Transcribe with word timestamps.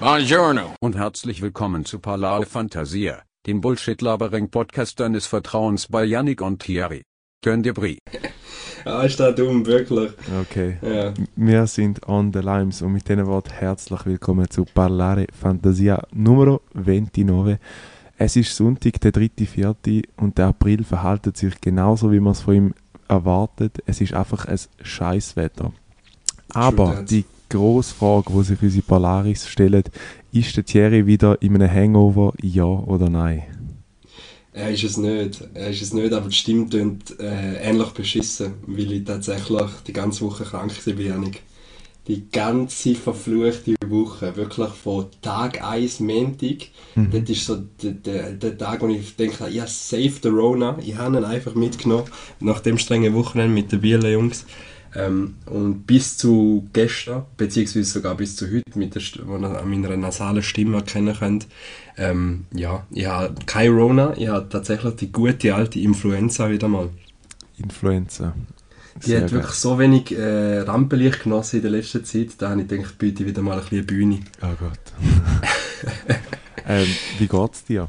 Buongiorno. 0.00 0.76
Und 0.80 0.96
herzlich 0.96 1.42
willkommen 1.42 1.84
zu 1.84 1.98
Parlare 1.98 2.46
Fantasia, 2.46 3.20
dem 3.48 3.60
Bullshit-Labering-Podcast 3.60 5.00
deines 5.00 5.26
Vertrauens 5.26 5.88
bei 5.88 6.04
Yannick 6.04 6.40
und 6.40 6.62
Thierry. 6.62 7.02
Könnt 7.42 7.66
ihr 7.66 7.74
Brie. 7.74 7.98
Ah, 8.84 9.02
ist 9.02 9.18
das 9.18 9.34
dumm, 9.34 9.66
wirklich. 9.66 10.12
Okay. 10.40 10.78
Ja. 10.80 11.12
Wir 11.34 11.66
sind 11.66 12.08
on 12.08 12.32
the 12.32 12.38
limes 12.38 12.80
und 12.80 12.92
mit 12.92 13.08
diesen 13.08 13.26
Worten 13.26 13.50
herzlich 13.50 14.06
willkommen 14.06 14.48
zu 14.48 14.64
Parlare 14.64 15.26
Fantasia 15.32 16.00
Numero 16.12 16.62
29. 16.74 17.58
Es 18.16 18.36
ist 18.36 18.54
Sonntag, 18.54 19.00
der 19.00 19.12
3.4. 19.12 20.04
und 20.16 20.38
der 20.38 20.46
April 20.46 20.84
verhaltet 20.84 21.36
sich 21.36 21.60
genauso, 21.60 22.12
wie 22.12 22.20
man 22.20 22.32
es 22.32 22.40
von 22.40 22.54
ihm 22.54 22.74
erwartet. 23.08 23.82
Es 23.84 24.00
ist 24.00 24.14
einfach 24.14 24.46
ein 24.46 24.58
Scheißwetter. 24.80 25.72
Aber 26.54 27.02
die 27.02 27.24
grosse 27.48 27.94
Frage, 27.94 28.32
die 28.32 28.42
sich 28.42 28.62
unsere 28.62 28.82
Polaris 28.82 29.46
stellen, 29.48 29.84
ist 30.32 30.56
der 30.56 30.64
Thierry 30.64 31.06
wieder 31.06 31.40
in 31.42 31.54
einem 31.54 31.70
Hangover, 31.72 32.32
ja 32.42 32.64
oder 32.64 33.08
nein? 33.08 33.42
Er 34.52 34.70
ist 34.70 34.82
es 34.84 34.96
nicht. 34.96 35.40
Er 35.54 35.70
ist 35.70 35.82
es 35.82 35.92
nicht, 35.94 36.12
aber 36.12 36.28
die 36.28 36.34
Stimme 36.34 36.68
tönt 36.68 37.18
äh, 37.20 37.56
ähnlich 37.62 37.90
beschissen, 37.90 38.54
weil 38.66 38.90
ich 38.92 39.04
tatsächlich 39.04 39.70
die 39.86 39.92
ganze 39.92 40.24
Woche 40.24 40.44
krank 40.44 40.72
war, 40.86 40.94
Janik. 40.94 41.42
Die 42.08 42.24
ganze 42.32 42.94
verfluchte 42.94 43.74
Woche, 43.86 44.34
wirklich 44.34 44.70
von 44.70 45.06
Tag 45.20 45.62
1 45.62 46.00
Montag, 46.00 46.68
Mhm. 46.94 47.10
das 47.12 47.28
ist 47.30 47.44
so 47.44 47.56
der, 47.82 47.90
der, 47.92 48.32
der 48.32 48.58
Tag, 48.58 48.80
wo 48.80 48.88
ich 48.88 49.14
denke, 49.14 49.48
ja, 49.50 49.66
save 49.66 50.14
the 50.22 50.28
Rona. 50.28 50.78
Ich 50.84 50.96
habe 50.96 51.18
ihn 51.18 51.24
einfach 51.24 51.54
mitgenommen, 51.54 52.06
nach 52.40 52.60
dem 52.60 52.78
strengen 52.78 53.14
Wochenende 53.14 53.52
mit 53.54 53.70
den 53.70 53.82
Bieler 53.82 54.08
Jungs. 54.10 54.46
Ähm, 54.94 55.34
und 55.46 55.86
bis 55.86 56.16
zu 56.16 56.66
gestern, 56.72 57.24
beziehungsweise 57.36 57.84
sogar 57.84 58.16
bis 58.16 58.36
zu 58.36 58.46
heute, 58.46 58.78
mit 58.78 58.94
der, 58.94 59.02
wo 59.26 59.36
ihr 59.36 59.60
an 59.60 59.70
meiner 59.70 59.96
nasalen 59.96 60.42
Stimme 60.42 60.78
erkennen 60.78 61.14
könnt, 61.18 61.46
ähm, 61.96 62.46
ja, 62.54 62.86
ich 62.90 63.06
habe 63.06 63.34
keine 63.44 63.70
Rona, 63.70 64.14
ich 64.16 64.28
habe 64.28 64.48
tatsächlich 64.48 64.94
die 64.96 65.12
gute 65.12 65.54
alte 65.54 65.78
Influenza 65.80 66.50
wieder 66.50 66.68
mal. 66.68 66.88
Influencer. 67.58 68.34
Die 69.06 69.16
hat 69.16 69.30
wirklich 69.30 69.54
so 69.54 69.78
wenig 69.78 70.10
äh, 70.16 70.60
Rampenlicht 70.60 71.22
genossen 71.22 71.56
in 71.56 71.62
der 71.62 71.70
letzten 71.70 72.04
Zeit, 72.04 72.30
da 72.38 72.50
habe 72.50 72.62
ich 72.62 72.68
gedacht, 72.68 72.98
biete 72.98 73.26
wieder 73.26 73.42
mal 73.42 73.58
ein 73.58 73.60
bisschen 73.60 73.86
Bühne. 73.86 74.20
Oh 74.42 74.54
Gott. 74.58 74.80
ähm, 76.66 76.86
wie 77.18 77.28
geht's 77.28 77.64
dir? 77.64 77.88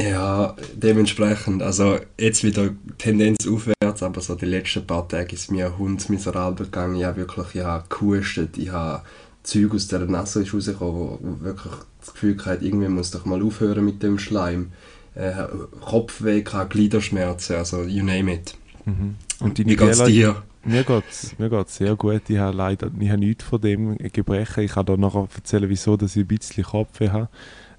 Ja, 0.00 0.56
dementsprechend, 0.74 1.62
also 1.62 1.98
jetzt 2.18 2.42
wieder 2.42 2.70
Tendenz 2.96 3.46
aufwärts, 3.46 4.02
aber 4.02 4.20
so 4.20 4.34
die 4.34 4.46
letzten 4.46 4.86
paar 4.86 5.06
Tage 5.08 5.34
ist 5.34 5.50
mir 5.50 5.76
hundsmiserabel 5.76 6.66
gegangen. 6.66 6.96
Ich 6.96 7.04
habe 7.04 7.18
wirklich, 7.18 7.54
ich 7.54 7.62
habe 7.62 7.84
gehustet, 7.88 8.56
ich 8.56 8.70
habe 8.70 9.02
Zeug 9.42 9.74
aus 9.74 9.88
der 9.88 10.00
Nase 10.00 10.42
ist 10.42 10.54
rausgekommen, 10.54 10.94
wo, 10.94 11.44
wirklich 11.44 11.72
das 12.00 12.12
Gefühl 12.12 12.36
hatte, 12.44 12.64
irgendwie 12.64 12.88
muss 12.88 13.10
doch 13.10 13.24
mal 13.24 13.42
aufhören 13.42 13.84
mit 13.84 14.02
dem 14.02 14.18
Schleim. 14.18 14.72
Äh, 15.14 15.32
Kopfweh, 15.80 16.42
Gliederschmerzen, 16.42 17.56
also 17.56 17.82
you 17.82 18.04
name 18.04 18.32
it. 18.32 18.54
Mhm. 18.84 19.16
Und 19.40 19.58
Wie 19.58 19.76
geht's 19.76 20.02
dir? 20.04 20.42
Mir 20.62 20.84
geht's, 20.84 21.38
mir 21.38 21.48
geht's 21.48 21.76
sehr 21.76 21.96
gut. 21.96 22.22
Ich 22.28 22.38
habe 22.38 22.56
leider 22.56 22.90
ich 22.98 23.08
habe 23.08 23.18
nichts 23.18 23.44
von 23.44 23.60
dem 23.60 23.96
Gebrechen. 23.96 24.64
Ich 24.64 24.72
kann 24.72 24.86
dir 24.86 24.98
nachher 24.98 25.26
erzählen, 25.34 25.68
wieso 25.68 25.96
dass 25.96 26.16
ich 26.16 26.24
ein 26.24 26.28
bisschen 26.28 26.64
Kopfweh 26.64 27.08
habe. 27.10 27.28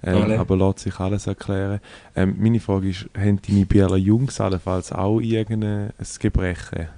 Ähm, 0.04 0.32
aber 0.32 0.56
lässt 0.56 0.80
sich 0.80 0.98
alles 0.98 1.26
erklären. 1.26 1.80
Ähm, 2.16 2.36
meine 2.38 2.60
Frage 2.60 2.90
ist, 2.90 3.06
haben 3.16 3.40
deine 3.46 3.66
Bieler 3.66 3.96
Jungs 3.96 4.40
allenfalls 4.40 4.92
auch 4.92 5.20
irgendein 5.20 5.92
Gebrechen? 6.18 6.88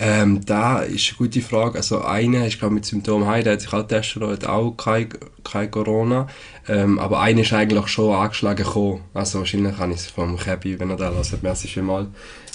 Ähm, 0.00 0.44
da 0.46 0.80
ist 0.80 1.08
eine 1.08 1.18
gute 1.18 1.42
Frage. 1.42 1.78
Also 1.78 2.02
einer 2.02 2.46
ist 2.46 2.58
glaube 2.58 2.74
mit 2.74 2.84
Symptomen 2.84 3.26
heim, 3.26 3.42
der 3.42 3.54
hat 3.54 3.62
sich 3.62 3.72
auch 3.72 3.86
testen 3.86 4.22
lassen, 4.22 4.34
hat 4.34 4.46
auch 4.46 4.70
kein, 4.72 5.08
kein 5.42 5.70
Corona. 5.70 6.28
Ähm, 6.68 6.98
aber 6.98 7.20
einer 7.20 7.40
ist 7.40 7.52
eigentlich 7.52 7.88
schon 7.88 8.14
angeschlagen 8.14 8.64
gekommen. 8.64 9.00
Also 9.12 9.40
wahrscheinlich 9.40 9.76
habe 9.76 9.92
ich 9.92 9.98
es 9.98 10.06
vom 10.06 10.38
Käbi, 10.38 10.78
wenn 10.78 10.90
er 10.90 10.96
da 10.96 11.10
hört, 11.12 11.42
merci 11.42 11.66
vielmal. 11.66 12.06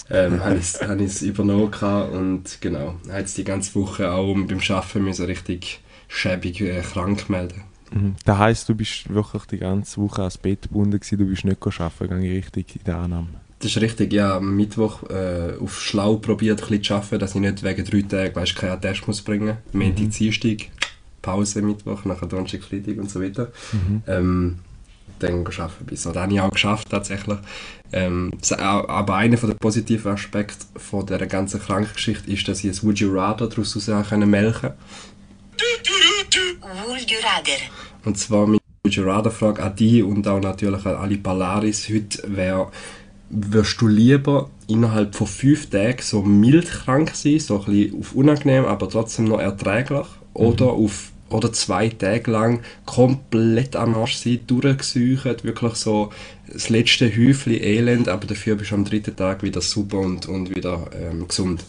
Ähm, 0.10 0.44
habe 0.44 0.56
ich 0.56 0.62
es 0.62 0.82
es 0.82 1.22
übernommen 1.22 1.72
gehabt 1.72 2.14
und 2.14 2.62
genau, 2.62 2.96
habe 3.10 3.20
jetzt 3.20 3.38
die 3.38 3.44
ganze 3.44 3.76
Woche 3.76 4.12
auch 4.12 4.34
beim 4.34 4.60
Arbeiten 4.70 5.04
müssen 5.04 5.26
richtig 5.26 5.82
schäbig 6.08 6.62
äh, 6.62 6.82
krank 6.82 7.30
melden. 7.30 7.64
Mhm. 7.94 8.16
Das 8.26 8.38
heisst, 8.38 8.70
du 8.70 8.76
bist 8.76 9.14
wirklich 9.14 9.44
die 9.46 9.58
ganze 9.58 10.02
Woche 10.02 10.22
ans 10.22 10.38
Bett 10.38 10.64
gebunden 10.64 11.00
gewesen, 11.00 11.18
du 11.18 11.26
bist 11.26 11.46
nicht 11.46 11.62
arbeiten, 11.66 12.22
ich 12.22 12.32
richtig 12.32 12.76
in 12.76 12.84
der 12.86 12.98
Annahme. 12.98 13.28
Das 13.60 13.72
ist 13.72 13.82
richtig, 13.82 14.12
ja, 14.12 14.38
am 14.38 14.56
Mittwoch 14.58 15.04
äh, 15.10 15.54
auf 15.60 15.82
schlau 15.82 16.18
probiert 16.18 16.62
ein 16.62 16.68
bisschen 16.68 16.84
zu 16.84 16.94
arbeiten, 16.96 17.20
dass 17.20 17.36
ich 17.36 17.42
nicht 17.42 17.64
wegen 17.64 17.86
drei 17.86 18.02
Tagen, 18.02 18.36
weißt, 18.36 18.56
keinen 18.56 18.82
Test 18.82 19.08
muss 19.08 19.22
bringen. 19.22 19.58
Montag, 19.72 20.12
Dienstag, 20.12 20.70
Pause 21.22 21.62
Mittwoch, 21.62 22.04
nachher 22.04 22.28
Donnerstag, 22.28 22.64
Freitag 22.64 22.98
und 22.98 23.10
so 23.10 23.22
weiter. 23.22 23.52
Ähm, 24.08 24.60
dann 25.20 25.46
arbeiten 25.46 25.86
bis. 25.86 26.04
Das 26.04 26.16
habe 26.16 26.34
ich 26.34 26.42
auch 26.42 26.52
geschafft 26.52 26.90
tatsächlich. 26.90 27.38
Ähm, 27.94 28.34
aber 28.58 29.16
einer 29.16 29.38
der 29.38 29.54
positiven 29.54 30.12
Aspekte 30.12 30.66
von 30.76 31.06
dieser 31.06 31.26
ganzen 31.28 31.62
Krankgeschichte 31.62 32.30
ist, 32.32 32.46
dass 32.48 32.64
ich 32.64 32.72
ein 32.72 32.84
Would 32.84 33.00
You 33.00 33.14
Rather 33.14 33.48
daraus 33.48 33.76
melken 33.88 34.74
Would 36.88 37.12
you 37.12 37.18
rather? 37.20 37.60
Und 38.06 38.18
zwar 38.18 38.48
mit 38.48 38.62
Would 38.84 38.96
You 38.96 39.04
Rather 39.04 39.32
Frage 39.32 39.62
an 39.62 39.76
dich 39.76 40.04
und 40.04 40.28
auch 40.28 40.40
natürlich 40.40 40.86
an 40.86 40.96
alle 40.96 41.18
Polaris 41.18 41.90
heute 41.90 42.24
wäre, 42.26 42.72
wirst 43.30 43.80
du 43.82 43.88
lieber 43.88 44.50
innerhalb 44.68 45.16
von 45.16 45.28
fünf 45.28 45.70
Tagen 45.70 46.02
so 46.02 46.22
mild 46.22 46.70
krank 46.70 47.12
sein, 47.14 47.40
so 47.40 47.60
ein 47.60 47.66
bisschen 47.66 48.00
auf 48.00 48.14
unangenehm, 48.14 48.66
aber 48.66 48.90
trotzdem 48.90 49.26
noch 49.26 49.40
erträglich, 49.40 50.08
oder 50.34 50.68
auf 50.68 51.12
oder 51.30 51.52
zwei 51.52 51.90
Tage 51.90 52.30
lang 52.30 52.62
komplett 52.86 53.76
am 53.76 53.96
Arsch 53.96 54.18
sein, 54.18 54.42
durchgesucht, 54.46 55.44
wirklich 55.44 55.74
so 55.76 56.12
das 56.52 56.70
letzte 56.70 57.10
Häufchen 57.10 57.54
Elend, 57.54 58.08
aber 58.08 58.28
dafür 58.28 58.56
bist 58.56 58.72
du 58.72 58.76
am 58.76 58.86
dritten 58.86 59.16
Tag 59.16 59.42
wieder 59.42 59.62
super 59.62 59.98
und, 59.98 60.28
und 60.28 60.56
wieder 60.56 60.86
ähm, 60.94 61.28
gesund. 61.28 61.64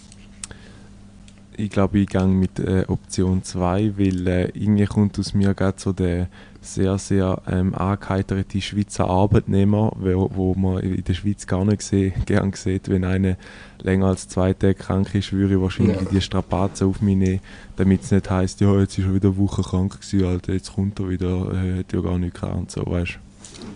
Ich 1.56 1.70
glaube, 1.70 1.98
ich 1.98 2.08
gehe 2.08 2.26
mit 2.26 2.58
äh, 2.58 2.84
Option 2.88 3.42
2, 3.42 3.94
weil 3.96 4.26
äh, 4.26 4.44
irgendwie 4.54 4.86
kommt 4.86 5.18
aus 5.18 5.34
mir 5.34 5.54
gerade 5.54 5.78
so 5.78 5.92
der 5.92 6.28
sehr, 6.60 6.98
sehr 6.98 7.42
ähm, 7.46 7.74
angeheiterte 7.74 8.60
Schweizer 8.60 9.08
Arbeitnehmer, 9.08 9.92
wo, 9.96 10.30
wo 10.34 10.54
man 10.54 10.82
in 10.82 11.04
der 11.04 11.14
Schweiz 11.14 11.46
gar 11.46 11.64
nicht 11.64 11.82
seh, 11.82 12.12
gern 12.26 12.52
sieht, 12.54 12.88
wenn 12.88 13.04
einer 13.04 13.36
länger 13.82 14.06
als 14.06 14.28
zwei 14.28 14.54
Tage 14.54 14.74
krank 14.74 15.14
ist, 15.14 15.32
würde 15.32 15.54
ich 15.54 15.60
wahrscheinlich 15.60 15.96
Ja. 15.96 16.08
die 16.10 16.20
Strapazen 16.20 16.88
auf 16.88 17.02
mich 17.02 17.16
nehmen, 17.16 17.40
damit 17.76 18.02
es 18.02 18.10
nicht 18.10 18.30
heisst, 18.30 18.60
ja, 18.60 18.78
jetzt 18.80 18.98
ist 18.98 19.04
er 19.04 19.14
wieder 19.14 19.28
eine 19.28 19.36
Woche 19.36 19.62
krank 19.62 20.00
gewesen, 20.00 20.26
Alter, 20.26 20.54
jetzt 20.54 20.74
kommt 20.74 20.98
er 21.00 21.10
wieder, 21.10 21.52
äh, 21.52 21.80
hat 21.80 21.92
ja 21.92 22.00
gar 22.00 22.18
nicht 22.18 22.34
gehabt 22.34 22.56
und 22.56 22.70
so, 22.70 22.84
weißt 22.86 23.18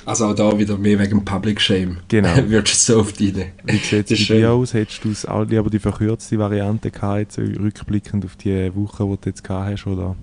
Also 0.04 0.26
auch 0.26 0.34
da 0.34 0.58
wieder 0.58 0.78
mehr 0.78 0.98
wegen 0.98 1.24
Public 1.24 1.60
Shame. 1.60 1.98
Genau. 2.08 2.34
Würdest 2.48 2.88
du 2.88 2.94
so 2.94 3.02
die 3.02 3.28
Idee. 3.28 3.52
Wie 3.64 3.76
sieht 3.76 4.10
es 4.10 4.26
bei 4.26 4.36
dir 4.36 4.52
aus? 4.52 4.72
Hättest 4.72 5.04
du 5.04 5.30
auch 5.30 5.44
lieber 5.44 5.68
die 5.68 5.78
verkürzte 5.78 6.38
Variante 6.38 6.90
gehabt, 6.90 7.18
jetzt, 7.18 7.38
rückblickend 7.38 8.24
auf 8.24 8.36
die 8.36 8.74
Woche, 8.74 9.04
die 9.04 9.16
du 9.20 9.28
jetzt 9.28 9.44
gehabt 9.44 9.72
hast, 9.72 9.86
oder? 9.86 10.16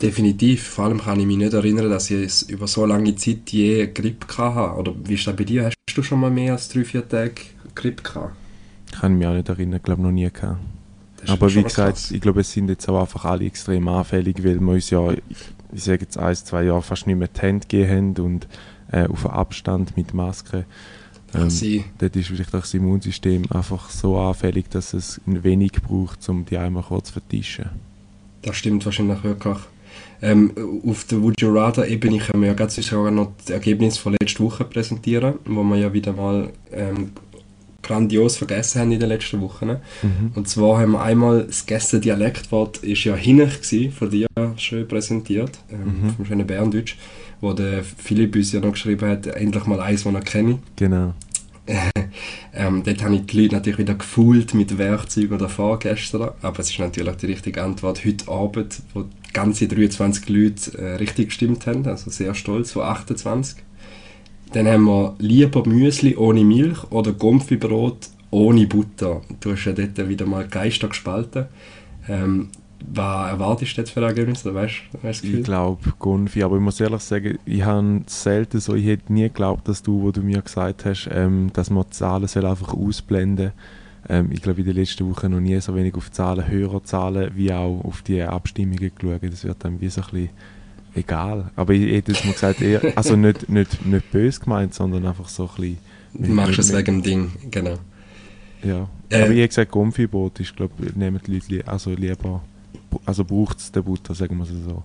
Definitiv. 0.00 0.62
Vor 0.68 0.84
allem 0.84 1.00
kann 1.00 1.18
ich 1.18 1.26
mich 1.26 1.36
nicht 1.36 1.52
erinnern, 1.52 1.90
dass 1.90 2.10
ich 2.10 2.24
es 2.24 2.42
über 2.42 2.68
so 2.68 2.86
lange 2.86 3.16
Zeit 3.16 3.50
je 3.50 3.88
Grippe 3.92 4.26
hatte. 4.38 4.78
Oder 4.78 4.94
wie 5.04 5.14
ist 5.14 5.26
das 5.26 5.34
bei 5.34 5.44
dir? 5.44 5.64
Hast 5.64 5.96
du 5.96 6.02
schon 6.02 6.20
mal 6.20 6.30
mehr 6.30 6.52
als 6.52 6.68
drei, 6.68 6.84
vier 6.84 7.08
Tage 7.08 7.34
Grippe 7.74 8.02
gehabt? 8.02 8.36
Kann 8.92 9.12
ich 9.12 9.18
mich 9.18 9.26
auch 9.26 9.34
nicht 9.34 9.48
erinnern, 9.48 9.80
glaube 9.82 10.02
noch 10.02 10.12
nie 10.12 10.30
gehabt. 10.30 10.60
Aber 11.26 11.52
wie 11.52 11.62
gesagt, 11.62 12.10
ich 12.12 12.20
glaube, 12.20 12.42
es 12.42 12.52
sind 12.52 12.68
jetzt 12.68 12.88
auch 12.88 13.00
einfach 13.00 13.24
alle 13.24 13.44
extrem 13.44 13.88
anfällig, 13.88 14.44
weil 14.44 14.60
wir 14.60 14.72
uns 14.72 14.90
ja, 14.90 15.10
ich 15.72 15.82
sage 15.82 16.02
jetzt 16.02 16.16
ein, 16.16 16.34
zwei 16.36 16.62
Jahre 16.62 16.82
fast 16.82 17.06
nicht 17.06 17.16
mehr 17.16 17.28
die 17.28 17.40
Hände 17.40 17.66
gegeben 17.66 18.16
haben 18.16 18.24
und 18.24 18.48
äh, 18.92 19.06
auf 19.06 19.26
Abstand 19.26 19.96
mit 19.96 20.14
Maske. 20.14 20.64
Kann 21.32 21.50
sein. 21.50 21.84
dort 21.98 22.16
ist 22.16 22.28
vielleicht 22.28 22.54
auch 22.54 22.60
das 22.60 22.72
Immunsystem 22.72 23.44
einfach 23.50 23.90
so 23.90 24.18
anfällig, 24.18 24.70
dass 24.70 24.94
es 24.94 25.20
ein 25.26 25.44
wenig 25.44 25.72
braucht, 25.72 26.26
um 26.28 26.46
die 26.46 26.56
einmal 26.56 26.82
kurz 26.82 27.08
zu 27.08 27.12
vertischen. 27.14 27.66
Das 28.42 28.56
stimmt 28.56 28.84
wahrscheinlich 28.86 29.22
wirklich. 29.24 29.58
Ähm, 30.22 30.52
auf 30.86 31.04
der 31.04 31.20
Would 31.22 31.40
You 31.40 31.52
Rather 31.52 31.86
Ebene 31.86 32.18
können 32.18 32.42
wir 32.42 32.48
ja 32.48 32.54
ganz 32.54 32.76
sogar 32.76 33.10
noch 33.10 33.32
das 33.38 33.50
Ergebnis 33.50 33.98
von 33.98 34.16
letzter 34.20 34.42
Woche 34.44 34.64
präsentieren, 34.64 35.34
wo 35.44 35.62
wir 35.62 35.76
ja 35.76 35.92
wieder 35.92 36.12
mal 36.12 36.50
ähm, 36.72 37.10
grandios 37.82 38.36
vergessen 38.36 38.80
haben 38.80 38.92
in 38.92 39.00
den 39.00 39.08
letzten 39.08 39.40
Wochen. 39.40 39.66
Mhm. 40.02 40.32
Und 40.34 40.48
zwar 40.48 40.80
haben 40.80 40.92
wir 40.92 41.02
einmal 41.02 41.44
das 41.44 41.66
Gäste-Dialektwort 41.66 42.78
ist 42.78 43.04
ja 43.04 43.16
gsi, 43.16 43.90
von 43.90 44.10
dir 44.10 44.26
schön 44.56 44.88
präsentiert, 44.88 45.58
ähm, 45.70 46.02
Mhm. 46.04 46.10
vom 46.16 46.24
schönen 46.26 46.46
Berndeutsch, 46.46 46.96
wo 47.40 47.52
der 47.52 47.84
Philipp 47.84 48.34
uns 48.36 48.52
ja 48.52 48.60
noch 48.60 48.72
geschrieben 48.72 49.08
hat, 49.08 49.26
endlich 49.26 49.64
mal 49.66 49.80
eins, 49.80 50.04
das 50.04 50.14
er 50.14 50.20
kenne. 50.20 50.58
Genau. 50.76 51.14
Ähm, 52.54 52.82
dort 52.82 53.02
habe 53.02 53.14
ich 53.14 53.26
die 53.26 53.42
Leute 53.42 53.56
natürlich 53.56 53.78
wieder 53.78 53.94
gefühlt 53.94 54.54
mit 54.54 54.78
Werkzeugen 54.78 55.36
oder 55.36 55.48
Fahrgästen, 55.48 56.22
aber 56.40 56.60
es 56.60 56.70
ist 56.70 56.78
natürlich 56.78 57.16
die 57.16 57.26
richtige 57.26 57.62
Antwort 57.62 58.04
heute 58.04 58.28
Abend, 58.30 58.80
wo 58.94 59.04
ganze 59.32 59.68
23 59.68 60.28
Leute 60.28 60.78
äh, 60.78 60.94
richtig 60.94 61.26
gestimmt 61.26 61.66
haben, 61.66 61.86
also 61.86 62.10
sehr 62.10 62.34
stolz, 62.34 62.72
von 62.72 62.82
28. 62.82 63.58
Dann 64.52 64.66
haben 64.66 64.84
wir 64.84 65.14
lieber 65.18 65.66
Müsli 65.68 66.16
ohne 66.16 66.42
Milch 66.42 66.90
oder 66.90 67.12
Gomfibrot 67.12 68.08
ohne 68.30 68.66
Butter. 68.66 69.20
Du 69.40 69.52
hast 69.52 69.66
ja 69.66 69.72
dort 69.72 70.08
wieder 70.08 70.26
mal 70.26 70.46
Geister 70.48 70.88
gespalten. 70.88 71.46
Ähm, 72.08 72.48
was 72.80 73.30
erwartest 73.30 73.76
du 73.76 73.80
jetzt 73.80 73.90
für 73.90 74.02
Ergebnis? 74.02 74.44
weißt, 74.44 74.74
weißt 75.02 75.24
ich 75.24 75.42
glaube 75.44 75.92
Gonfi, 75.98 76.42
aber 76.42 76.56
ich 76.56 76.62
muss 76.62 76.80
ehrlich 76.80 77.02
sagen, 77.02 77.38
ich 77.44 77.62
habe 77.62 78.02
selten 78.06 78.60
so, 78.60 78.74
ich 78.74 78.86
hätte 78.86 79.12
nie 79.12 79.22
geglaubt, 79.22 79.68
dass 79.68 79.82
du, 79.82 80.00
wo 80.02 80.10
du 80.10 80.22
mir 80.22 80.42
gesagt 80.42 80.84
hast, 80.84 81.08
ähm, 81.12 81.50
dass 81.52 81.70
man 81.70 81.84
die 81.84 81.90
Zahlen 81.90 82.28
soll 82.28 82.46
einfach 82.46 82.74
ausblenden 82.74 83.52
ähm, 84.08 84.30
ich 84.32 84.42
glaube 84.42 84.60
in 84.60 84.66
den 84.66 84.76
letzten 84.76 85.08
Wochen 85.08 85.30
noch 85.30 85.40
nie 85.40 85.60
so 85.60 85.74
wenig 85.74 85.94
auf 85.94 86.10
Zahlen, 86.10 86.48
Hörerzahlen, 86.48 87.32
wie 87.34 87.52
auch 87.52 87.84
auf 87.84 88.02
die 88.02 88.22
Abstimmungen 88.22 88.90
geschaut. 88.94 89.22
Das 89.22 89.44
wird 89.44 89.64
dann 89.64 89.80
wie 89.80 89.88
so 89.88 90.00
ein 90.00 90.06
bisschen 90.10 90.30
egal. 90.94 91.50
Aber 91.56 91.72
ich 91.72 91.92
hätte 91.92 92.12
jetzt 92.12 92.24
mal 92.24 92.32
gesagt, 92.32 92.60
eher, 92.60 92.80
also 92.96 93.16
nicht, 93.16 93.48
nicht, 93.48 93.84
nicht 93.84 94.10
böse 94.10 94.40
gemeint, 94.40 94.74
sondern 94.74 95.06
einfach 95.06 95.28
so 95.28 95.44
ein 95.44 95.48
bisschen... 95.56 95.78
Du 96.14 96.32
machst 96.32 96.58
es 96.58 96.74
wegen 96.74 96.84
dem 96.84 97.02
Ding, 97.02 97.32
genau. 97.50 97.78
Ja, 98.62 98.88
äh, 99.10 99.22
aber 99.22 99.30
ich 99.30 99.38
habe 99.38 99.48
gesagt, 99.48 99.70
Konfibrot 99.70 100.40
ist, 100.40 100.56
glaube 100.56 100.72
ich, 100.84 100.96
nehmen 100.96 101.20
die 101.24 101.38
Leute 101.38 101.68
also 101.68 101.90
lieber, 101.92 102.42
also 103.04 103.24
braucht 103.24 103.58
es 103.58 103.72
den 103.72 103.84
Butter, 103.84 104.14
sagen 104.14 104.36
wir 104.36 104.44
es 104.44 104.50
so. 104.50 104.82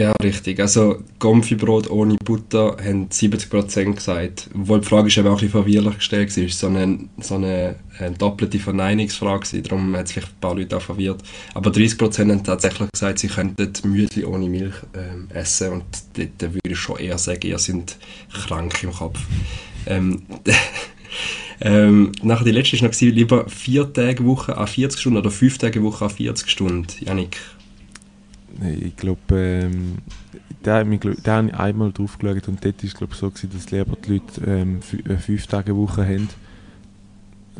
Ja, 0.00 0.12
richtig. 0.22 0.58
Also 0.60 1.02
Gomfibrot 1.18 1.90
ohne 1.90 2.16
Butter 2.24 2.78
haben 2.82 3.08
70% 3.10 3.96
gesagt. 3.96 4.48
Obwohl 4.54 4.80
die 4.80 4.86
Frage 4.86 5.08
ist 5.08 5.18
eben 5.18 5.28
auch 5.28 5.32
ein 5.32 5.36
bisschen 5.36 5.50
verwirrlich 5.50 5.96
gestellt 5.96 6.34
war. 6.34 6.44
Es 6.44 6.62
war 6.62 6.70
so 6.70 6.78
eine, 6.78 6.98
so 7.18 7.34
eine, 7.34 7.76
eine 7.98 8.16
doppelte 8.16 8.58
Verneinungsfrage. 8.58 9.60
Darum 9.60 9.94
hat 9.94 10.08
sich 10.08 10.18
ein 10.18 10.30
paar 10.40 10.54
Leute 10.54 10.78
auch 10.78 10.80
verwirrt. 10.80 11.22
Aber 11.52 11.70
30% 11.70 12.18
haben 12.18 12.42
tatsächlich 12.42 12.90
gesagt, 12.92 13.18
sie 13.18 13.28
könnten 13.28 13.90
Müsli 13.90 14.24
ohne 14.24 14.48
Milch 14.48 14.76
ähm, 14.94 15.28
essen. 15.34 15.72
Und 15.72 15.84
da 16.14 16.46
würde 16.46 16.70
ich 16.70 16.78
schon 16.78 16.96
eher 16.96 17.18
sagen, 17.18 17.46
ihr 17.46 17.58
seid 17.58 17.98
krank 18.32 18.82
im 18.82 18.92
Kopf. 18.92 19.20
Ähm, 19.84 20.22
ähm, 21.60 22.12
nachher 22.22 22.44
die 22.44 22.52
letzte 22.52 22.76
war 22.76 22.82
noch, 22.82 23.14
lieber 23.14 23.48
vier 23.48 23.92
Tage 23.92 24.24
Woche 24.24 24.56
an 24.56 24.66
40 24.66 25.00
Stunden 25.00 25.18
oder 25.18 25.30
fünf 25.30 25.58
Tage 25.58 25.82
Woche 25.82 26.04
an 26.04 26.10
40 26.10 26.48
Stunden. 26.48 26.86
Janik, 27.00 27.36
ich 28.80 28.96
glaube, 28.96 29.20
ähm, 29.30 29.98
da, 30.62 30.78
habe 30.78 30.94
ich 30.94 31.54
einmal 31.54 31.92
drauf 31.92 32.18
geschaut 32.18 32.48
und 32.48 32.64
dort 32.64 32.82
war 32.82 32.84
es 32.84 32.94
glaube 32.94 33.14
so, 33.14 33.30
gewesen, 33.30 33.50
dass 33.52 33.70
lieber 33.70 33.96
die 34.06 34.12
Leute 34.12 34.40
ähm, 34.46 34.80
äh, 35.08 35.16
fünf 35.16 35.46
Tage 35.46 35.76
Woche 35.76 36.04
haben, 36.04 36.28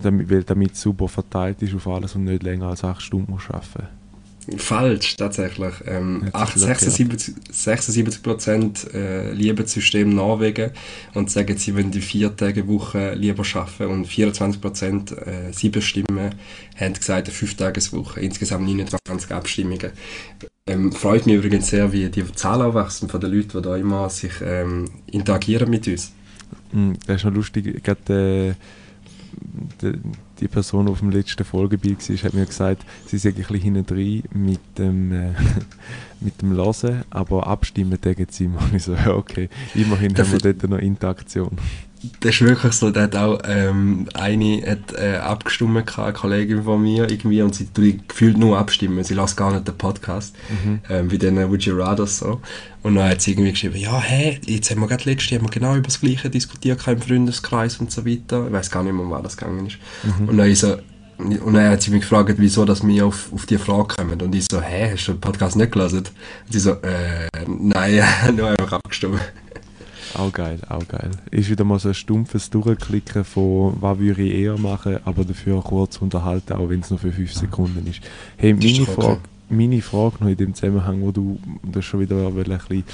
damit, 0.00 0.30
weil 0.30 0.44
damit 0.44 0.76
super 0.76 1.08
verteilt 1.08 1.62
ist 1.62 1.74
auf 1.74 1.86
alles 1.86 2.14
und 2.14 2.24
nicht 2.24 2.42
länger 2.42 2.68
als 2.68 2.84
acht 2.84 3.02
Stunden 3.02 3.32
muss 3.32 3.48
arbeiten 3.48 3.99
Falsch, 4.56 5.16
tatsächlich. 5.16 5.74
Ähm, 5.86 6.30
76, 6.32 7.34
76 7.50 8.22
Prozent 8.22 8.94
äh, 8.94 9.32
lieben 9.32 9.56
das 9.56 9.72
System 9.72 10.14
Norwegen 10.14 10.70
und 11.14 11.30
sagen, 11.30 11.56
sie 11.56 11.74
wollen 11.74 11.90
die 11.90 12.00
vier 12.00 12.34
Tage 12.34 12.66
Woche 12.66 13.14
lieber 13.14 13.44
arbeiten 13.54 13.86
und 13.86 14.06
24 14.06 14.60
Prozent, 14.60 15.12
äh, 15.12 15.52
sieben 15.52 15.82
Stimmen, 15.82 16.34
haben 16.78 16.94
gesagt, 16.94 17.28
eine 17.28 17.34
fünf 17.34 17.54
Tages 17.54 17.92
Woche. 17.92 18.20
Insgesamt 18.20 18.66
29 18.66 19.30
Abstimmungen. 19.30 19.92
Ähm, 20.66 20.92
freut 20.92 21.26
mich 21.26 21.36
übrigens 21.36 21.68
sehr, 21.68 21.92
wie 21.92 22.08
die 22.08 22.24
Zahlen 22.32 22.62
aufwachsen 22.62 23.08
von 23.08 23.20
den 23.20 23.32
Leuten, 23.32 23.58
die 23.58 23.62
da 23.62 23.76
immer 23.76 24.08
sich 24.08 24.32
ähm, 24.42 24.90
interagieren 25.10 25.68
mit 25.68 25.86
uns. 25.86 26.12
Mm, 26.72 26.92
das 27.06 27.16
ist 27.16 27.24
noch 27.24 27.34
lustig, 27.34 27.82
gerade 27.82 28.56
äh, 28.56 28.79
die 30.40 30.48
Person, 30.48 30.86
die 30.86 30.92
auf 30.92 31.00
dem 31.00 31.10
letzten 31.10 31.44
Folgebild 31.44 32.08
war, 32.08 32.16
hat 32.16 32.34
mir 32.34 32.46
gesagt, 32.46 32.84
sie 33.06 33.18
sei 33.18 33.30
ein 33.30 33.34
bisschen 33.34 33.60
hinten 33.60 33.86
drin 33.86 34.22
mit 34.32 34.60
dem, 34.78 35.12
äh, 35.12 35.32
mit 36.20 36.40
dem 36.42 36.52
Hören, 36.52 37.04
aber 37.10 37.46
abstimmen 37.46 38.00
tägen 38.00 38.26
sie. 38.30 38.46
Und 38.46 38.58
ich 38.74 38.82
so, 38.82 38.94
ja 38.94 39.14
okay, 39.14 39.48
immerhin 39.74 40.16
haben 40.16 40.32
wir 40.32 40.38
dort 40.38 40.68
noch 40.68 40.78
Interaktion 40.78 41.56
das 42.20 42.34
ist 42.34 42.40
wirklich 42.42 42.72
so, 42.72 42.90
da 42.90 43.02
hat 43.02 43.16
auch 43.16 43.40
ähm, 43.44 44.08
eine 44.14 44.62
hat, 44.62 44.94
äh, 44.98 45.16
abgestimmt, 45.16 45.98
eine 45.98 46.12
Kollegin 46.12 46.62
von 46.62 46.82
mir 46.82 47.10
irgendwie, 47.10 47.42
und 47.42 47.54
sie 47.54 47.66
tut 47.66 48.08
gefühlt 48.08 48.38
nur 48.38 48.58
abstimmen, 48.58 49.04
sie 49.04 49.14
lässt 49.14 49.36
gar 49.36 49.52
nicht 49.52 49.68
den 49.68 49.76
Podcast, 49.76 50.34
mhm. 50.48 50.80
ähm, 50.88 51.10
wie 51.10 51.18
den 51.18 51.36
Would 51.36 51.64
You 51.64 51.76
Rather 51.76 52.06
so. 52.06 52.40
Und 52.82 52.94
dann 52.94 53.10
hat 53.10 53.20
sie 53.20 53.32
irgendwie 53.32 53.50
geschrieben, 53.50 53.76
ja, 53.76 54.00
hä, 54.00 54.40
jetzt 54.46 54.70
haben 54.70 54.80
wir 54.80 54.88
gerade 54.88 55.04
letztes 55.04 55.30
Jahr 55.30 55.42
genau 55.42 55.74
über 55.74 55.82
das 55.82 56.00
Gleiche 56.00 56.30
diskutiert, 56.30 56.86
im 56.86 57.02
Freundeskreis 57.02 57.76
und 57.76 57.90
so 57.92 58.06
weiter. 58.06 58.46
Ich 58.46 58.52
weiß 58.52 58.70
gar 58.70 58.82
nicht 58.82 58.94
mehr, 58.94 59.04
um 59.04 59.10
was 59.10 59.22
das 59.22 59.36
gegangen 59.36 59.66
ist. 59.66 59.76
Mhm. 60.02 60.28
Und 60.28 60.36
dann 60.38 60.50
ist 60.50 60.60
so, 60.60 60.76
und 61.18 61.52
dann 61.52 61.70
hat 61.70 61.82
sie 61.82 61.90
mich 61.90 62.00
gefragt, 62.00 62.34
wieso 62.38 62.64
dass 62.64 62.86
wir 62.86 63.06
auf, 63.06 63.30
auf 63.32 63.44
die 63.44 63.58
Frage 63.58 63.96
kommen. 63.96 64.20
Und 64.22 64.34
ich 64.34 64.46
so, 64.50 64.60
hä, 64.60 64.92
hast 64.92 65.06
du 65.06 65.12
den 65.12 65.20
Podcast 65.20 65.56
nicht 65.56 65.72
gelesen? 65.72 65.98
Und 65.98 66.12
sie 66.48 66.60
so, 66.60 66.70
äh, 66.70 67.28
nein, 67.46 68.02
nur 68.36 68.48
einfach 68.48 68.72
abgestimmt. 68.72 69.20
Auch 70.14 70.32
geil, 70.32 70.58
auch 70.68 70.86
geil. 70.86 71.10
Ist 71.30 71.50
wieder 71.50 71.64
mal 71.64 71.78
so 71.78 71.88
ein 71.88 71.94
stumpfes 71.94 72.50
Durchklicken 72.50 73.24
von, 73.24 73.76
was 73.80 73.98
würde 73.98 74.22
ich 74.22 74.34
eher 74.34 74.58
machen, 74.58 74.98
aber 75.04 75.24
dafür 75.24 75.62
kurz 75.62 75.98
unterhalten, 75.98 76.54
auch 76.54 76.68
wenn 76.68 76.80
es 76.80 76.90
nur 76.90 76.98
für 76.98 77.12
5 77.12 77.32
Sekunden 77.32 77.86
ist. 77.86 78.00
Hey, 78.36 78.54
meine 78.54 78.86
Frage, 78.86 79.20
meine 79.48 79.82
Frage 79.82 80.16
noch 80.20 80.28
in 80.28 80.36
dem 80.36 80.54
Zusammenhang, 80.54 81.00
wo 81.02 81.12
du 81.12 81.38
das 81.62 81.84
schon 81.84 82.00
wieder 82.00 82.28
ein 82.28 82.34
bisschen 82.34 82.84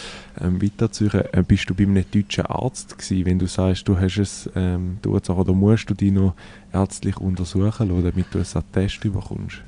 ähm, 0.41 0.63
weiterziehen 0.63 1.11
äh, 1.33 1.43
bist 1.47 1.69
du 1.71 1.75
bei 1.75 1.85
einem 1.85 2.05
deutschen 2.11 2.47
Arzt 2.47 2.99
gewesen, 2.99 3.27
wenn 3.27 3.39
du 3.39 3.47
sagst, 3.47 3.89
du 3.89 3.99
hast 3.99 4.19
es 4.19 4.51
ähm, 4.55 4.99
oder 5.05 5.53
musst 5.53 5.89
du 5.89 5.95
dich 5.95 6.13
noch 6.13 6.35
ärztlich 6.73 7.17
untersuchen 7.17 7.89
lassen, 7.89 8.05
damit 8.05 8.27
du 8.33 8.39
ein 8.39 8.47
Attest 8.55 9.01
bekommst? 9.01 9.63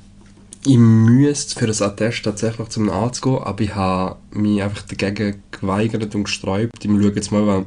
ich 0.65 0.77
müsste 0.77 1.57
für 1.57 1.67
das 1.67 1.81
Attest 1.81 2.23
tatsächlich 2.23 2.67
zum 2.69 2.89
Arzt 2.89 3.21
gehen, 3.21 3.37
aber 3.37 3.61
ich 3.61 3.75
habe 3.75 4.17
mich 4.31 4.61
einfach 4.61 4.83
dagegen 4.83 5.41
geweigert 5.59 6.15
und 6.15 6.23
gesträubt. 6.25 6.83
Ich 6.83 6.89
schaue 6.89 7.13
jetzt 7.15 7.31
mal, 7.31 7.45
was 7.45 7.65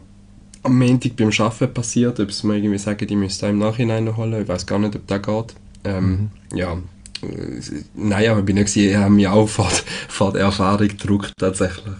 am 0.62 0.79
Montag 0.79 1.17
beim 1.17 1.31
Arbeiten 1.37 1.75
passiert, 1.75 2.21
ob 2.21 2.29
es 2.29 2.43
mir 2.43 2.56
irgendwie 2.56 2.79
sagen, 2.79 3.06
ich 3.09 3.17
müsste 3.17 3.47
im 3.47 3.59
Nachhinein 3.59 4.05
noch 4.05 4.17
holen. 4.17 4.41
Ich 4.43 4.49
weiß 4.49 4.67
gar 4.67 4.79
nicht, 4.79 4.94
ob 4.94 5.06
das 5.06 5.23
geht. 5.23 5.55
Ähm, 5.85 6.31
mhm. 6.50 6.56
Ja, 6.56 6.75
äh, 7.23 7.61
nein, 7.94 8.29
aber 8.31 8.41
ich 8.41 8.47
bin 8.47 8.56
nicht 8.56 8.77
ich 8.77 8.94
habe 8.94 9.11
mich 9.11 9.27
auch 9.27 9.49
vor, 9.49 9.71
vor 10.09 10.33
der 10.33 10.43
Erfahrung 10.43 10.89
gedruckt, 10.89 11.33
tatsächlich. 11.39 11.94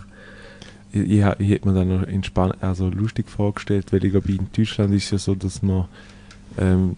Ich, 0.93 1.01
ich, 1.01 1.25
ich 1.39 1.51
hätte 1.51 1.69
mir 1.69 1.75
dann 1.75 1.89
noch 1.89 2.07
entspannt, 2.07 2.57
also 2.61 2.89
lustig 2.89 3.29
vorgestellt, 3.29 3.93
weil 3.93 4.05
ich 4.05 4.13
glaube, 4.13 4.31
in 4.31 4.47
Deutschland 4.57 4.95
ist 4.95 5.07
es 5.07 5.11
ja 5.11 5.19
so, 5.19 5.35
dass 5.35 5.63
man 5.63 5.87
ähm, 6.59 6.97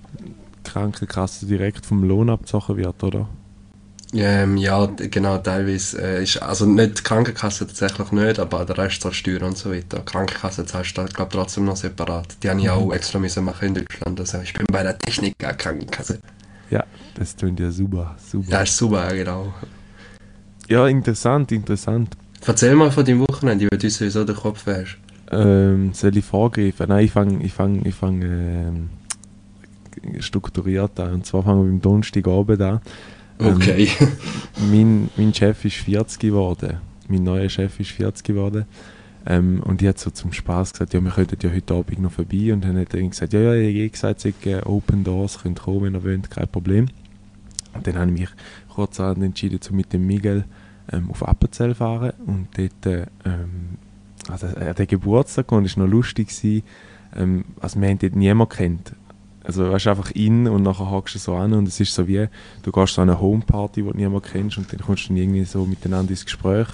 Krankenkasse 0.64 1.46
direkt 1.46 1.86
vom 1.86 2.02
Lohn 2.04 2.28
abgezogen 2.28 2.76
wird, 2.76 3.02
oder? 3.02 3.28
Ähm, 4.16 4.56
ja, 4.56 4.86
genau, 4.86 5.38
teilweise 5.38 6.00
äh, 6.00 6.22
ist, 6.22 6.40
also 6.40 6.66
nicht 6.66 6.98
die 6.98 7.02
Krankenkasse 7.02 7.66
tatsächlich 7.66 8.12
nicht, 8.12 8.38
aber 8.38 8.64
der 8.64 8.78
Rest 8.78 9.02
zahlt 9.02 9.16
Steuern 9.16 9.42
und 9.42 9.58
so 9.58 9.72
weiter. 9.72 9.98
Die 9.98 10.04
Krankenkasse 10.04 10.64
zahlst 10.64 10.96
du, 10.96 11.04
glaube 11.06 11.32
trotzdem 11.32 11.64
noch 11.64 11.76
separat. 11.76 12.36
Die 12.42 12.48
habe 12.48 12.60
ich 12.60 12.70
auch 12.70 12.86
mhm. 12.86 12.92
extra 12.92 13.18
müssen 13.18 13.44
machen 13.44 13.68
in 13.68 13.74
Deutschland. 13.74 14.20
Also 14.20 14.38
ich 14.38 14.52
bin 14.52 14.66
bei 14.70 14.84
der 14.84 14.96
Technik 14.96 15.36
Krankenkasse. 15.38 16.20
Ja, 16.70 16.84
das 17.14 17.36
klingt 17.36 17.58
ja 17.58 17.72
super, 17.72 18.14
super. 18.24 18.50
Das 18.50 18.70
ist 18.70 18.76
super, 18.76 19.12
genau. 19.12 19.52
Ja, 20.68 20.86
interessant, 20.86 21.50
interessant. 21.50 22.16
Erzähl 22.46 22.74
mal 22.76 22.92
von 22.92 23.04
deinem 23.04 23.20
Wochenende, 23.20 23.66
wie 23.70 23.76
du 23.76 23.90
sowieso 23.90 24.24
den 24.24 24.36
Kopf 24.36 24.64
hast. 24.66 24.96
Ähm, 25.32 25.92
soll 25.92 26.16
ich 26.16 26.24
vorgreifen? 26.24 26.88
Nein, 26.88 27.04
ich 27.06 27.10
fange 27.10 27.44
ich 27.44 27.52
fang, 27.52 27.84
ich 27.84 27.94
fang, 27.94 28.22
ähm, 28.22 28.90
strukturiert 30.20 31.00
an. 31.00 31.14
Und 31.14 31.26
zwar 31.26 31.42
fangen 31.42 31.64
wir 31.64 31.70
beim 31.70 31.80
Donnerstagabend 31.80 32.60
an. 32.60 32.80
Okay. 33.38 33.88
Ähm, 34.00 34.08
mein, 34.70 35.10
mein 35.16 35.34
Chef 35.34 35.64
ist 35.64 35.76
40 35.76 36.18
geworden. 36.18 36.78
Mein 37.08 37.24
neuer 37.24 37.48
Chef 37.48 37.78
ist 37.80 37.90
40 37.90 38.24
geworden. 38.24 38.64
Ähm, 39.26 39.62
und 39.64 39.80
ich 39.80 39.88
hat 39.88 39.98
so 39.98 40.10
zum 40.10 40.32
Spaß 40.32 40.72
gesagt, 40.72 40.92
ja, 40.92 41.00
wir 41.00 41.10
könnten 41.10 41.36
ja 41.40 41.52
heute 41.52 41.74
Abend 41.74 42.00
noch 42.00 42.12
vorbei. 42.12 42.52
Und 42.52 42.64
dann 42.64 42.78
hat 42.78 42.94
er 42.94 43.02
gesagt, 43.02 43.32
ja, 43.32 43.40
ja, 43.40 43.54
ich 43.54 43.76
habe 43.76 43.90
gesagt, 43.90 44.20
sie 44.20 44.34
äh, 44.44 44.62
Open 44.64 45.04
Doors, 45.04 45.42
könnt 45.42 45.60
kommen, 45.60 45.82
wenn 45.82 45.94
ihr 45.94 46.04
wollt, 46.04 46.30
kein 46.30 46.48
Problem. 46.48 46.88
Und 47.72 47.86
dann 47.86 47.96
habe 47.96 48.10
ich 48.12 48.20
mich 48.20 48.28
kurz 48.68 48.98
entschieden, 48.98 49.60
zu 49.60 49.74
mit 49.74 49.92
dem 49.92 50.06
Miguel 50.06 50.44
ähm, 50.92 51.10
auf 51.10 51.26
Appenzell 51.26 51.70
zu 51.70 51.76
fahren. 51.76 52.12
Und 52.26 52.48
dort, 52.56 52.86
äh, 52.86 53.06
ähm, 53.24 53.78
also 54.28 54.46
er 54.46 54.70
hat 54.70 54.88
Geburtstag 54.88 55.50
und 55.52 55.64
es 55.64 55.76
war 55.76 55.84
noch 55.84 55.90
lustig. 55.90 56.28
Gewesen, 56.28 56.62
ähm, 57.16 57.44
also 57.60 57.80
wir 57.80 57.88
haben 57.88 57.98
dort 57.98 58.16
niemanden 58.16 58.54
kennt. 58.54 58.92
Also 59.44 59.70
weißt 59.70 59.86
du 59.86 59.90
einfach 59.90 60.10
in 60.12 60.48
und 60.48 60.62
nachher 60.62 60.90
hakst 60.90 61.14
du 61.14 61.18
so 61.18 61.34
an 61.34 61.52
und 61.52 61.68
es 61.68 61.78
ist 61.78 61.94
so 61.94 62.08
wie, 62.08 62.26
du 62.62 62.72
gehst 62.72 62.94
so 62.94 63.02
an 63.02 63.10
eine 63.10 63.20
Homeparty, 63.20 63.82
die 63.82 63.88
du 63.88 63.96
niemand 63.96 64.24
kennst 64.24 64.56
und 64.56 64.72
dann 64.72 64.80
kommst 64.80 65.04
du 65.04 65.08
dann 65.08 65.18
irgendwie 65.18 65.44
so 65.44 65.64
miteinander 65.66 66.10
ins 66.10 66.24
Gespräch. 66.24 66.68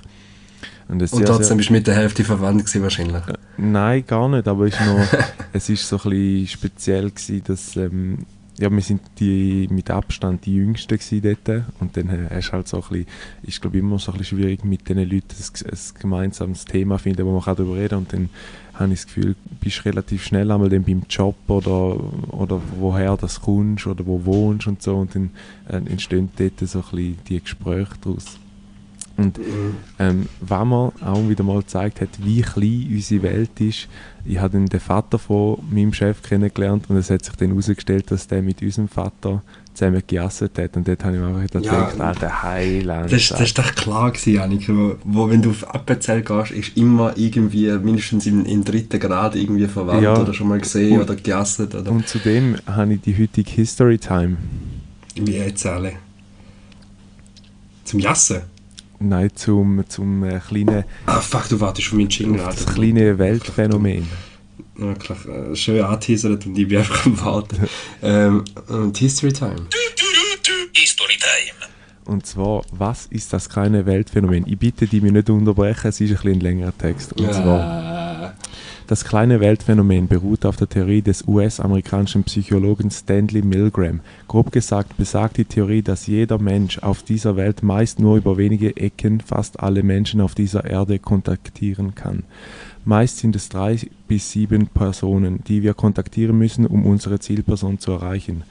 Und, 0.88 1.02
und 1.02 1.08
sehr, 1.08 1.24
trotzdem 1.24 1.46
sehr, 1.46 1.56
bist 1.56 1.68
du 1.68 1.72
mit 1.74 1.86
der 1.86 1.94
Hälfte 1.96 2.24
verwandt 2.24 2.64
gewesen 2.64 2.82
wahrscheinlich? 2.82 3.26
Äh, 3.26 3.34
nein, 3.58 4.04
gar 4.06 4.28
nicht, 4.28 4.46
aber 4.48 4.66
ist 4.66 4.80
noch, 4.80 5.06
es 5.52 5.68
ist 5.68 5.88
so 5.88 5.96
ein 5.96 6.10
bisschen 6.10 6.46
speziell 6.46 7.10
gewesen, 7.10 7.42
dass, 7.44 7.76
ähm, 7.76 8.26
ja, 8.58 8.70
wir 8.70 8.82
sind 8.82 9.00
die, 9.18 9.68
mit 9.70 9.90
Abstand 9.90 10.44
die 10.46 10.56
Jüngsten 10.56 10.98
dort 11.22 11.64
und 11.80 11.96
dann 11.96 12.08
äh, 12.08 12.28
hast 12.34 12.52
halt 12.52 12.68
so 12.68 12.76
ein 12.76 12.82
bisschen, 12.82 13.06
ist 13.42 13.60
glaube 13.60 13.78
immer 13.78 13.98
so 13.98 14.12
ein 14.12 14.18
bisschen 14.18 14.38
schwierig 14.38 14.64
mit 14.64 14.88
den 14.88 14.98
Leuten 14.98 15.34
ein, 15.38 15.70
ein 15.70 15.78
gemeinsames 16.00 16.64
Thema 16.66 16.98
finden, 16.98 17.24
wo 17.24 17.32
man 17.32 17.42
darüber 17.44 17.76
reden 17.76 17.88
kann 17.88 17.98
und 17.98 18.12
dann 18.12 18.30
habe 18.80 18.92
ich 18.92 19.00
das 19.00 19.06
Gefühl, 19.06 19.36
bist 19.60 19.84
relativ 19.84 20.24
schnell 20.24 20.50
einmal 20.50 20.70
beim 20.70 21.02
Job 21.08 21.36
oder, 21.48 21.96
oder 22.32 22.60
woher 22.78 23.16
das 23.16 23.40
kommst 23.40 23.86
oder 23.86 24.06
wo 24.06 24.24
wohnst 24.24 24.66
und 24.66 24.82
so 24.82 24.96
und 24.96 25.14
dann 25.14 25.30
äh, 25.68 25.76
entstehen 25.76 26.30
dort 26.36 26.58
so 26.60 26.78
ein 26.78 26.84
bisschen 26.84 27.18
die 27.28 27.40
Gespräche 27.40 27.94
daraus. 28.00 28.38
Und 29.16 29.38
ähm, 29.98 30.28
was 30.40 30.66
mir 30.66 30.92
auch 31.02 31.28
wieder 31.28 31.44
mal 31.44 31.60
gezeigt 31.60 32.00
hat, 32.00 32.08
wie 32.24 32.40
klein 32.40 32.88
unsere 32.90 33.22
Welt 33.22 33.60
ist, 33.60 33.88
ich 34.24 34.38
habe 34.38 34.58
den 34.58 34.80
Vater 34.80 35.18
von 35.18 35.58
meinem 35.70 35.92
Chef 35.92 36.22
kennengelernt 36.22 36.88
und 36.88 36.96
es 36.96 37.10
hat 37.10 37.24
sich 37.24 37.36
dann 37.36 37.50
herausgestellt, 37.50 38.10
dass 38.10 38.26
der 38.28 38.40
mit 38.40 38.62
unserem 38.62 38.88
Vater 38.88 39.42
zusammen 39.80 40.02
gejasset 40.06 40.58
hat. 40.58 40.76
Und 40.76 40.86
dort 40.86 41.02
habe 41.04 41.16
ich 41.16 41.20
mir 41.22 41.28
einfach 41.28 41.42
gedacht, 41.42 41.64
Ja, 41.98 42.04
Alter, 42.04 42.42
Heiland. 42.42 43.10
Das, 43.12 43.28
das 43.30 43.40
ist 43.40 43.58
doch 43.58 43.74
klar 43.74 44.10
gewesen, 44.12 44.34
Janik. 44.34 44.68
Wo, 44.68 44.96
wo, 45.04 45.28
wenn 45.30 45.42
du 45.42 45.50
auf 45.50 45.74
Appenzell 45.74 46.22
gehst, 46.22 46.52
ist 46.52 46.76
immer 46.76 47.12
irgendwie 47.16 47.70
mindestens 47.78 48.26
im, 48.26 48.44
im 48.44 48.62
dritten 48.64 49.00
Grad 49.00 49.34
irgendwie 49.36 49.66
verwandt 49.66 50.02
Ja. 50.02 50.16
oder 50.16 50.32
schon 50.34 50.48
mal 50.48 50.60
gesehen 50.60 50.98
Und- 50.98 51.04
oder 51.04 51.16
gejasset 51.16 51.74
oder 51.74 51.90
Und 51.90 52.06
zudem 52.06 52.56
habe 52.66 52.94
ich 52.94 53.00
die 53.00 53.16
heutige 53.20 53.50
History 53.50 53.98
Time. 53.98 54.36
wie 55.16 55.32
jetzt 55.36 55.66
alle. 55.66 55.92
Zum 57.84 57.98
Jassen? 58.00 58.42
Nein, 59.02 59.30
zum, 59.34 59.82
zum 59.88 60.22
äh, 60.24 60.38
kleinen, 60.46 60.84
Ah, 61.06 61.20
fuck, 61.20 61.48
du 61.48 61.58
wartest 61.58 61.88
auf 61.88 61.94
meinen 61.94 62.10
Jingle. 62.10 62.36
das 62.38 62.58
Alter. 62.66 62.72
kleine 62.74 63.18
Weltphänomen. 63.18 64.06
Wirklich 64.76 65.18
äh, 65.26 65.56
schön 65.56 65.82
angeteasert 65.82 66.46
und 66.46 66.58
ich 66.58 66.68
bin 66.68 66.78
einfach 66.78 67.06
am 67.06 67.20
Warten. 67.24 67.68
ähm, 68.02 68.44
und 68.68 68.96
History 68.96 69.32
Time. 69.32 69.66
History 70.72 71.16
Time. 71.18 71.70
Und 72.06 72.26
zwar, 72.26 72.62
was 72.72 73.06
ist 73.06 73.32
das 73.32 73.48
kleine 73.48 73.86
Weltphänomen? 73.86 74.44
Ich 74.46 74.58
bitte 74.58 74.86
die 74.86 75.00
mich 75.00 75.12
nicht 75.12 75.30
unterbrechen, 75.30 75.88
es 75.88 76.00
ist 76.00 76.10
ein 76.10 76.16
bisschen 76.16 76.32
ein 76.32 76.40
längerer 76.40 76.76
Text. 76.76 77.12
Und 77.12 77.32
zwar, 77.32 78.34
das 78.90 79.04
kleine 79.04 79.38
Weltphänomen 79.38 80.08
beruht 80.08 80.44
auf 80.44 80.56
der 80.56 80.68
Theorie 80.68 81.02
des 81.02 81.22
US-amerikanischen 81.28 82.24
Psychologen 82.24 82.90
Stanley 82.90 83.42
Milgram. 83.42 84.00
Grob 84.26 84.50
gesagt 84.50 84.96
besagt 84.96 85.36
die 85.36 85.44
Theorie, 85.44 85.82
dass 85.82 86.08
jeder 86.08 86.38
Mensch 86.38 86.80
auf 86.80 87.04
dieser 87.04 87.36
Welt 87.36 87.62
meist 87.62 88.00
nur 88.00 88.16
über 88.16 88.36
wenige 88.36 88.76
Ecken 88.76 89.20
fast 89.20 89.60
alle 89.60 89.84
Menschen 89.84 90.20
auf 90.20 90.34
dieser 90.34 90.64
Erde 90.64 90.98
kontaktieren 90.98 91.94
kann. 91.94 92.24
Meist 92.84 93.18
sind 93.18 93.36
es 93.36 93.48
drei 93.48 93.78
bis 94.08 94.30
sieben 94.30 94.66
Personen, 94.66 95.44
die 95.46 95.62
wir 95.62 95.74
kontaktieren 95.74 96.38
müssen, 96.38 96.66
um 96.66 96.86
unsere 96.86 97.18
Zielperson 97.18 97.78
zu 97.78 97.92
erreichen. 97.92 98.42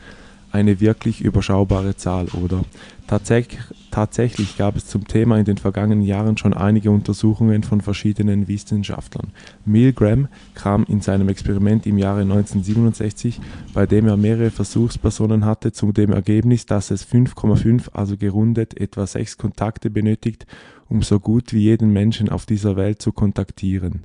Eine 0.51 0.79
wirklich 0.79 1.21
überschaubare 1.21 1.95
Zahl, 1.95 2.27
oder? 2.29 2.63
Tatsächlich, 3.09 3.59
tatsächlich 3.89 4.55
gab 4.55 4.75
es 4.75 4.85
zum 4.85 5.07
Thema 5.07 5.39
in 5.39 5.45
den 5.45 5.57
vergangenen 5.57 6.03
Jahren 6.03 6.37
schon 6.37 6.53
einige 6.53 6.91
Untersuchungen 6.91 7.63
von 7.63 7.81
verschiedenen 7.81 8.47
Wissenschaftlern. 8.47 9.31
Milgram 9.65 10.27
kam 10.53 10.83
in 10.83 11.01
seinem 11.01 11.27
Experiment 11.27 11.87
im 11.87 11.97
Jahre 11.97 12.21
1967, 12.21 13.41
bei 13.73 13.87
dem 13.87 14.07
er 14.07 14.15
mehrere 14.15 14.51
Versuchspersonen 14.51 15.43
hatte, 15.43 15.71
zu 15.71 15.91
dem 15.91 16.11
Ergebnis, 16.11 16.67
dass 16.67 16.91
es 16.91 17.03
5,5, 17.03 17.93
also 17.93 18.15
gerundet 18.15 18.79
etwa 18.79 19.07
sechs 19.07 19.39
Kontakte 19.39 19.89
benötigt, 19.89 20.45
um 20.87 21.01
so 21.01 21.19
gut 21.19 21.51
wie 21.51 21.61
jeden 21.61 21.91
Menschen 21.91 22.29
auf 22.29 22.45
dieser 22.45 22.75
Welt 22.75 23.01
zu 23.01 23.11
kontaktieren. 23.11 24.03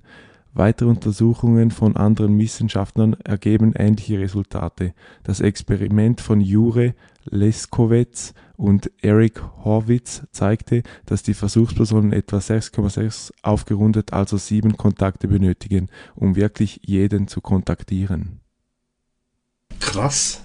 Weitere 0.54 0.88
Untersuchungen 0.88 1.70
von 1.72 1.96
anderen 1.96 2.38
Wissenschaftlern 2.38 3.16
ergeben 3.24 3.74
ähnliche 3.76 4.18
Resultate. 4.18 4.94
Das 5.24 5.40
Experiment 5.40 6.22
von 6.22 6.40
Jure 6.40 6.94
Leskowitz 7.26 8.34
und 8.56 8.90
Eric 9.02 9.42
Horwitz 9.64 10.22
zeigte, 10.32 10.82
dass 11.06 11.22
die 11.22 11.34
Versuchspersonen 11.34 12.12
etwa 12.12 12.38
6,6 12.38 13.32
aufgerundet, 13.42 14.12
also 14.12 14.36
sieben 14.36 14.76
Kontakte 14.76 15.28
benötigen, 15.28 15.88
um 16.14 16.36
wirklich 16.36 16.80
jeden 16.84 17.28
zu 17.28 17.40
kontaktieren. 17.40 18.40
krass. 19.94 20.40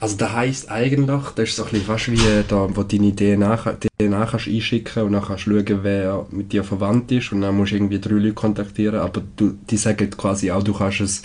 Also 0.00 0.16
das 0.16 0.32
heisst 0.32 0.68
eigentlich, 0.68 1.20
das 1.36 1.50
ist 1.50 1.56
so 1.56 1.62
ein 1.62 1.70
bisschen 1.70 1.86
fast 1.86 2.10
wie 2.10 2.16
äh, 2.16 2.42
da, 2.48 2.68
wo 2.74 2.82
deine 2.82 3.14
DNA, 3.14 3.56
DNA 4.00 4.26
kannst 4.26 4.48
einschicken 4.48 5.04
und 5.04 5.12
dann 5.12 5.22
kannst 5.22 5.46
du 5.46 5.50
schauen, 5.52 5.78
wer 5.84 6.26
mit 6.32 6.52
dir 6.52 6.64
verwandt 6.64 7.12
ist 7.12 7.30
und 7.30 7.42
dann 7.42 7.56
musst 7.56 7.70
du 7.70 7.76
irgendwie 7.76 8.00
drei 8.00 8.14
Leute 8.14 8.32
kontaktieren, 8.32 8.98
aber 8.98 9.22
du, 9.36 9.56
die 9.70 9.76
sagen 9.76 10.10
quasi 10.10 10.50
auch, 10.50 10.64
du 10.64 10.72
kannst 10.72 11.02
es 11.02 11.22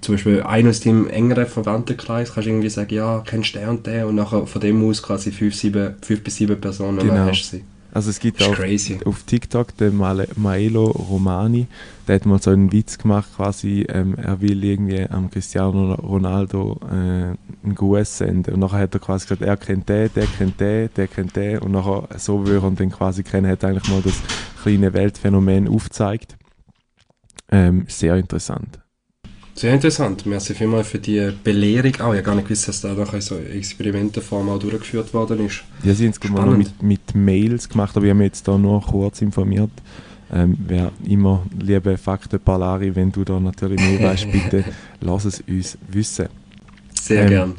zum 0.00 0.14
Beispiel 0.14 0.42
einen 0.42 0.68
aus 0.68 0.80
deinem 0.80 1.08
engeren 1.08 1.46
Verwandtenkreis 1.46 2.32
kannst 2.32 2.46
du 2.46 2.50
irgendwie 2.50 2.70
sagen, 2.70 2.94
ja, 2.94 3.22
kennst 3.26 3.54
du 3.54 3.58
den 3.58 3.68
und 3.68 3.86
den 3.86 4.04
und 4.04 4.14
nachher 4.14 4.46
von 4.46 4.60
dem 4.60 4.88
aus 4.88 5.02
quasi 5.02 5.32
fünf, 5.32 5.54
sieben, 5.54 5.96
fünf 6.02 6.22
bis 6.22 6.36
sieben 6.36 6.60
Personen 6.60 6.98
Genau. 6.98 7.26
hast 7.26 7.50
sie. 7.50 7.64
Also 7.92 8.10
es 8.10 8.20
gibt 8.20 8.42
auch 8.42 8.54
crazy. 8.54 8.98
auf 9.06 9.22
TikTok 9.22 9.76
den 9.78 9.96
Maelo 9.96 10.84
Romani, 10.84 11.66
der 12.06 12.16
hat 12.16 12.26
mal 12.26 12.40
so 12.40 12.50
einen 12.50 12.70
Witz 12.70 12.98
gemacht, 12.98 13.30
quasi, 13.34 13.86
ähm, 13.88 14.14
er 14.16 14.40
will 14.42 14.62
irgendwie 14.62 15.04
am 15.08 15.30
Cristiano 15.30 15.94
Ronaldo 15.94 16.78
äh, 16.84 16.94
einen 16.94 17.74
Gruß 17.74 18.18
senden. 18.18 18.54
Und 18.54 18.60
nachher 18.60 18.80
hat 18.80 18.94
er 18.94 19.00
quasi 19.00 19.24
gesagt, 19.26 19.42
er 19.42 19.56
kennt 19.56 19.88
den, 19.88 20.10
der 20.14 20.26
kennt 20.26 20.60
den, 20.60 20.90
der 20.96 21.08
kennt 21.08 21.34
den. 21.34 21.58
Und 21.60 21.72
nachher, 21.72 22.08
so 22.18 22.46
würde 22.46 22.64
er 22.66 22.70
dann 22.70 22.90
quasi 22.90 23.22
kennen, 23.22 23.50
hat 23.50 23.64
eigentlich 23.64 23.88
mal 23.88 24.02
das 24.02 24.20
kleine 24.62 24.92
Weltphänomen 24.92 25.66
aufgezeigt. 25.66 26.36
Ähm, 27.50 27.86
sehr 27.88 28.16
interessant. 28.16 28.80
Sehr 29.58 29.74
interessant. 29.74 30.24
Merci 30.24 30.54
vielmals 30.54 30.86
für 30.86 31.00
die 31.00 31.32
Belehrung. 31.42 31.92
Auch, 31.94 32.12
ich 32.12 32.18
habe 32.18 32.22
gar 32.22 32.34
nicht 32.36 32.46
gewusst, 32.46 32.68
dass 32.68 32.80
da 32.80 32.94
noch 32.94 33.12
in 33.12 33.20
so 33.20 33.36
Experimentenform 33.36 34.50
auch 34.50 34.60
durchgeführt 34.60 35.12
worden 35.12 35.46
ist. 35.46 35.64
Ja, 35.82 35.94
sie 35.94 36.04
haben 36.04 36.12
es 36.12 36.30
noch 36.30 36.56
mit, 36.56 36.80
mit 36.80 37.14
Mails 37.16 37.68
gemacht, 37.68 37.96
aber 37.96 38.06
ich 38.06 38.10
habe 38.10 38.18
mich 38.20 38.26
jetzt 38.26 38.46
da 38.46 38.56
nur 38.56 38.80
kurz 38.80 39.20
informiert. 39.20 39.72
Ähm, 40.32 40.56
wer 40.64 40.92
immer, 41.04 41.44
liebe 41.58 41.96
Fakten 41.96 42.38
Palari, 42.38 42.94
wenn 42.94 43.10
du 43.10 43.24
da 43.24 43.40
natürlich 43.40 43.80
mehr 43.80 44.00
weißt, 44.08 44.30
bitte 44.32 44.64
lass 45.00 45.24
es 45.24 45.42
uns 45.48 45.76
wissen. 45.88 46.28
Sehr 46.94 47.22
Ähm, 47.22 47.28
gern. 47.28 47.54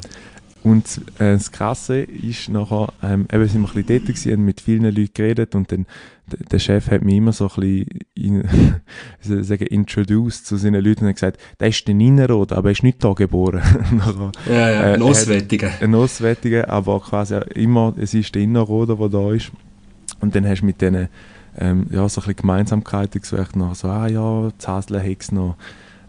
Und 0.62 0.98
äh, 1.18 1.32
das 1.32 1.52
Krasse 1.52 2.00
ist 2.00 2.50
nachher, 2.50 2.92
ähm, 3.02 3.26
eben 3.32 3.48
sind 3.48 3.62
wir 3.62 3.68
ein 3.68 3.74
bisschen 3.74 3.86
dort 3.88 4.06
gewesen, 4.06 4.32
haben 4.32 4.44
mit 4.44 4.60
vielen 4.60 4.84
Leuten 4.84 5.14
geredet 5.14 5.54
und 5.54 5.72
dann, 5.72 5.86
der 6.52 6.58
Chef 6.58 6.90
hat 6.90 7.02
mich 7.02 7.14
immer 7.16 7.32
so 7.32 7.48
ein 7.48 7.60
bisschen, 7.60 7.86
in, 8.14 8.44
sagen, 9.44 9.66
introduced 9.66 10.46
zu 10.46 10.56
seinen 10.56 10.84
Leuten 10.84 11.04
und 11.04 11.08
hat 11.08 11.16
gesagt, 11.16 11.40
der 11.58 11.68
ist 11.68 11.88
der 11.88 11.94
Innerrot, 11.98 12.52
aber 12.52 12.68
er 12.68 12.72
ist 12.72 12.82
nicht 12.82 13.02
da 13.02 13.14
geboren. 13.14 13.62
nachher, 13.96 14.32
Ja, 14.48 14.70
ja, 14.70 14.82
äh, 14.82 14.94
ein 14.94 15.00
er 15.00 15.06
Auswärtiger. 15.06 15.70
ein 15.80 15.94
Auswärtiger, 15.94 16.68
aber 16.68 17.00
quasi 17.00 17.36
immer, 17.54 17.94
es 17.98 18.12
ist 18.12 18.34
der 18.34 18.42
Innerroder, 18.42 18.96
der 18.96 19.08
da 19.08 19.32
ist. 19.32 19.52
Und 20.20 20.34
dann 20.34 20.46
hast 20.46 20.60
du 20.60 20.66
mit 20.66 20.82
denen, 20.82 21.08
ähm, 21.58 21.86
ja, 21.90 22.06
so 22.08 22.20
ein 22.20 22.24
bisschen 22.26 22.36
Gemeinsamkeiten 22.36 23.22
gesucht, 23.22 23.56
nachher 23.56 23.74
so, 23.74 23.88
ah 23.88 24.06
ja, 24.08 24.50
Zasler 24.58 25.02
hat 25.02 25.32
noch 25.32 25.56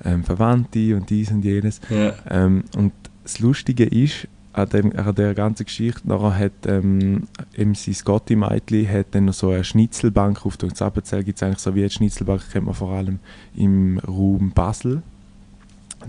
ähm, 0.03 0.23
Verwandte 0.25 0.95
und 0.97 1.09
dies 1.09 1.31
und 1.31 1.45
jenes. 1.45 1.79
Ja. 1.89 2.13
Ähm, 2.29 2.65
und 2.75 2.91
das 3.23 3.39
Lustige 3.39 3.85
ist, 3.85 4.27
an, 4.53 4.69
dem, 4.69 4.95
an 4.97 5.15
der 5.15 5.33
ganzen 5.33 5.65
Geschichte, 5.65 6.07
nachher 6.07 6.37
hat 6.37 6.51
ähm, 6.67 7.27
MC 7.57 7.93
Scotty 7.95 8.35
Meitli 8.35 8.85
hat 8.85 9.07
dann 9.11 9.25
noch 9.25 9.33
so 9.33 9.49
eine 9.49 9.63
Schnitzelbank 9.63 10.45
auf 10.45 10.57
der 10.57 10.73
Zappenzell 10.73 11.23
gibt 11.23 11.37
es 11.37 11.43
eigentlich 11.43 11.59
so 11.59 11.73
wie 11.75 11.81
eine 11.81 11.89
Schnitzelbank, 11.89 12.51
kennt 12.51 12.65
man 12.65 12.75
vor 12.75 12.91
allem 12.91 13.19
im 13.55 13.99
Raum 13.99 14.51
Basel. 14.51 15.01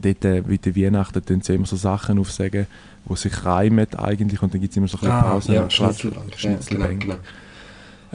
Dort 0.01 0.25
äh, 0.25 0.41
bei 0.41 0.57
der 0.57 0.75
Weihnachten 0.75 1.43
sie 1.43 1.55
immer 1.55 1.67
so 1.67 1.77
Sachen 1.77 2.19
aufsagen, 2.19 2.67
die 3.09 3.17
sich 3.17 3.45
reimen 3.45 3.87
eigentlich 3.97 4.43
und 4.43 4.55
dann 4.55 4.61
gibt 4.61 4.73
es 4.73 4.77
immer 4.77 4.89
so 4.89 4.97
ein 4.97 5.01
bisschen 5.01 5.13
Ah, 5.13 5.23
Pausen. 5.23 5.55
ja, 5.55 5.63
und 5.63 5.73
Schnitzelbank. 5.73 6.37
Genau, 6.41 6.87
genau. 6.99 7.17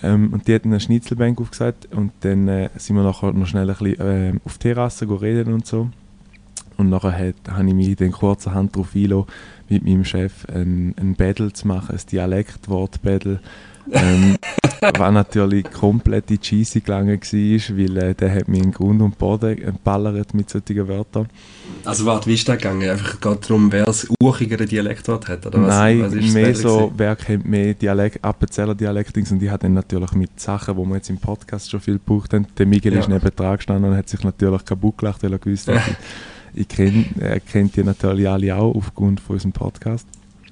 Ähm, 0.01 0.31
und 0.33 0.47
die 0.47 0.53
hatten 0.53 0.69
eine 0.69 0.79
Schnitzelbank 0.79 1.39
aufgesagt 1.39 1.87
und 1.91 2.11
dann 2.21 2.47
äh, 2.47 2.69
sind 2.77 2.95
wir 2.95 3.03
nachher 3.03 3.31
noch 3.33 3.47
schnell 3.47 3.69
ein 3.69 3.75
bisschen 3.77 3.99
äh, 3.99 4.33
auf 4.45 4.57
die 4.57 4.63
Terrasse 4.69 5.05
reden 5.21 5.53
und 5.53 5.65
so. 5.65 5.89
Und 6.77 6.89
nachher 6.89 7.11
hat, 7.17 7.35
habe 7.51 7.67
ich 7.67 7.73
mich 7.73 7.95
dann 7.95 8.11
kurzerhand 8.11 8.75
darauf 8.75 8.93
eingelassen, 8.95 9.27
mit 9.69 9.83
meinem 9.83 10.05
Chef 10.05 10.45
ein, 10.49 10.93
ein 10.97 11.15
Battle 11.15 11.51
zu 11.51 11.67
machen, 11.67 11.95
ein 11.95 12.01
Dialektwort-Battle. 12.11 13.39
Ähm, 13.89 14.35
was 14.97 15.13
natürlich 15.13 15.63
komplett 15.71 16.29
in 16.29 16.39
die 16.41 16.45
Scheisse 16.45 16.81
gegangen 16.81 17.19
war, 17.21 17.77
weil 17.77 17.97
äh, 17.97 18.13
der 18.13 18.35
hat 18.35 18.47
mich 18.49 18.61
in 18.61 18.71
Grund 18.71 19.01
und 19.01 19.17
Boden 19.17 19.55
geballert 19.55 20.33
mit 20.33 20.49
solchen 20.49 20.87
Wörtern. 20.89 21.27
Also 21.85 22.05
warte, 22.05 22.29
wie 22.29 22.33
ist 22.33 22.47
das 22.47 22.57
gegangen? 22.57 22.87
Einfach 22.89 23.19
gerade 23.19 23.39
darum, 23.39 23.71
wer 23.71 23.85
das 23.85 24.07
urchigere 24.21 24.65
Dialektwort 24.65 25.27
hat? 25.29 25.45
Oder 25.45 25.61
was, 25.61 25.69
Nein, 25.69 26.01
was 26.01 26.13
ist 26.13 26.25
das 26.27 26.33
mehr 26.33 26.55
so, 26.55 26.77
gewesen? 26.77 26.93
wer 26.97 27.15
kennt 27.15 27.45
mehr 27.47 27.73
Dialekt, 27.73 28.23
Appenzeller 28.23 28.75
Dialektings 28.75 29.31
und 29.31 29.41
ich 29.41 29.49
habe 29.49 29.59
dann 29.63 29.73
natürlich 29.73 30.11
mit 30.11 30.37
Sachen, 30.39 30.75
die 30.75 30.85
wir 30.85 30.95
jetzt 30.95 31.09
im 31.09 31.17
Podcast 31.17 31.71
schon 31.71 31.79
viel 31.79 31.93
gebraucht 31.93 32.33
haben, 32.33 32.45
der 32.57 32.65
Miguel 32.65 32.93
Ja. 32.93 32.99
ist 32.99 33.07
neben 33.09 33.31
dran 33.35 33.55
gestanden 33.55 33.91
und 33.91 33.97
hat 33.97 34.09
sich 34.09 34.21
natürlich 34.23 34.65
kaputt 34.65 34.97
gelacht, 34.97 35.23
weil 35.23 35.31
er 35.31 35.39
gewusst 35.39 35.69
hat, 35.69 35.81
ich, 36.57 36.67
kenn, 36.67 37.05
er 37.19 37.39
kennt 37.39 37.75
die 37.75 37.83
natürlich 37.83 38.27
alle 38.27 38.55
auch 38.55 38.75
aufgrund 38.75 39.19
von 39.19 39.35
unserem 39.35 39.51
Podcast. 39.51 40.07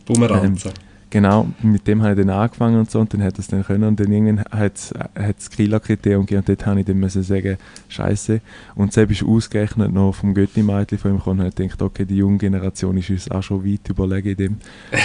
Bumeranzen. 0.06 0.72
Genau, 1.10 1.48
mit 1.62 1.88
dem 1.88 2.02
habe 2.02 2.12
ich 2.12 2.28
dann 2.28 2.30
angefangen 2.30 2.78
und 2.78 2.92
so 2.92 3.00
und 3.00 3.14
dann 3.14 3.24
hat 3.24 3.36
er 3.36 3.40
es 3.40 3.48
dann 3.48 3.64
können 3.64 3.86
und 3.86 4.00
dann 4.00 4.12
irgendwann 4.12 4.44
hat 4.52 4.76
es 4.76 4.94
das 5.14 5.50
Killer-Kriterium 5.50 6.26
gegeben 6.26 6.40
und 6.40 6.50
dort 6.50 6.66
habe 6.66 6.80
ich 6.82 6.86
dann 6.86 7.00
müssen 7.00 7.24
sagen, 7.24 7.58
Scheiße. 7.88 8.42
Und 8.76 8.92
selbst 8.92 9.22
ist 9.22 9.28
ausgerechnet 9.28 9.94
noch 9.94 10.14
vom 10.14 10.34
Götti-Meitli 10.34 10.98
von 10.98 11.12
ihm 11.12 11.18
gekommen 11.18 11.40
und 11.40 11.46
hat 11.46 11.56
gedacht, 11.56 11.82
okay, 11.82 12.04
die 12.06 12.18
junge 12.18 12.40
Generation 12.40 12.98
ist 12.98 13.10
uns 13.12 13.32
auch 13.32 13.44
schon 13.44 13.66
weit 13.66 13.88
überlegen 13.88 14.30
in 14.30 14.36
dem. 14.36 14.58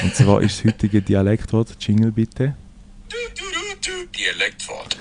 Und 0.02 0.14
zwar 0.16 0.42
ist 0.42 0.58
das 0.58 0.72
heutige 0.72 1.00
Dialektwort, 1.00 1.76
Jingle 1.78 2.10
bitte, 2.10 2.54
Dialektwort. 4.20 4.98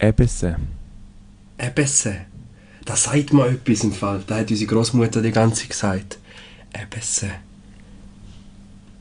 Ebesse. 0.00 0.56
Ebesse. 1.58 2.26
Da 2.86 2.94
sagt 2.94 3.32
man 3.32 3.52
etwas 3.52 3.84
im 3.84 3.92
Fall. 3.92 4.22
Da 4.26 4.36
hat 4.36 4.50
unsere 4.50 4.72
Großmutter 4.72 5.20
die 5.20 5.32
ganze 5.32 5.62
Zeit 5.62 5.70
gesagt. 5.70 6.18
Ebesse. 6.72 7.30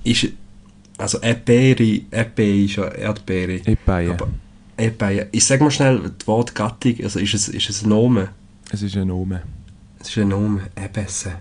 Ist, 0.03 0.27
also 0.97 1.19
Erdbeere, 1.19 2.01
Erdbeere 2.09 2.65
ist 2.65 2.75
ja 2.75 2.87
Erdbeere. 2.87 3.61
Epaie. 3.65 4.11
Aber 4.11 4.27
Erdbeere. 4.75 5.27
Ich 5.31 5.45
sag 5.45 5.61
mal 5.61 5.71
schnell 5.71 6.11
das 6.17 6.27
Wort 6.27 6.55
Gattung, 6.55 6.95
also 7.03 7.19
ist 7.19 7.35
es, 7.35 7.47
ist 7.47 7.69
es 7.69 7.83
ein 7.83 7.89
Name? 7.89 8.29
Es 8.71 8.81
ist 8.81 8.97
ein 8.97 9.07
Name. 9.07 9.43
Es 9.99 10.09
ist 10.09 10.17
ein 10.17 10.29
Name. 10.29 10.61
Ebesse. 10.75 11.33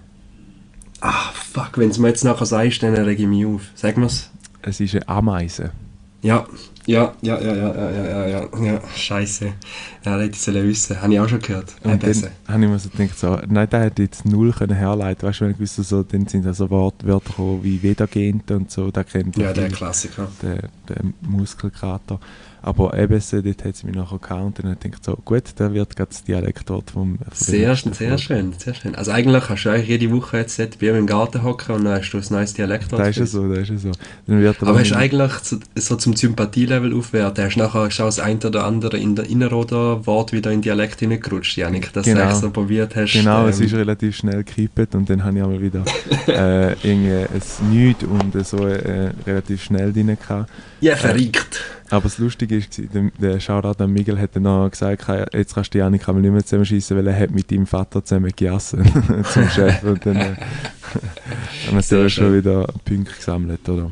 Ah, 1.00 1.32
fuck, 1.32 1.78
wenn 1.78 1.90
du 1.90 2.00
mir 2.02 2.08
jetzt 2.08 2.24
nachher 2.24 2.46
sagst, 2.46 2.82
dann 2.82 2.94
reg 2.94 3.18
ich 3.18 3.26
mich 3.26 3.46
auf. 3.46 3.62
Sag 3.74 3.96
mir's. 3.96 4.30
es 4.62 4.80
ist 4.80 4.94
eine 4.94 5.08
Ameise. 5.08 5.72
Ja, 6.22 6.46
ja, 6.86 7.14
ja, 7.22 7.40
ja, 7.40 7.54
ja, 7.54 7.74
ja, 7.74 7.90
ja, 7.90 8.26
ja, 8.26 8.48
ja, 8.62 8.80
scheiße. 8.94 9.52
Ja, 10.04 10.18
hätte 10.18 10.32
ich 10.32 10.40
sollen 10.40 10.68
wissen. 10.68 11.00
Habe 11.00 11.14
ich 11.14 11.20
auch 11.20 11.28
schon 11.28 11.40
gehört. 11.40 11.74
Und 11.82 12.02
dann 12.02 12.14
habe 12.46 12.64
ich 12.64 12.70
mir 12.70 12.78
so 12.78 12.90
gedacht, 12.90 13.18
so, 13.18 13.38
nein, 13.48 13.68
der 13.70 13.80
hätte 13.80 14.02
jetzt 14.02 14.26
null 14.26 14.52
können 14.52 14.76
herleiten 14.76 15.26
Weißt 15.26 15.40
du, 15.40 15.44
wenn 15.44 15.52
ich 15.52 15.58
wüsste, 15.58 15.82
so, 15.82 16.02
dann 16.02 16.26
sind 16.26 16.44
da 16.44 16.52
so 16.52 16.70
Wörter 16.70 17.06
gekommen 17.06 17.60
wie 17.62 17.82
Vedagent 17.82 18.50
und 18.50 18.70
so, 18.70 18.90
da 18.90 19.02
kennt 19.02 19.36
Ja, 19.36 19.52
der 19.54 19.70
Klassiker. 19.70 20.28
Der, 20.42 20.68
der 20.88 21.04
Muskelkater. 21.22 22.20
Aber 22.66 22.96
EBS, 22.96 23.30
dort 23.30 23.62
hat 23.62 23.76
sie 23.76 23.86
mich 23.86 23.94
nachher 23.94 24.18
gehauen 24.18 24.44
und 24.46 24.58
dann 24.58 24.70
habe 24.70 24.76
ich 24.76 24.90
gedacht, 24.90 25.04
so, 25.04 25.18
gut, 25.22 25.42
der 25.58 25.74
wird 25.74 25.94
gerade 25.96 26.08
das 26.08 26.24
Dialektwort 26.24 26.92
vom... 26.92 27.18
Sehr, 27.34 27.76
sehr 27.76 28.16
schön, 28.16 28.54
sehr 28.56 28.72
schön. 28.72 28.94
Also 28.94 29.10
eigentlich 29.10 29.44
kannst 29.44 29.66
du 29.66 29.68
eigentlich 29.68 29.88
jede 29.88 30.10
Woche 30.10 30.38
jetzt 30.38 30.56
bei 30.78 30.86
ihm 30.88 30.94
im 30.94 31.06
Garten 31.06 31.42
hocken 31.42 31.74
und 31.74 31.84
dann 31.84 31.98
hast 32.00 32.10
du 32.10 32.16
ein 32.16 32.24
neues 32.30 32.54
Dialekt. 32.54 32.90
Da 32.90 33.06
ist 33.06 33.18
es 33.18 33.32
so, 33.32 33.46
da 33.52 33.60
ist 33.60 33.68
es 33.68 33.82
so. 33.82 33.92
Dann 34.26 34.40
wird 34.40 34.62
Aber 34.62 34.78
hast 34.78 34.92
du 34.92 34.96
eigentlich 34.96 35.32
so, 35.42 35.58
so 35.74 35.96
zum 35.96 36.16
Sympathielevel 36.16 36.94
aufwerten, 36.94 37.44
hast 37.44 37.56
du 37.56 37.60
nachher 37.60 37.90
schon 37.90 38.06
das 38.06 38.18
ein 38.18 38.38
oder 38.38 38.64
andere 38.64 38.96
in 38.96 39.14
der 39.14 39.28
Innerrhoder 39.28 40.06
Wort 40.06 40.32
wieder 40.32 40.50
in 40.50 40.62
Dialekt 40.62 41.00
hineingerutscht, 41.00 41.58
Janik, 41.58 41.92
dass 41.92 42.06
Genau. 42.06 42.22
du 42.22 42.28
echt 42.28 42.36
so 42.36 42.50
probiert 42.50 42.96
hast. 42.96 43.12
Genau, 43.12 43.42
ähm, 43.42 43.50
es 43.50 43.60
ist 43.60 43.74
relativ 43.74 44.16
schnell 44.16 44.42
gekippt 44.42 44.94
und 44.94 45.10
dann 45.10 45.22
habe 45.22 45.36
ich 45.36 45.44
einmal 45.44 45.60
wieder 45.60 45.84
äh, 46.28 46.72
irgendwie 46.82 47.12
ein 47.12 47.70
Nichts 47.70 48.04
und 48.04 48.46
so 48.46 48.66
äh, 48.66 49.10
relativ 49.26 49.62
schnell 49.62 49.92
drin 49.92 50.16
gehabt. 50.18 50.48
Ja, 50.80 50.96
verrückt. 50.96 51.60
Aber 51.90 52.04
das 52.04 52.18
Lustige 52.18 52.56
ist, 52.56 52.78
der, 52.78 53.10
der 53.20 53.40
Shoutout 53.40 53.82
an 53.82 53.92
Miguel 53.92 54.18
hat 54.18 54.34
dann 54.34 54.44
noch 54.44 54.70
gesagt, 54.70 55.06
«Hey, 55.08 55.24
jetzt 55.32 55.54
kannst 55.54 55.72
du 55.74 55.78
die 55.78 55.78
Janik 55.78 56.06
nicht 56.08 56.32
mehr 56.32 56.44
zusammenschießen, 56.44 56.96
weil 56.96 57.06
er 57.06 57.18
hat 57.18 57.30
mit 57.30 57.50
deinem 57.50 57.66
Vater 57.66 58.04
zusammen 58.04 58.26
gegessen 58.26 58.84
zum 59.32 59.48
Chef. 59.50 59.82
Und 59.82 60.04
dann 60.06 60.16
äh, 60.16 60.34
haben 61.66 61.76
wir 61.90 62.08
schon 62.08 62.34
wieder 62.34 62.66
Punkte 62.84 63.12
gesammelt, 63.14 63.68
oder? 63.68 63.90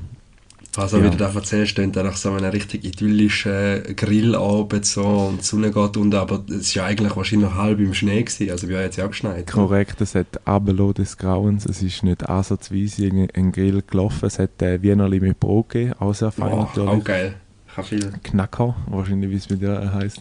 Also, 0.75 0.96
Ja. 0.96 1.04
wie 1.04 1.11
du 1.11 1.16
da 1.18 1.30
erzählst, 1.30 1.75
klingt 1.75 1.96
nach 1.96 2.16
so 2.16 2.32
einem 2.32 2.50
richtig 2.50 2.82
idyllischen 2.84 3.82
Grillabend 3.94 4.87
so 4.87 5.04
und 5.04 5.40
die 5.42 5.44
Sonne 5.44 5.70
geht 5.70 5.96
unter, 5.99 6.22
aber 6.22 6.42
es 6.49 6.75
war 6.75 6.84
ja 6.84 6.88
eigentlich 6.88 7.14
wahrscheinlich 7.14 7.50
noch 7.50 7.56
halb 7.56 7.78
im 7.78 7.92
Schnee 7.92 8.22
gewesen, 8.22 8.50
also 8.50 8.68
wir 8.68 8.76
haben 8.78 8.84
jetzt 8.84 8.96
ja 8.96 9.06
geschneit. 9.06 9.46
Korrekt, 9.50 10.00
es 10.00 10.14
hat 10.14 10.46
Abelo 10.46 10.94
des 10.94 11.18
Grauens, 11.18 11.66
es 11.66 11.82
ist 11.82 12.02
nicht 12.04 12.26
ansatzweise 12.26 13.11
ein 13.34 13.52
Grill 13.52 13.82
gelaufen, 13.87 14.25
es 14.25 14.38
hat 14.38 14.62
äh, 14.62 14.80
Wienerli 14.80 15.20
mit 15.20 15.38
Brot 15.38 15.68
gegeben, 15.68 15.92
auch 15.99 16.14
sehr 16.14 16.32
fein 16.32 16.50
Wow, 16.50 16.68
natürlich. 16.75 16.88
auch 16.88 17.04
geil. 17.04 17.34
Viel. 17.82 18.12
Knacker, 18.22 18.76
wahrscheinlich 18.86 19.30
wie 19.30 19.36
es 19.36 19.48
mit 19.48 19.62
dir 19.62 19.92
heißt. 19.94 20.20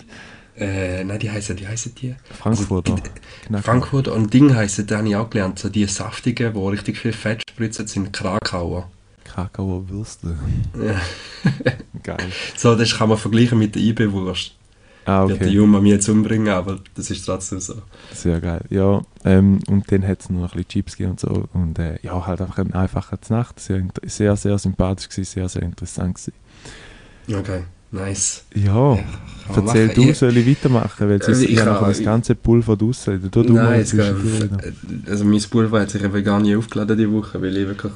Äh, 0.58 1.04
nein, 1.04 1.20
die 1.20 1.32
heißen, 1.32 1.60
wie 1.60 1.68
heißen 1.68 1.96
die? 1.96 2.16
Frankfurter. 2.40 2.96
Also. 3.50 3.62
Frankfurt 3.64 4.08
und 4.08 4.34
Ding 4.34 4.54
heißen, 4.54 4.86
da 4.86 4.98
habe 4.98 5.10
ich 5.10 5.16
auch 5.16 5.30
gelernt, 5.30 5.60
so 5.60 5.70
die 5.70 5.86
saftigen, 5.86 6.54
wo 6.54 6.70
richtig 6.70 6.98
viel 6.98 7.14
Fett 7.14 7.44
spritzen, 7.50 7.88
sind 7.88 8.14
Krakauer. 8.14 8.90
Krakauer 9.24 9.90
Würste. 9.90 10.38
Ja. 10.76 11.02
Geil. 12.04 12.18
So, 12.56 12.76
das 12.76 12.98
kann 12.98 13.10
man 13.10 13.18
vergleichen 13.18 13.58
mit 13.58 13.76
der 13.76 13.82
IB-Wurst. 13.82 14.56
Ah, 15.06 15.28
Wird 15.28 15.42
die 15.42 15.46
okay. 15.46 15.54
Juma 15.56 15.80
mir 15.80 15.96
jetzt 15.96 16.08
umbringen, 16.10 16.50
aber 16.50 16.80
das 16.96 17.10
ist 17.10 17.26
trotzdem 17.26 17.60
so. 17.60 17.82
Sehr 18.14 18.40
geil. 18.40 18.62
Ja, 18.70 19.02
ähm, 19.26 19.60
und 19.68 19.92
dann 19.92 20.08
hat 20.08 20.22
es 20.22 20.30
noch 20.30 20.42
ein 20.42 20.48
bisschen 20.50 20.68
Chips 20.68 20.96
gegeben 20.96 21.12
und 21.12 21.20
so. 21.20 21.46
Und 21.54 21.80
äh, 21.80 21.98
ja, 22.04 22.26
halt 22.28 22.40
einfach 22.40 22.60
eine 22.60 22.76
einfache 22.76 23.18
Nacht. 23.30 23.60
Sehr, 23.60 23.84
sehr, 24.04 24.36
sehr 24.36 24.60
sympathisch 24.60 25.10
gewesen, 25.10 25.32
sehr, 25.32 25.50
sehr 25.50 25.64
interessant 25.64 26.16
gewesen. 26.16 26.34
Okay, 27.34 27.62
nice. 27.92 28.44
Ja, 28.56 28.72
man 28.74 29.68
erzähl 29.68 29.88
machen. 29.88 29.96
du, 30.04 30.10
Ich- 30.10 30.18
soll 30.18 30.38
ich 30.38 30.48
weitermachen? 30.48 31.10
Weil 31.10 31.22
sonst 31.22 31.38
Also 31.40 31.48
ich 31.50 31.60
habe 31.60 31.86
das 31.88 32.04
ganze 32.04 32.36
Pulver 32.36 32.76
draussen. 32.78 33.30
Du, 33.32 33.44
du 33.44 33.54
Nein, 33.54 33.86
zwischendurch 33.86 34.50
noch. 34.52 34.60
also 35.10 35.26
mein 35.26 35.42
Pulver 35.42 35.82
hat 35.82 35.90
sich 35.92 36.04
eben 36.04 36.24
gar 36.24 36.40
nicht 36.40 36.56
aufgeladen 36.56 36.98
die 36.98 37.12
Woche, 37.12 37.42
weil 37.42 37.56
ich 37.58 37.68
wirklich 37.68 37.92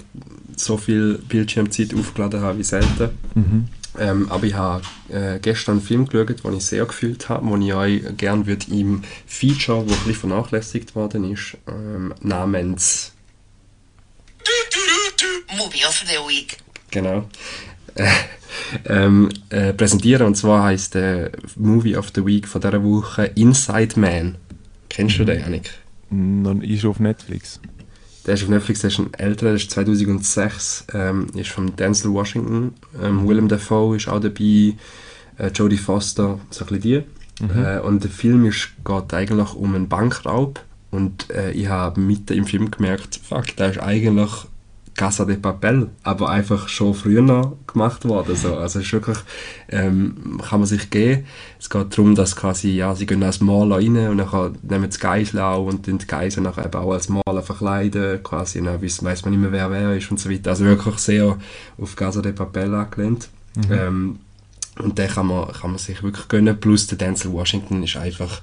so 0.56 0.78
viel 0.78 1.20
Bildschirmzeit 1.28 1.94
aufgeladen 1.94 2.42
habe 2.42 2.58
wie 2.60 2.64
selten. 2.64 3.10
Mhm. 3.36 3.66
Ähm, 3.98 4.30
aber 4.30 4.46
ich 4.46 4.54
habe 4.54 4.84
äh, 5.10 5.40
gestern 5.40 5.78
einen 5.78 5.82
Film 5.82 6.06
geschaut, 6.06 6.44
den 6.44 6.54
ich 6.54 6.66
sehr 6.66 6.86
gefühlt 6.86 7.30
habe, 7.30 7.48
den 7.50 7.62
ich 7.62 7.74
euch 7.74 8.02
gerne 8.18 8.46
würde 8.46 8.66
im 8.72 9.02
Feature, 9.26 9.80
wo 9.88 9.92
ein 9.94 9.98
bisschen 10.06 10.16
vernachlässigt 10.16 10.96
worden 10.96 11.32
ist, 11.32 11.56
ähm, 11.68 12.14
namens, 12.22 13.14
Movie 15.58 15.86
of 15.88 16.04
the 16.08 16.18
Week. 16.28 16.58
genau, 16.92 17.28
äh, 17.96 18.06
ähm, 18.86 19.30
äh, 19.50 19.74
präsentieren. 19.74 20.28
Und 20.28 20.36
zwar 20.36 20.64
heißt 20.64 20.96
der 20.96 21.32
Movie 21.56 21.96
of 21.96 22.12
the 22.16 22.26
Week 22.26 22.48
von 22.48 22.62
dieser 22.62 22.84
Woche 22.84 23.26
Inside 23.36 24.00
Man. 24.00 24.36
Kennst 24.90 25.20
du 25.20 25.26
den, 25.26 25.42
Janik? 25.42 25.72
Noch 26.10 26.62
ist 26.62 26.86
auf 26.86 27.00
Netflix. 27.00 27.60
Der 28.26 28.34
ist 28.34 28.44
auf 28.44 28.50
Netflix, 28.50 28.82
der 28.82 28.90
ist 28.90 29.00
ein 29.00 29.14
älterer, 29.14 29.50
der 29.50 29.58
ist 29.58 29.70
2006, 29.72 30.88
ähm, 30.94 31.28
ist 31.36 31.52
von 31.52 31.76
Denzel 31.76 32.12
Washington, 32.12 32.74
ähm, 33.02 33.28
Willem 33.28 33.48
Dafoe 33.48 33.98
ist 33.98 34.08
auch 34.08 34.20
dabei, 34.20 34.74
äh, 35.38 35.48
Jodie 35.54 35.78
Foster, 35.78 36.40
so 36.50 36.66
ein 36.66 36.68
bisschen 36.68 36.82
die. 36.82 37.04
Äh, 37.54 37.80
und 37.82 38.04
der 38.04 38.12
Film 38.12 38.46
ist, 38.46 38.70
geht 38.84 39.14
eigentlich 39.14 39.54
um 39.54 39.76
einen 39.76 39.90
Bankraub 39.90 40.62
und 40.90 41.30
äh, 41.30 41.52
ich 41.52 41.68
habe 41.68 42.00
mitten 42.00 42.34
im 42.34 42.46
Film 42.46 42.72
gemerkt, 42.72 43.20
fuck, 43.22 43.56
der 43.58 43.72
ist 43.72 43.80
eigentlich 43.80 44.32
Casa 44.96 45.26
de 45.26 45.36
Papel, 45.36 45.90
aber 46.04 46.30
einfach 46.30 46.70
schon 46.70 46.94
früher 46.94 47.54
gemacht 47.68 48.06
worden. 48.06 48.36
So. 48.36 48.56
Also 48.56 48.80
es 48.80 48.86
ist 48.86 48.94
wirklich, 48.94 49.18
ähm, 49.70 50.42
kann 50.48 50.62
man 50.62 50.68
sich 50.68 50.90
geben. 50.90 51.26
Es 51.60 51.70
geht 51.70 51.98
darum, 51.98 52.16
dass 52.16 52.36
quasi, 52.36 52.70
ja, 52.70 52.96
sie 52.96 53.06
gehen 53.06 53.22
als 53.24 53.42
Maler 53.42 53.78
rein 53.78 53.98
und 54.08 54.18
dann 54.18 54.58
nehmen 54.62 54.90
sie 54.90 55.00
Geisel 55.00 55.42
auch 55.42 55.66
und 55.66 55.86
den 55.88 55.98
Geisel 55.98 56.44
nachher 56.44 56.66
eben 56.66 56.76
auch 56.76 56.94
als 56.94 57.10
Maler 57.10 57.44
verkleiden, 57.44 58.24
quasi, 58.24 58.64
dann 58.64 58.82
weiss, 58.82 59.04
weiss 59.04 59.24
man 59.26 59.32
nicht 59.32 59.42
mehr, 59.42 59.52
wer 59.52 59.70
wer 59.70 59.96
ist 59.98 60.10
und 60.12 60.20
so 60.20 60.30
weiter. 60.30 60.52
Also 60.52 60.64
wirklich 60.64 60.98
sehr 61.00 61.38
auf 61.78 61.96
Casa 61.96 62.22
de 62.22 62.32
Papel 62.32 62.74
angelehnt. 62.74 63.30
Ähm, 63.70 64.20
und 64.78 64.98
den 64.98 65.10
kann 65.10 65.28
man, 65.28 65.52
kann 65.54 65.72
man 65.72 65.80
sich 65.80 66.04
wirklich 66.04 66.28
gönnen. 66.28 66.60
Plus 66.60 66.88
der 66.88 66.98
Denzel 66.98 67.32
Washington 67.32 67.84
ist 67.84 67.96
einfach, 67.96 68.42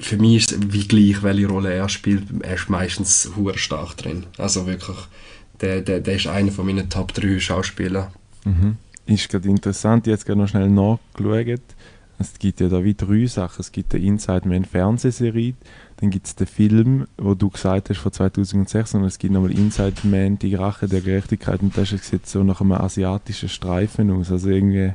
für 0.00 0.16
mich 0.16 0.36
ist 0.36 0.52
es 0.52 0.72
wie 0.72 0.86
gleich, 0.86 1.22
welche 1.22 1.48
Rolle 1.48 1.72
er 1.72 1.88
spielt. 1.88 2.24
Er 2.42 2.54
ist 2.54 2.70
meistens 2.70 3.30
hure 3.36 3.58
stark 3.58 3.96
drin. 3.96 4.26
Also 4.36 4.66
wirklich, 4.66 4.96
der, 5.60 5.80
der, 5.82 6.00
der 6.00 6.16
ist 6.16 6.26
einer 6.26 6.52
von 6.52 6.66
meinen 6.66 6.88
Top 6.88 7.12
3 7.14 7.38
Schauspieler. 7.40 8.12
Mhm. 8.44 8.76
Ist 9.06 9.28
gerade 9.28 9.48
interessant, 9.48 10.06
jetzt 10.06 10.26
gerade 10.26 10.40
noch 10.40 10.48
schnell 10.48 10.68
nachgeschaut. 10.68 11.60
Es 12.20 12.36
gibt 12.38 12.60
ja 12.60 12.68
da 12.68 12.82
wie 12.82 12.94
drei 12.94 13.26
Sachen. 13.26 13.60
Es 13.60 13.70
gibt 13.70 13.94
eine 13.94 14.04
Inside 14.04 14.48
Man 14.48 14.64
Fernsehserie, 14.64 15.54
dann 15.98 16.10
gibt 16.10 16.26
es 16.26 16.34
den 16.34 16.48
Film, 16.48 17.06
wo 17.16 17.34
du 17.34 17.48
gesagt 17.48 17.90
hast, 17.90 17.98
von 17.98 18.12
2006, 18.12 18.94
und 18.94 19.04
es 19.04 19.18
gibt 19.18 19.32
nochmal 19.32 19.52
Inside 19.52 20.06
Man, 20.06 20.38
die 20.38 20.54
Rache 20.56 20.88
der 20.88 21.00
Gerechtigkeit, 21.00 21.62
und 21.62 21.76
das 21.76 21.90
sieht 21.90 22.26
so 22.26 22.42
nach 22.42 22.60
einem 22.60 22.72
asiatischen 22.72 23.48
Streifen 23.48 24.10
aus. 24.10 24.32
Also 24.32 24.50
irgendwie 24.50 24.92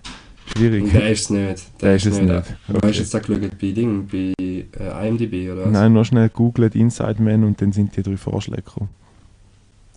schwierig. 0.56 0.92
Der 0.92 1.10
ist 1.12 1.22
es 1.22 1.30
nicht. 1.30 1.82
Der 1.82 1.96
ist 1.96 2.06
es 2.06 2.20
nicht. 2.20 2.30
Du 2.68 2.76
Okay. 2.78 2.88
hast 2.90 2.98
jetzt 3.00 3.14
da 3.14 3.20
geschaut 3.20 3.42
bei 3.62 3.72
Ding, 3.72 4.08
bei 4.12 4.34
äh, 4.40 5.08
IMDb 5.08 5.52
oder 5.52 5.66
was? 5.66 5.72
Nein, 5.72 5.94
noch 5.94 6.04
schnell 6.06 6.30
googelt 6.30 6.76
Inside 6.76 7.22
Man 7.22 7.44
und 7.44 7.62
dann 7.62 7.72
sind 7.72 7.96
die 7.96 8.04
drei 8.04 8.18
Vorschläge 8.18 8.62
gekommen. 8.64 8.90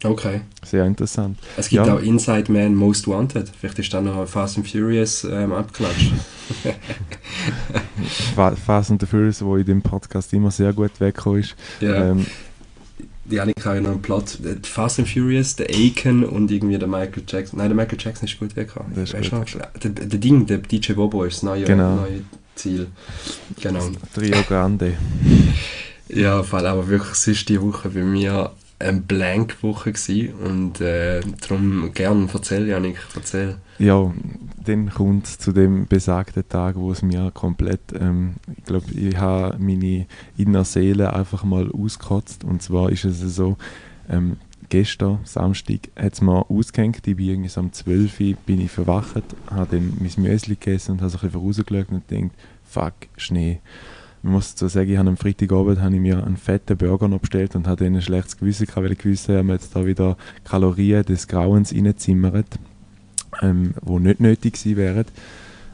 Okay. 0.04 0.42
Sehr 0.62 0.84
interessant. 0.84 1.38
Es 1.56 1.70
gibt 1.70 1.86
Ja. 1.86 1.94
auch 1.94 2.00
Inside 2.02 2.52
Man 2.52 2.74
Most 2.74 3.08
Wanted. 3.08 3.48
Vielleicht 3.58 3.78
ist 3.78 3.92
da 3.94 4.00
noch 4.02 4.26
Fast 4.28 4.58
and 4.58 4.68
Furious 4.68 5.24
ähm, 5.24 5.52
abgeklatscht. 5.52 6.12
Fa- 8.34 8.54
Fast 8.54 8.90
and 8.90 9.00
the 9.00 9.06
Furious, 9.06 9.42
wo 9.42 9.56
in 9.56 9.64
dem 9.64 9.82
Podcast 9.82 10.32
immer 10.32 10.50
sehr 10.50 10.72
gut 10.72 11.00
weggekommen 11.00 11.40
ist. 11.40 11.56
Ja. 11.80 12.10
Ähm, 12.10 12.26
Die 13.30 13.40
ich 13.56 13.64
noch 13.64 13.72
einen 13.72 14.02
Plot. 14.02 14.38
Fast 14.62 14.98
and 15.00 15.08
Furious, 15.08 15.56
der 15.56 15.68
Aiken 15.70 16.24
und 16.24 16.50
irgendwie 16.50 16.78
der 16.78 16.88
Michael 16.88 17.22
Jackson. 17.26 17.58
Nein, 17.58 17.68
der 17.70 17.76
Michael 17.76 17.98
Jackson 18.00 18.28
ist 18.28 18.38
gut 18.38 18.54
weggekommen. 18.56 18.94
Der 18.94 19.04
der, 19.04 20.06
der 20.06 20.18
Ding, 20.18 20.46
der 20.46 20.58
DJ 20.58 20.92
Bobo 20.92 21.24
ist 21.24 21.36
das 21.36 21.42
neue, 21.42 21.64
Genau. 21.64 21.96
neue 21.96 22.22
Ziel. 22.54 22.86
Genau. 23.60 23.90
Trio 24.14 24.42
Grande. 24.48 24.94
Ja, 26.08 26.44
Fall, 26.44 26.66
aber 26.66 26.86
wirklich, 26.86 27.10
es 27.12 27.26
ist 27.26 27.48
die 27.48 27.60
Woche 27.60 27.88
bei 27.88 28.04
mir 28.04 28.52
eine 28.78 29.00
Blank-Woche 29.00 29.92
gewesen 29.92 30.34
und 30.34 30.80
äh, 30.80 31.20
darum 31.40 31.90
gern 31.94 32.30
erzähl, 32.32 32.68
Janik, 32.68 32.98
erzähl. 33.16 33.56
Ja, 33.78 34.12
dann 34.68 34.90
kommt 34.90 35.26
zu 35.26 35.52
dem 35.52 35.86
besagten 35.86 36.48
Tag, 36.48 36.76
wo 36.76 36.90
es 36.92 37.02
mir 37.02 37.30
komplett, 37.32 37.80
ähm, 37.98 38.34
ich 38.56 38.64
glaube, 38.64 38.90
ich 38.92 39.16
habe 39.16 39.56
meine 39.58 40.06
innere 40.36 40.64
Seele 40.64 41.12
einfach 41.12 41.44
mal 41.44 41.70
ausgekotzt. 41.70 42.44
Und 42.44 42.62
zwar 42.62 42.90
ist 42.90 43.04
es 43.04 43.20
so, 43.20 43.56
ähm, 44.08 44.36
gestern, 44.68 45.20
Samstag, 45.24 45.88
hat 45.96 46.14
es 46.14 46.20
mir 46.20 46.50
ausgehängt. 46.50 47.06
Ich 47.06 47.16
bin 47.16 47.28
irgendwie 47.28 47.48
so 47.48 47.60
um 47.60 47.72
12 47.72 48.20
Uhr 48.20 48.34
bin 48.46 48.60
ich 48.60 48.70
verwacht, 48.70 49.22
habe 49.50 49.76
dann 49.76 49.92
mein 49.98 50.24
Müsli 50.24 50.56
gegessen 50.56 50.92
und 50.92 51.00
habe 51.00 51.10
so 51.10 51.18
ein 51.18 51.30
bisschen 51.30 51.40
rausgeschaut 51.40 51.90
und 51.90 52.08
gedacht, 52.08 52.30
fuck, 52.64 52.94
Schnee. 53.16 53.60
Ich 54.22 54.28
muss 54.28 54.54
dazu 54.54 54.66
sagen, 54.66 54.90
ich 54.90 54.98
habe 54.98 55.08
am 55.08 55.16
Freitagabend 55.16 55.80
habe 55.80 55.94
ich 55.94 56.00
mir 56.00 56.24
einen 56.24 56.36
fetten 56.36 56.76
Burger 56.76 57.06
noch 57.06 57.20
bestellt 57.20 57.54
und 57.54 57.68
hatte 57.68 57.84
dann 57.84 57.94
ein 57.94 58.02
schlechtes 58.02 58.36
Gewissen 58.36 58.66
weil 58.74 58.92
ich 58.92 58.98
gewusst 58.98 59.28
habe, 59.28 59.52
jetzt 59.52 59.76
da 59.76 59.86
wieder 59.86 60.16
Kalorien 60.42 61.04
des 61.04 61.28
Grauens 61.28 61.72
reinzimmert 61.72 62.58
ähm, 63.42 63.74
wo 63.82 63.98
nicht 63.98 64.20
nötig 64.20 64.54
gewesen 64.54 64.76
wären. 64.76 65.06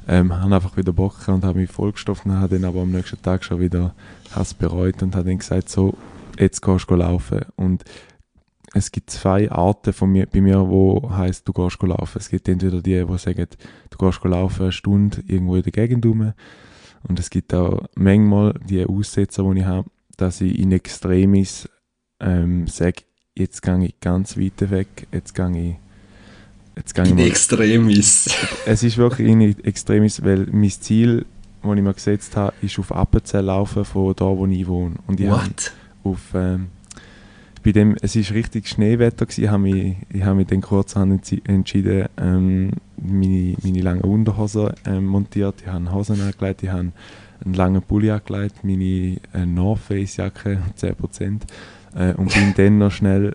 Ähm, 0.08 0.32
habe 0.34 0.54
einfach 0.54 0.76
wieder 0.76 0.92
Bock 0.92 1.20
gehabt 1.20 1.28
und 1.28 1.44
habe 1.44 1.60
mich 1.60 1.70
vollgestopft 1.70 2.26
und 2.26 2.32
habe 2.32 2.58
dann 2.58 2.64
aber 2.64 2.82
am 2.82 2.90
nächsten 2.90 3.22
Tag 3.22 3.44
schon 3.44 3.60
wieder 3.60 3.94
Hass 4.32 4.52
bereut 4.52 5.02
und 5.02 5.14
habe 5.14 5.28
dann 5.28 5.38
gesagt, 5.38 5.68
so, 5.68 5.96
jetzt 6.38 6.60
gehst 6.60 6.90
du 6.90 6.96
laufen. 6.96 7.42
Und 7.56 7.84
es 8.74 8.90
gibt 8.90 9.10
zwei 9.10 9.50
Arten 9.50 9.92
von 9.92 10.10
mir, 10.10 10.26
bei 10.26 10.40
mir, 10.40 10.68
wo 10.68 11.10
heißt 11.10 11.46
du 11.46 11.52
gehst 11.52 11.82
laufen. 11.82 12.18
Es 12.18 12.30
gibt 12.30 12.48
entweder 12.48 12.80
die, 12.80 13.04
die 13.04 13.18
sagen, 13.18 13.46
du 13.90 13.98
gehst 13.98 14.24
laufen 14.24 14.62
eine 14.62 14.72
Stunde 14.72 15.22
irgendwo 15.26 15.56
in 15.56 15.62
der 15.62 15.72
Gegend 15.72 16.04
rum. 16.06 16.32
Und 17.06 17.18
es 17.18 17.30
gibt 17.30 17.52
auch 17.54 17.86
manchmal 17.94 18.54
die 18.68 18.84
Aussetzer, 18.84 19.42
die 19.52 19.60
ich 19.60 19.66
habe, 19.66 19.88
dass 20.16 20.40
ich 20.40 20.58
in 20.58 20.72
Extremis 20.72 21.68
ähm, 22.20 22.66
sage, 22.66 23.02
jetzt 23.36 23.62
gehe 23.62 23.84
ich 23.84 24.00
ganz 24.00 24.36
weit 24.36 24.70
weg, 24.70 25.06
jetzt 25.12 25.34
gehe 25.34 25.50
ich 25.58 25.76
jetzt 26.76 26.96
In 26.98 27.16
mal 27.16 27.26
Extremis. 27.26 28.34
es 28.66 28.82
ist 28.82 28.96
wirklich 28.96 29.28
in 29.28 29.40
Extremis, 29.64 30.22
weil 30.24 30.46
mein 30.50 30.70
Ziel, 30.70 31.26
das 31.62 31.76
ich 31.76 31.82
mir 31.82 31.94
gesetzt 31.94 32.36
habe, 32.36 32.54
ist 32.62 32.78
auf 32.78 32.92
Appenzell 32.92 33.44
laufen, 33.44 33.84
von 33.84 34.14
da, 34.16 34.24
wo 34.24 34.46
ich 34.46 34.66
wohne. 34.66 34.96
Und 35.06 35.20
ich 35.20 35.28
What? 35.28 35.72
auf, 36.04 36.20
ähm, 36.34 36.68
bei 37.62 37.72
dem, 37.72 37.96
es 38.02 38.16
ist 38.16 38.32
richtig 38.32 38.68
Schneewetter 38.68 39.26
gewesen, 39.26 39.44
ich 39.44 39.50
habe 39.50 39.62
mich, 39.62 39.96
ich 40.12 40.22
habe 40.22 40.36
mich 40.36 40.48
dann 40.48 40.60
kurzerhand 40.60 41.32
entschieden, 41.44 42.08
ähm, 42.16 42.70
meine, 42.96 43.54
meine 43.62 43.80
langen 43.80 44.02
Unterhosen 44.02 44.70
ähm, 44.84 45.06
montiert, 45.06 45.56
ich 45.62 45.68
habe 45.68 45.92
Hosen 45.92 46.20
angelegt, 46.20 46.62
ich 46.64 46.70
habe 46.70 46.92
einen 47.44 47.54
langen 47.54 47.82
Pulli 47.82 48.10
angelegt, 48.10 48.64
meine 48.64 49.18
äh, 49.32 49.46
North 49.46 49.80
Face 49.80 50.16
Jacke, 50.16 50.58
10%, 50.80 51.40
äh, 51.94 52.14
und 52.14 52.32
bin 52.34 52.54
dann 52.56 52.78
noch 52.78 52.90
schnell 52.90 53.34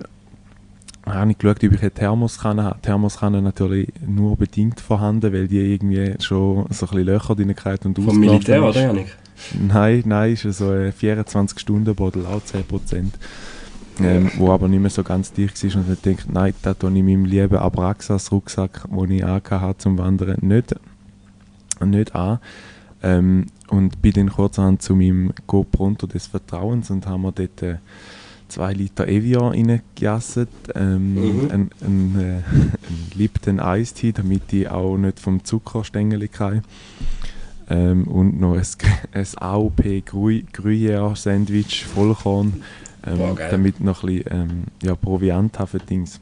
habe 1.13 1.32
ich 1.32 1.38
geschaut, 1.38 1.63
ob 1.63 1.74
ich 1.74 1.82
eine 1.82 1.91
Thermoskanne 1.91 2.63
habe. 2.63 2.82
Thermoskanne 2.82 3.41
natürlich 3.41 3.89
nur 4.06 4.38
bedingt 4.38 4.80
vorhanden, 4.80 5.34
weil 5.34 5.48
die 5.48 5.60
irgendwie 5.74 6.15
schon 6.20 6.65
so 6.70 6.86
ein 6.86 6.89
bisschen 6.89 7.04
Löcher 7.04 7.36
gehabt 7.36 7.86
und 7.86 8.00
Vom 8.00 8.20
Militär, 8.20 8.58
ist. 8.58 8.63
oder 8.63 8.82
Janik? 8.82 9.17
Nein, 9.67 10.04
nein, 10.06 10.34
ist 10.34 10.43
so 10.43 10.70
ein 10.70 10.91
24-Stunden-Bodel, 10.91 12.26
auch 12.26 12.41
10%. 12.41 13.12
Ähm, 14.00 14.30
wo 14.38 14.52
aber 14.52 14.67
nicht 14.67 14.80
mehr 14.80 14.91
so 14.91 15.02
ganz 15.02 15.34
dicht 15.34 15.63
war 15.63 15.82
und 15.82 15.91
ich 15.91 16.02
denke, 16.02 16.24
nein, 16.32 16.54
da 16.62 16.76
tue 16.76 16.91
ich 16.96 17.04
meinem 17.04 17.26
lieben 17.26 17.58
Abraxas-Rucksack, 17.58 18.86
den 18.91 19.12
ich 19.12 19.26
angehabt 19.26 19.82
zum 19.82 19.98
Wandern, 19.98 20.38
nicht, 20.41 20.76
nicht 21.84 22.13
an. 22.13 22.39
Ähm, 23.02 23.48
und 23.70 24.02
bin 24.02 24.13
dann 24.13 24.30
kurzerhand 24.30 24.84
zu 24.84 24.96
meinem 24.96 25.34
GoPronto 25.48 26.06
des 26.06 26.28
Vertrauens 26.28 26.91
und 26.91 27.08
haben 27.08 27.24
mir 27.24 27.32
dort 27.32 27.62
äh, 27.63 27.78
zwei 28.48 28.74
Liter 28.74 29.08
Evian 29.08 29.52
reingejasset, 29.52 30.50
ähm, 30.76 31.44
Mhm. 31.44 31.52
ein, 31.52 31.70
ein, 31.82 32.20
äh, 32.20 32.38
ein 32.90 33.12
Lipton 33.16 33.60
Tea, 33.94 34.12
damit 34.12 34.52
ich 34.54 34.70
auch 34.70 34.98
nicht 34.98 35.20
vom 35.20 35.44
Zuckerstängel 35.44 36.28
kriege. 36.28 36.62
Ähm, 37.70 38.06
und 38.06 38.40
noch 38.40 38.56
ein, 38.56 38.64
ein 39.12 39.26
AOP 39.36 39.82
Gruyère 40.08 41.16
Sandwich 41.16 41.86
Vollkorn, 41.86 42.64
ähm, 43.06 43.18
Boah, 43.18 43.36
damit 43.52 43.82
noch 43.82 44.04
ein 44.04 44.24
bisschen 44.24 44.32
ähm, 44.32 44.64
ja, 44.82 44.96
Proviant 44.96 45.60
habe 45.60 45.80
Dings. 45.80 46.20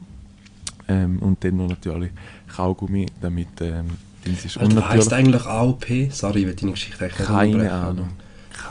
Ähm, 0.88 1.18
und 1.20 1.42
dann 1.44 1.56
noch 1.56 1.68
natürlich 1.68 2.10
Kaugummi, 2.54 3.06
damit 3.20 3.48
ähm, 3.60 3.86
Dings 4.24 4.44
ist. 4.44 4.56
Und 4.56 4.74
Was 4.76 4.88
heisst 4.88 5.12
eigentlich 5.12 5.44
AOP? 5.44 5.84
Sorry, 6.10 6.40
ich 6.40 6.46
will 6.46 6.54
deine 6.54 6.72
Geschichte 6.72 7.04
eigentlich 7.04 7.26
keine 7.26 7.72
Ahnung. 7.72 8.08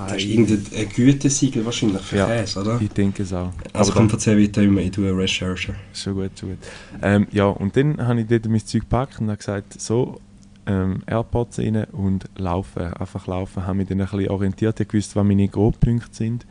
Das 0.08 0.18
ist 0.18 0.26
irgendein 0.26 0.90
Gütesiegel 0.90 1.66
wahrscheinlich 1.66 2.02
für 2.02 2.18
Ja. 2.18 2.28
Käse, 2.28 2.60
oder? 2.62 2.80
ich 2.82 2.90
denke 2.90 3.24
es 3.24 3.34
auch. 3.34 3.52
Also 3.74 3.92
Aber 3.92 4.02
komm, 4.02 4.10
erzähl 4.12 4.42
weiter, 4.42 4.62
ich 4.62 4.92
tue 4.92 5.10
eine 5.10 5.18
Recherche. 5.18 5.76
Schon 5.94 6.14
gut, 6.16 6.32
schon 6.40 6.50
gut. 6.50 6.58
Ähm, 7.02 7.28
ja, 7.32 7.46
und 7.46 7.76
dann 7.76 8.06
habe 8.06 8.22
ich 8.22 8.28
dort 8.28 8.48
mein 8.48 8.66
Zeug 8.66 8.82
gepackt 8.82 9.20
und 9.20 9.28
habe 9.28 9.38
gesagt, 9.38 9.80
so, 9.80 10.20
ähm, 10.68 11.04
Airpods 11.06 11.60
rein 11.60 11.86
und 11.92 12.26
laufen, 12.38 12.94
einfach 12.94 13.28
laufen. 13.28 13.66
Habe 13.66 13.78
mich 13.78 13.88
dann 13.88 14.02
ein 14.02 14.08
bisschen 14.08 14.30
orientiert, 14.30 14.80
ich 14.80 14.88
gewusst, 14.88 15.16
was 15.16 15.26
meine 15.26 15.48
Grobpunkte 15.48 16.10
sind. 16.16 16.46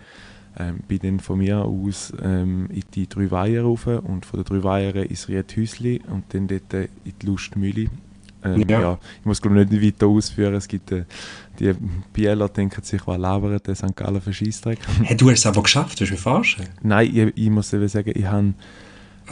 Ähm, 0.56 0.78
bin 0.86 1.00
dann 1.02 1.20
von 1.20 1.38
mir 1.38 1.64
aus 1.64 2.12
ähm, 2.22 2.68
in 2.70 2.84
die 2.94 3.08
drei 3.08 3.28
Weiher 3.30 3.62
rauf 3.62 3.86
und 3.86 4.24
von 4.24 4.38
den 4.40 4.44
drei 4.44 4.62
Weiher 4.62 5.10
ins 5.10 5.28
Riethäusli 5.28 6.00
und 6.08 6.24
dann 6.32 6.46
dort 6.46 6.72
in 6.72 6.88
die 7.20 7.26
Lustmühle. 7.26 7.86
Ähm, 8.44 8.64
Ja. 8.68 8.80
ja. 8.80 8.98
ich 9.20 9.26
muss 9.26 9.40
glaube 9.40 9.64
nicht 9.64 9.82
weiter 9.82 10.06
ausführen, 10.06 10.54
es 10.54 10.68
gibt 10.68 10.92
äh, 10.92 11.04
die 11.58 11.72
Bieler 12.12 12.48
denken 12.48 12.82
sich, 12.82 13.06
was 13.06 13.18
labern 13.18 13.58
der 13.64 13.74
St. 13.74 13.94
Gallen 13.94 14.20
für 14.20 14.32
Scheissdreck. 14.32 14.78
Hey, 15.02 15.16
du 15.16 15.30
hast 15.30 15.38
es 15.40 15.46
aber 15.46 15.62
geschafft, 15.62 16.00
willst 16.00 16.10
du 16.10 16.14
mich 16.14 16.20
verarschen? 16.22 16.66
Nein, 16.82 17.10
ich, 17.12 17.44
ich 17.44 17.50
muss 17.50 17.72
eben 17.72 17.88
sagen, 17.88 18.12
ich 18.14 18.26
habe 18.26 18.54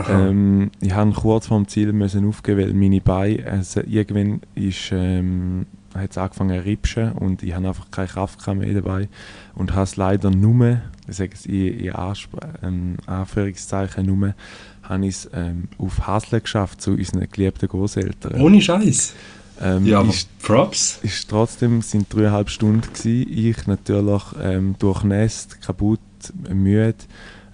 ähm, 0.09 0.71
ich 0.81 0.93
habe 0.93 1.13
kurz 1.13 1.49
vor 1.49 1.59
dem 1.59 1.69
Ziel 1.69 1.93
müssen 1.93 2.27
aufgeben, 2.27 2.61
weil 2.61 2.73
meine 2.73 3.01
Beine, 3.01 3.47
also 3.47 3.81
irgendwann 3.87 4.41
ist, 4.55 4.91
ähm, 4.93 5.67
hat 5.95 6.11
es 6.11 6.19
angefangen 6.19 6.59
zu 6.59 6.65
ripschen 6.65 7.13
und 7.13 7.43
ich 7.43 7.55
habe 7.55 7.69
einfach 7.69 7.91
keine 7.91 8.09
Kraft 8.09 8.47
mehr 8.55 8.75
dabei 8.75 9.09
und 9.55 9.73
habe 9.73 9.85
es 9.85 9.97
leider 9.97 10.31
nur, 10.31 10.81
ich 11.09 11.17
sage 11.17 11.33
es 11.35 11.47
in, 11.47 11.79
in 11.81 11.93
ähm, 12.63 12.97
Anführungszeichen 13.07 14.07
nur, 14.07 14.35
habe 14.83 15.07
ich 15.07 15.15
es 15.15 15.31
ähm, 15.35 15.69
auf 15.79 16.07
Hasle 16.07 16.41
geschafft 16.41 16.81
zu 16.83 16.93
unseren 16.93 17.29
geliebten 17.31 17.69
Großeltern. 17.69 18.41
Ohne 18.41 18.61
Scheiß. 18.61 19.15
Ähm, 19.61 19.87
Ja, 19.87 20.03
ist, 20.03 20.29
Props. 20.41 20.99
ist 21.03 21.29
trotzdem 21.29 21.83
sind 21.83 22.13
dreieinhalb 22.13 22.51
Stunden 22.51 22.83
gewesen. 22.93 23.27
Ich 23.31 23.67
natürlich 23.67 24.23
ähm, 24.43 24.75
durchnässt, 24.79 25.61
kaputt, 25.63 26.01
müde, 26.49 26.95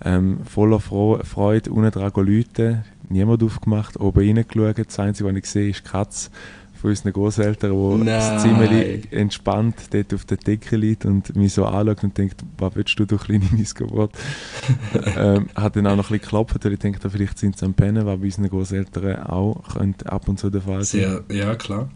ähm, 0.04 0.38
voller 0.44 0.80
Fro 0.80 1.18
Freude, 1.24 1.70
unten 1.70 1.90
dran 1.90 2.12
läuten, 2.14 2.84
niemand 3.08 3.42
aufgemacht, 3.42 3.98
oben 3.98 4.20
reingeschaut. 4.20 4.86
Das 4.86 4.98
Einzige, 4.98 5.28
was 5.28 5.36
ich 5.36 5.46
sehe, 5.46 5.70
ist 5.70 5.84
die 5.84 5.90
Katze 5.90 6.30
von 6.80 6.90
unseren 6.90 7.12
Großeltern, 7.12 7.72
die 7.72 8.04
das 8.06 8.30
Nein. 8.30 8.38
ziemlich 8.38 9.12
entspannt 9.12 9.74
dort 9.90 10.14
auf 10.14 10.24
der 10.24 10.36
Decke 10.36 10.76
liegt 10.76 11.04
und 11.04 11.34
mich 11.34 11.52
so 11.52 11.64
anschaut 11.64 12.04
und 12.04 12.16
denkt, 12.16 12.42
was 12.56 12.76
willst 12.76 12.98
du, 12.98 13.04
du 13.04 13.16
kleine 13.16 13.46
Missgeburt? 13.50 14.12
ähm, 15.16 15.48
hat 15.54 15.76
dann 15.76 15.86
auch 15.86 15.96
noch 15.96 16.10
ein 16.10 16.18
bisschen 16.18 16.20
geklopft, 16.20 16.64
weil 16.64 16.72
ich 16.72 16.78
denke, 16.78 17.10
vielleicht 17.10 17.38
sind 17.38 17.58
sie 17.58 17.66
am 17.66 17.74
Pennen, 17.74 18.06
was 18.06 18.18
bei 18.18 18.26
unseren 18.26 18.48
Großeltern 18.48 19.22
auch 19.22 19.62
könnte 19.74 20.10
ab 20.10 20.28
und 20.28 20.38
zu 20.38 20.50
der 20.50 20.62
Fall 20.62 20.84
sein 20.84 21.22
Sehr, 21.28 21.36
ja, 21.36 21.54
klar. 21.56 21.90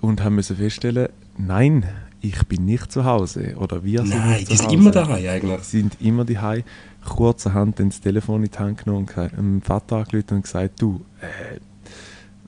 und 0.00 0.22
haben 0.24 0.36
müssen 0.36 0.56
feststellen, 0.56 1.08
nein, 1.36 1.86
ich 2.22 2.46
bin 2.46 2.64
nicht 2.64 2.90
zu 2.92 3.04
Hause 3.04 3.56
oder 3.56 3.82
wir 3.84 3.98
sind 4.00 4.10
Nein, 4.10 4.44
die 4.48 4.56
sind 4.56 4.72
immer 4.72 4.92
daheim 4.92 5.26
eigentlich. 5.26 5.60
Sind 5.62 6.00
immer 6.00 6.24
daheim. 6.24 6.62
Kurzerhand 7.04 7.80
dann 7.80 7.88
das 7.88 8.00
Telefon 8.00 8.44
in 8.44 8.50
die 8.50 8.58
Hand 8.58 8.84
genommen 8.84 9.08
und 9.08 9.36
dem 9.36 9.60
Vater 9.60 9.96
angerufen 9.96 10.36
und 10.36 10.42
gesagt, 10.42 10.80
du, 10.80 11.04
äh, 11.20 11.58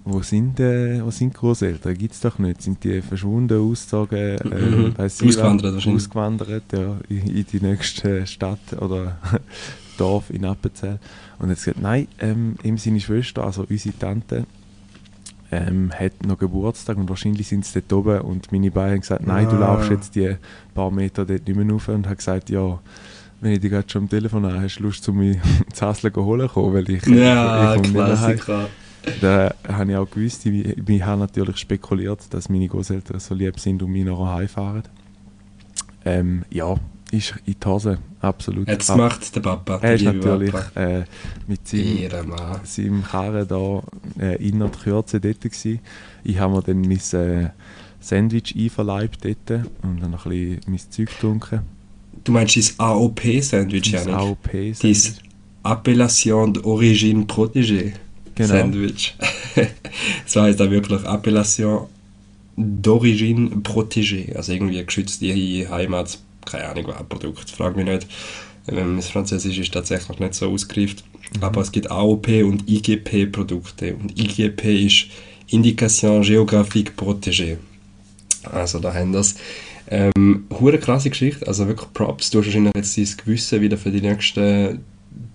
wo 0.05 0.21
sind, 0.23 0.61
äh, 0.61 1.03
wo 1.05 1.11
sind 1.11 1.33
die 1.33 1.39
Großeltern? 1.39 1.95
Gibt 1.97 2.13
es 2.15 2.21
doch 2.21 2.39
nicht. 2.39 2.61
Sind 2.63 2.83
die 2.85 3.01
verschwunden, 3.01 3.59
ausgezogen, 3.71 4.19
äh, 4.19 4.39
Mhm. 4.45 4.87
ich 4.89 4.99
was? 4.99 5.23
Ausgewandert 5.23 5.75
wahrscheinlich. 5.75 6.03
Ausgewandert, 6.03 6.65
ja, 6.73 6.97
in, 7.09 7.27
in 7.37 7.47
die 7.51 7.61
nächste 7.61 8.27
Stadt 8.27 8.59
oder 8.81 9.17
Dorf 9.99 10.31
in 10.31 10.45
Appenzell. 10.45 10.99
Und 11.39 11.47
er 11.49 11.51
hat 11.53 11.57
gesagt, 11.57 11.81
nein, 11.81 12.09
ähm, 12.21 12.57
ihm 12.63 12.77
seine 12.79 13.01
Schwester, 13.01 13.45
also 13.45 13.65
unsere 13.69 13.97
Tante, 13.99 14.45
ähm, 15.53 15.91
hat 15.93 16.27
noch 16.27 16.39
Geburtstag 16.39 16.97
und 16.97 17.09
wahrscheinlich 17.09 17.47
sind 17.49 17.65
sie 17.65 17.81
dort 17.81 17.93
oben 18.07 18.21
und 18.23 18.51
meine 18.51 18.71
Beine 18.71 18.93
haben 18.93 19.01
gesagt, 19.01 19.27
nein, 19.27 19.49
du 19.49 19.57
Ah. 19.57 19.61
laufst 19.61 19.91
jetzt 19.91 20.15
die 20.17 20.37
paar 20.75 20.91
Meter 20.91 21.25
dort 21.25 21.47
nicht 21.47 21.57
mehr 21.57 21.71
rauf 21.71 21.89
und 21.89 22.09
hat 22.09 22.19
gesagt, 22.19 22.51
ja, 22.51 22.79
wenn 23.41 23.53
ich 23.53 23.61
dich 23.61 23.71
gerade 23.71 23.89
schon 23.89 24.03
am 24.03 24.09
Telefon 24.09 24.45
habe, 24.47 24.61
hast 24.61 24.77
du 24.79 24.83
Lust, 24.85 25.05
zu 25.05 25.13
mir 25.13 25.37
zu 25.73 25.87
Hasle 25.87 26.13
holen 26.17 26.49
kommen, 26.49 26.75
weil 26.75 26.91
ich, 26.91 27.07
Ja, 27.07 27.75
ich, 27.75 27.83
ich 27.83 27.93
nicht. 27.93 27.95
Klassiker. 27.95 28.69
Da 29.21 29.55
habe 29.69 29.91
ich 29.93 29.97
auch 29.97 30.11
gewusst, 30.11 30.47
ich, 30.47 30.77
ich 30.89 31.03
habe 31.03 31.21
natürlich 31.21 31.57
spekuliert, 31.59 32.21
dass 32.31 32.49
meine 32.49 32.69
Großeltern 32.69 33.21
so 33.21 33.35
lieb 33.35 33.59
sind 33.61 33.83
und 33.83 33.91
mich 33.93 34.05
nachher 34.05 34.33
heimfahren. 34.35 34.83
Ähm, 36.05 36.45
ja, 36.51 36.75
ist 37.11 37.35
in 37.47 37.55
die 37.63 37.67
Hose, 37.69 37.99
absolut. 38.21 38.69
Jetzt 38.69 38.91
Ab- 38.91 38.99
macht 38.99 39.35
der 39.37 39.41
Papa. 39.41 39.79
er 39.83 39.95
ist 39.95 40.05
natürlich 40.05 40.53
Papa. 40.53 40.81
äh, 40.81 41.05
mit 41.47 41.67
seinem, 41.67 42.33
seinem 42.65 43.03
Karren 43.05 43.47
da 43.49 43.83
äh, 44.21 44.47
in 44.47 44.59
der 44.59 44.69
Kürze 44.69 45.21
dort 45.21 45.41
gewesen. 45.41 45.81
Ich 46.25 46.39
habe 46.39 46.55
mir 46.57 46.63
dann 46.63 46.81
mein 46.83 47.21
äh, 47.21 47.51
Sandwich 48.01 48.55
einverleibt 48.57 49.25
dort 49.25 49.65
und 49.83 50.03
dann 50.03 50.11
noch 50.11 50.27
ein 50.27 50.31
bisschen 50.31 50.61
mein 50.67 50.79
Zeug 50.91 51.09
getrunken. 51.09 51.61
Du 52.25 52.33
meinst 52.33 52.57
das 52.57 52.79
AOP-Sandwich, 52.79 53.93
Das 53.93 54.05
Janik? 54.07 54.15
AOP 54.21 54.51
Dies 54.53 54.79
Sandwich. 55.05 55.21
Appellation 55.63 56.49
d'origine 56.53 57.25
protégée 57.27 57.93
Genau. 58.35 58.49
Sandwich. 58.49 59.15
so 60.27 60.43
heißt 60.43 60.59
da 60.59 60.71
wirklich 60.71 61.05
Appellation 61.05 61.87
d'origine 62.57 63.63
protégée. 63.63 64.35
Also 64.35 64.53
irgendwie 64.53 64.85
geschützte 64.85 65.27
Heimat, 65.27 66.19
keine 66.45 66.69
Ahnung, 66.69 66.87
was 66.89 66.97
ein 66.97 67.09
Produkt, 67.09 67.51
frag 67.51 67.77
mich 67.77 67.87
nicht. 67.87 68.07
Ähm, 68.69 68.97
das 68.97 69.09
Französisch 69.09 69.59
ist 69.59 69.73
tatsächlich 69.73 70.19
nicht 70.19 70.35
so 70.35 70.51
ausgereift. 70.51 71.05
Aber 71.41 71.61
es 71.61 71.73
gibt 71.73 71.91
AOP 71.91 72.29
und 72.45 72.69
IGP-Produkte. 72.69 73.95
Und 73.95 74.19
IGP 74.19 74.87
ist 74.87 75.07
Indication 75.49 76.23
Géographique 76.23 76.93
Protégée. 76.97 77.57
Also 78.45 78.79
da 78.79 78.93
haben 78.95 79.13
das. 79.13 79.35
Ähm, 79.91 80.47
hure 80.51 80.79
krasse 80.79 81.11
Geschichte, 81.11 81.47
also 81.47 81.67
wirklich 81.67 81.93
Props. 81.93 82.31
Du 82.31 82.39
hast 82.39 82.47
wahrscheinlich 82.47 82.73
jetzt 82.75 82.97
dein 82.97 83.25
Gewissen 83.25 83.61
wieder 83.61 83.77
für 83.77 83.91
die 83.91 84.01
nächsten 84.01 84.81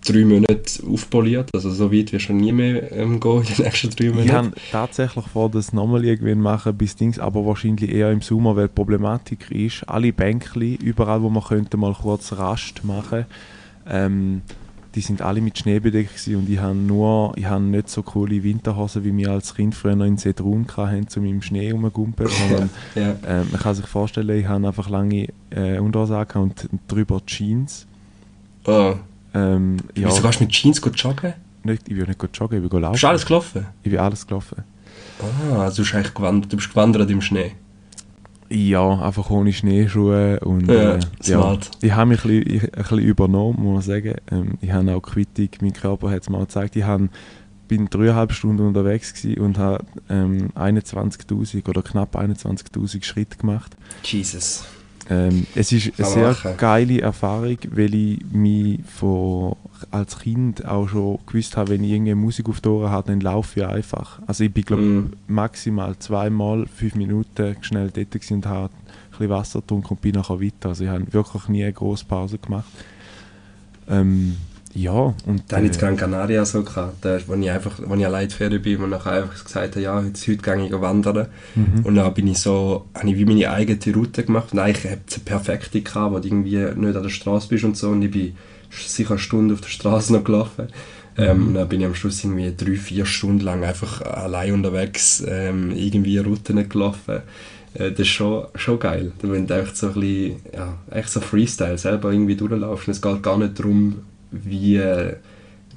drei 0.06 0.26
Monate 0.26 0.84
aufpoliert. 0.88 1.50
Also 1.54 1.70
so 1.70 1.92
weit 1.92 2.12
wirst 2.12 2.30
du 2.30 2.34
nie 2.34 2.52
mehr 2.52 2.92
ähm, 2.92 3.20
gehen 3.20 3.42
in 3.42 3.56
den 3.56 3.66
nächsten 3.66 3.90
drei 3.92 4.06
Ich 4.06 4.14
Monaten. 4.14 4.32
habe 4.32 4.52
tatsächlich 4.72 5.26
vor, 5.26 5.50
das 5.50 5.74
nochmal 5.74 6.06
irgendwann 6.06 6.42
machen 6.42 6.78
bis 6.78 6.96
Dings, 6.96 7.20
aber 7.20 7.46
wahrscheinlich 7.46 7.92
eher 7.92 8.12
im 8.12 8.22
Sommer, 8.22 8.56
weil 8.56 8.68
die 8.68 8.74
Problematik 8.74 9.52
ist, 9.52 9.84
alle 9.88 10.14
Bänkli, 10.14 10.76
überall 10.76 11.22
wo 11.22 11.30
man 11.30 11.44
könnte 11.44 11.78
mal 11.78 11.94
kurz 11.94 12.34
Rast 12.34 12.84
machen, 12.84 13.26
ähm, 13.88 14.42
die 14.96 15.02
sind 15.02 15.22
alle 15.22 15.40
mit 15.40 15.58
Schnee 15.58 15.80
bedeckt 15.80 16.28
und 16.28 16.50
ich 16.50 16.60
habe 16.60 16.76
nur, 16.76 17.34
ich 17.36 17.46
habe 17.46 17.64
nicht 17.64 17.90
so 17.90 18.02
coole 18.02 18.44
Winterhosen, 18.44 19.04
wie 19.04 19.16
wir 19.16 19.32
als 19.32 19.54
Kind 19.54 19.76
früher 19.76 19.96
noch 19.96 20.06
in 20.06 20.18
Sedrun 20.18 20.66
hatten, 20.76 21.06
um 21.16 21.26
im 21.26 21.42
Schnee 21.42 21.72
rumzugumpen, 21.72 22.28
sondern 22.50 22.70
ja. 22.96 23.12
äh, 23.12 23.44
man 23.52 23.62
kann 23.62 23.76
sich 23.76 23.86
vorstellen, 23.86 24.40
ich 24.40 24.48
habe 24.48 24.68
einfach 24.68 24.90
lange 24.90 25.28
äh, 25.52 25.78
Unterhosen 25.78 26.26
und 26.42 26.70
drüber 26.88 27.22
Jeans. 27.26 27.86
Oh. 28.66 28.96
Ähm, 29.34 29.78
ja, 29.96 30.08
Wieso 30.08 30.22
gehst 30.22 30.40
du 30.40 30.44
mit 30.44 30.52
Jeans 30.54 30.82
gut 30.82 30.98
joggen? 31.00 31.34
nicht, 31.64 31.88
ich 31.88 31.96
bin 31.96 32.06
nicht 32.06 32.18
gut 32.20 32.30
joggen, 32.38 32.64
ich 32.64 32.70
bin 32.70 32.82
laufen. 32.82 32.94
Bist 32.94 33.04
du 33.04 33.08
alles 33.08 33.26
gelaufen? 33.26 33.66
Ich 33.84 33.92
bin 33.92 34.00
alles 34.00 34.26
gelaufen. 34.26 34.64
Ah, 35.52 35.64
also 35.64 35.78
du 35.78 35.82
bist 35.84 35.96
eigentlich 35.96 36.14
gewandert, 36.14 36.52
du 36.54 36.58
bist 36.58 36.70
gewandert 36.70 37.10
im 37.12 37.22
Schnee. 37.22 37.52
Ja, 38.52 39.00
einfach 39.02 39.30
ohne 39.30 39.54
Schneeschuhe 39.54 40.40
und 40.40 40.68
Ja, 40.68 40.96
äh, 40.96 41.00
smart. 41.22 41.70
ich 41.82 41.92
habe 41.92 42.10
mich 42.10 42.26
ein 42.26 42.44
bisschen, 42.44 42.70
ein 42.74 42.82
bisschen 42.82 43.00
übernommen, 43.00 43.62
muss 43.62 43.74
man 43.74 43.82
sagen. 43.84 44.16
Ähm, 44.32 44.58
ich 44.62 44.72
habe 44.72 44.92
auch 44.96 45.02
Quittung, 45.02 45.50
mein 45.62 45.74
Körper 45.74 46.10
hat 46.10 46.24
es 46.24 46.30
mal 46.30 46.40
gezeigt, 46.40 46.76
ich 46.76 46.84
habe, 46.84 47.10
bin 47.68 47.88
dreieinhalb 47.88 48.32
Stunden 48.34 48.66
unterwegs 48.66 49.14
und 49.38 49.60
habe 49.60 49.86
ähm, 50.10 50.50
21'000 50.56 51.70
oder 51.70 51.84
knapp 51.84 52.16
21'000 52.16 53.04
Schritte 53.04 53.38
gemacht. 53.38 53.76
Jesus. 54.04 54.66
Ähm, 55.10 55.48
es 55.56 55.72
ist 55.72 55.92
eine 55.98 56.08
sehr 56.08 56.54
geile 56.58 57.02
Erfahrung, 57.02 57.58
weil 57.72 57.94
ich 57.96 58.20
mich 58.32 58.80
von, 58.86 59.56
als 59.90 60.20
Kind 60.20 60.66
auch 60.66 60.88
schon 60.88 61.18
gewusst 61.26 61.58
habe, 61.58 61.72
wenn 61.72 61.84
ich 61.84 61.92
irgendeine 61.92 62.16
Musik 62.16 62.48
auf 62.48 62.62
die 62.62 62.70
Ohren 62.70 62.92
habe, 62.92 63.08
dann 63.08 63.20
laufe 63.22 63.60
ich 63.60 63.66
einfach. 63.66 64.20
Also 64.28 64.44
ich 64.44 64.54
bin 64.54 64.64
glaube 64.66 64.84
Mm. 64.84 65.14
maximal 65.28 65.98
zweimal 65.98 66.68
fünf 66.68 66.94
Minuten 66.96 67.56
schnell 67.62 67.90
dort 67.90 68.32
und 68.32 68.46
habe 68.46 68.66
ein 68.70 69.10
bisschen 69.10 69.30
Wasser 69.30 69.62
getrunken 69.62 69.90
und 69.96 70.02
bin 70.02 70.14
nachher 70.16 70.40
weiter. 70.40 70.70
Also 70.70 70.84
ich 70.84 70.90
habe 70.90 71.12
wirklich 71.12 71.48
nie 71.48 71.64
eine 71.64 71.74
grosse 71.74 72.06
Pause 72.06 72.38
gemacht. 72.38 72.66
Ähm, 73.90 74.36
ja, 74.80 75.14
und 75.26 75.44
Da 75.50 75.58
habe 75.58 75.66
ich 75.66 75.74
in 75.74 75.78
äh, 75.78 75.82
Gran 75.82 75.98
Canaria 75.98 76.46
so 76.46 76.64
gehabt, 76.64 77.04
da, 77.04 77.20
wo 77.28 77.34
ich 77.34 77.52
einfach, 77.52 77.80
wo 77.86 77.96
ich 77.96 78.06
allein 78.06 78.30
Ferien 78.30 78.62
bin 78.62 78.78
und 78.82 78.92
nachher 78.92 79.24
einfach 79.24 79.44
gesagt 79.44 79.76
habe, 79.76 79.82
ja, 79.82 79.96
heute, 79.96 80.32
heute 80.32 80.38
gehe 80.38 80.66
ich 80.68 80.72
wandern. 80.72 81.28
Mhm. 81.56 81.86
Und 81.86 81.96
dann 81.96 82.14
bin 82.14 82.28
ich 82.28 82.40
so, 82.40 82.86
habe 82.94 83.10
ich 83.10 83.18
wie 83.18 83.26
meine 83.26 83.52
eigene 83.52 83.94
Route 83.94 84.24
gemacht 84.24 84.54
und 84.54 84.60
eigentlich 84.60 84.86
habe 84.86 85.02
ich 85.06 85.16
eine 85.16 85.26
perfekte 85.26 85.82
gehabt, 85.82 86.14
wo 86.14 86.20
du 86.20 86.28
irgendwie 86.28 86.58
nicht 86.58 86.96
an 86.96 87.04
der 87.04 87.10
Straße 87.10 87.50
bist 87.50 87.66
und 87.66 87.76
so 87.76 87.90
und 87.90 88.02
ich 88.02 88.12
bin 88.12 88.36
sicher 88.72 89.12
eine 89.12 89.20
Stunde 89.20 89.54
auf 89.54 89.62
der 89.62 89.70
Straße 89.70 90.14
noch 90.14 90.24
gelaufen. 90.24 90.68
Ähm, 91.18 91.48
und 91.48 91.54
dann 91.56 91.68
bin 91.68 91.82
ich 91.82 91.88
am 91.88 91.96
Schluss 91.96 92.24
irgendwie 92.24 92.54
drei, 92.56 92.76
vier 92.78 93.06
Stunden 93.06 93.42
lang 93.42 93.66
einfach 93.66 94.02
allein 94.02 94.54
unterwegs 94.54 95.22
ähm, 95.28 95.72
irgendwie 95.76 96.20
Routen 96.20 96.70
gelaufen. 96.70 97.22
Äh, 97.74 97.92
das 97.92 98.00
ist 98.00 98.08
schon, 98.08 98.46
schon 98.56 98.80
geil, 98.80 99.12
wenn 99.22 99.46
du 99.46 99.56
einfach 99.56 99.76
so 99.76 99.88
ein 99.88 99.94
bisschen, 99.96 100.36
ja, 100.54 100.78
echt 100.92 101.10
so 101.10 101.20
Freestyle 101.20 101.78
selber 101.78 102.14
irgendwie 102.14 102.36
durchlaufst. 102.36 102.88
Und 102.88 102.92
es 102.94 103.02
geht 103.02 103.24
gar 103.24 103.38
nicht 103.38 103.60
darum, 103.60 103.96
wie, 104.32 104.78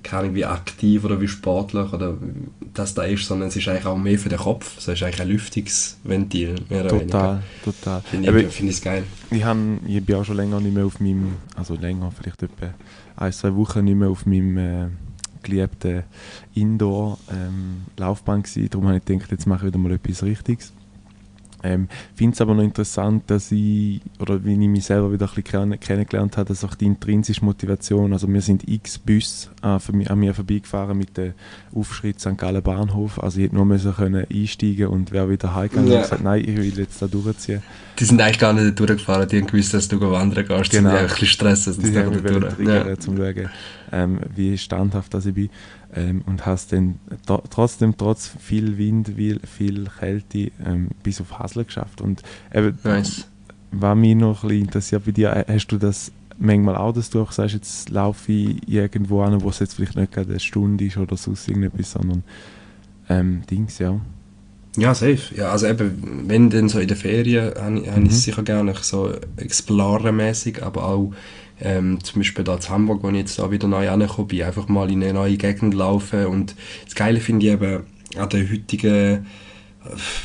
keine 0.02 0.22
Ahnung, 0.22 0.34
wie 0.34 0.44
aktiv 0.44 1.04
oder 1.04 1.20
wie 1.20 1.28
sportlich 1.28 1.92
oder 1.92 2.16
das 2.74 2.94
da 2.94 3.02
ist, 3.02 3.26
sondern 3.26 3.48
es 3.48 3.56
ist 3.56 3.68
eigentlich 3.68 3.86
auch 3.86 3.96
mehr 3.96 4.18
für 4.18 4.28
den 4.28 4.38
Kopf. 4.38 4.78
Es 4.78 4.88
ist 4.88 5.02
eigentlich 5.02 5.22
ein 5.22 5.28
Lüftungsventil, 5.28 6.54
mehr 6.68 6.84
oder 6.84 6.98
total, 6.98 7.42
total. 7.64 8.00
Finde 8.02 8.40
ich, 8.40 8.48
find 8.48 8.70
ich 8.70 8.82
geil. 8.82 9.04
Ich, 9.30 9.44
hab, 9.44 9.56
ich 9.86 10.04
bin 10.04 10.16
auch 10.16 10.24
schon 10.24 10.36
länger 10.36 10.60
nicht 10.60 10.74
mehr 10.74 10.86
auf 10.86 11.00
meinem, 11.00 11.36
also 11.56 11.74
länger, 11.74 12.10
vielleicht 12.10 12.42
etwa 12.42 12.74
ein, 13.16 13.32
zwei 13.32 13.54
Wochen 13.54 13.84
nicht 13.84 13.96
mehr 13.96 14.08
auf 14.08 14.26
meinem 14.26 14.56
äh, 14.58 14.88
geliebten 15.42 16.04
Indoor-Laufbahn 16.54 18.42
gewesen. 18.42 18.68
Darum 18.70 18.88
habe 18.88 18.98
ich 18.98 19.04
gedacht, 19.04 19.30
jetzt 19.30 19.46
mache 19.46 19.66
ich 19.66 19.72
wieder 19.72 19.78
mal 19.78 19.92
etwas 19.92 20.22
Richtiges. 20.22 20.72
Ähm, 21.64 21.88
finde 22.14 22.34
es 22.34 22.40
aber 22.40 22.54
noch 22.54 22.62
interessant, 22.62 23.24
dass 23.28 23.52
ich, 23.52 24.00
oder 24.18 24.44
wie 24.44 24.52
ich 24.52 24.58
mich 24.68 24.84
selber 24.84 25.12
wieder 25.12 25.26
ein 25.28 25.42
bisschen 25.42 25.70
kenn- 25.72 25.78
kennengelernt 25.78 26.36
habe, 26.36 26.48
dass 26.48 26.64
auch 26.64 26.74
die 26.74 26.86
intrinsische 26.86 27.44
Motivation, 27.44 28.12
also 28.12 28.26
wir 28.28 28.40
sind 28.40 28.68
x 28.68 28.98
Bus 28.98 29.50
äh, 29.62 29.78
mich, 29.92 30.10
an 30.10 30.18
mir 30.18 30.34
vorbeigefahren 30.34 30.98
mit 30.98 31.16
dem 31.16 31.34
Aufschritt 31.74 32.20
St. 32.20 32.36
Gallen 32.36 32.62
Bahnhof, 32.62 33.22
also 33.22 33.38
ich 33.38 33.44
hätte 33.44 33.54
nur 33.54 33.64
müssen 33.64 33.94
können 33.94 34.26
einsteigen 34.32 34.88
und 34.88 35.12
wäre 35.12 35.30
wieder 35.30 35.54
heimgegangen 35.54 35.90
Ja. 35.90 35.96
und 35.98 36.02
gesagt, 36.02 36.24
nein, 36.24 36.40
ich 36.40 36.56
will 36.56 36.78
jetzt 36.78 37.00
da 37.00 37.06
durchziehen. 37.06 37.62
Die 37.98 38.04
sind 38.04 38.20
eigentlich 38.20 38.38
gar 38.38 38.52
nicht 38.52 38.78
durchgefahren, 38.78 39.28
die 39.28 39.38
haben 39.38 39.46
gewusst, 39.46 39.74
dass 39.74 39.86
du 39.86 40.00
wandern 40.00 40.46
gehst. 40.46 40.48
Genau. 40.48 40.60
Die 40.68 40.76
sind 40.76 40.86
einfach 40.86 41.00
ein 41.02 41.08
bisschen 41.08 41.26
Stress, 41.28 41.64
dass 41.66 41.78
Die 41.78 41.96
haben 41.96 42.08
mich 42.10 42.22
durch. 42.22 42.34
wollen 42.42 42.54
triggern, 42.56 42.88
um 42.88 43.00
zu 43.00 43.16
schauen, 43.16 43.50
ähm, 43.92 44.18
wie 44.34 44.56
standhaft 44.58 45.12
das 45.14 45.26
ich 45.26 45.34
bin. 45.34 45.50
Ähm, 45.94 46.22
und 46.26 46.46
hast 46.46 46.72
dann 46.72 46.98
tro- 47.26 47.42
trotzdem, 47.50 47.96
trotz 47.98 48.28
viel 48.40 48.78
Wind, 48.78 49.08
viel, 49.16 49.40
viel 49.40 49.86
Kälte, 49.98 50.50
ähm, 50.64 50.88
bis 51.02 51.20
auf 51.20 51.38
Hasle 51.38 51.64
geschafft. 51.66 52.00
Und 52.00 52.22
eben, 52.54 52.78
Nice. 52.82 53.26
was 53.72 53.96
mich 53.96 54.14
noch 54.16 54.42
ein 54.42 54.48
bisschen 54.48 54.64
interessiert 54.64 55.04
bei 55.04 55.10
dir, 55.12 55.36
äh, 55.36 55.44
hast 55.52 55.66
du 55.68 55.76
das 55.78 56.10
manchmal 56.38 56.76
auch, 56.76 56.92
dass 56.92 57.10
du 57.10 57.20
auch 57.20 57.30
sagst, 57.32 57.54
jetzt 57.54 57.90
laufe 57.90 58.32
ich 58.32 58.66
irgendwo 58.68 59.20
an, 59.22 59.42
wo 59.42 59.50
es 59.50 59.58
jetzt 59.58 59.74
vielleicht 59.74 59.96
nicht 59.96 60.12
gerade 60.12 60.30
eine 60.30 60.40
Stunde 60.40 60.84
ist 60.86 60.96
oder 60.96 61.16
sonst 61.16 61.46
irgendetwas, 61.46 61.92
sondern 61.92 62.24
ähm, 63.10 63.42
Dings, 63.50 63.78
ja. 63.78 64.00
Ja, 64.78 64.94
safe. 64.94 65.34
Ja, 65.36 65.50
also 65.52 65.66
eben, 65.66 66.24
wenn 66.26 66.48
dann 66.48 66.70
so 66.70 66.78
in 66.78 66.88
den 66.88 66.96
Ferien, 66.96 67.52
habe 67.60 67.76
ich, 67.78 67.86
ich 67.86 67.94
Mhm. 67.96 68.06
es 68.06 68.22
sicher 68.22 68.42
gerne 68.42 68.72
so 68.80 69.12
explorenmäßig, 69.36 70.62
aber 70.62 70.84
auch 70.86 71.12
ähm, 71.60 72.02
zum 72.02 72.20
Beispiel 72.20 72.44
da 72.44 72.56
in 72.56 72.68
Hamburg, 72.68 73.02
wo 73.02 73.08
ich 73.08 73.16
jetzt 73.16 73.38
da 73.38 73.50
wieder 73.50 73.68
neu 73.68 73.88
angekommen 73.88 74.28
bin, 74.28 74.42
einfach 74.42 74.68
mal 74.68 74.90
in 74.90 75.02
eine 75.02 75.14
neue 75.14 75.36
Gegend 75.36 75.74
laufen 75.74 76.26
und 76.26 76.54
das 76.84 76.94
Geile 76.94 77.20
finde 77.20 77.46
ich 77.46 77.52
eben 77.52 77.82
an 78.16 78.28
der 78.28 78.50
heutigen 78.50 79.26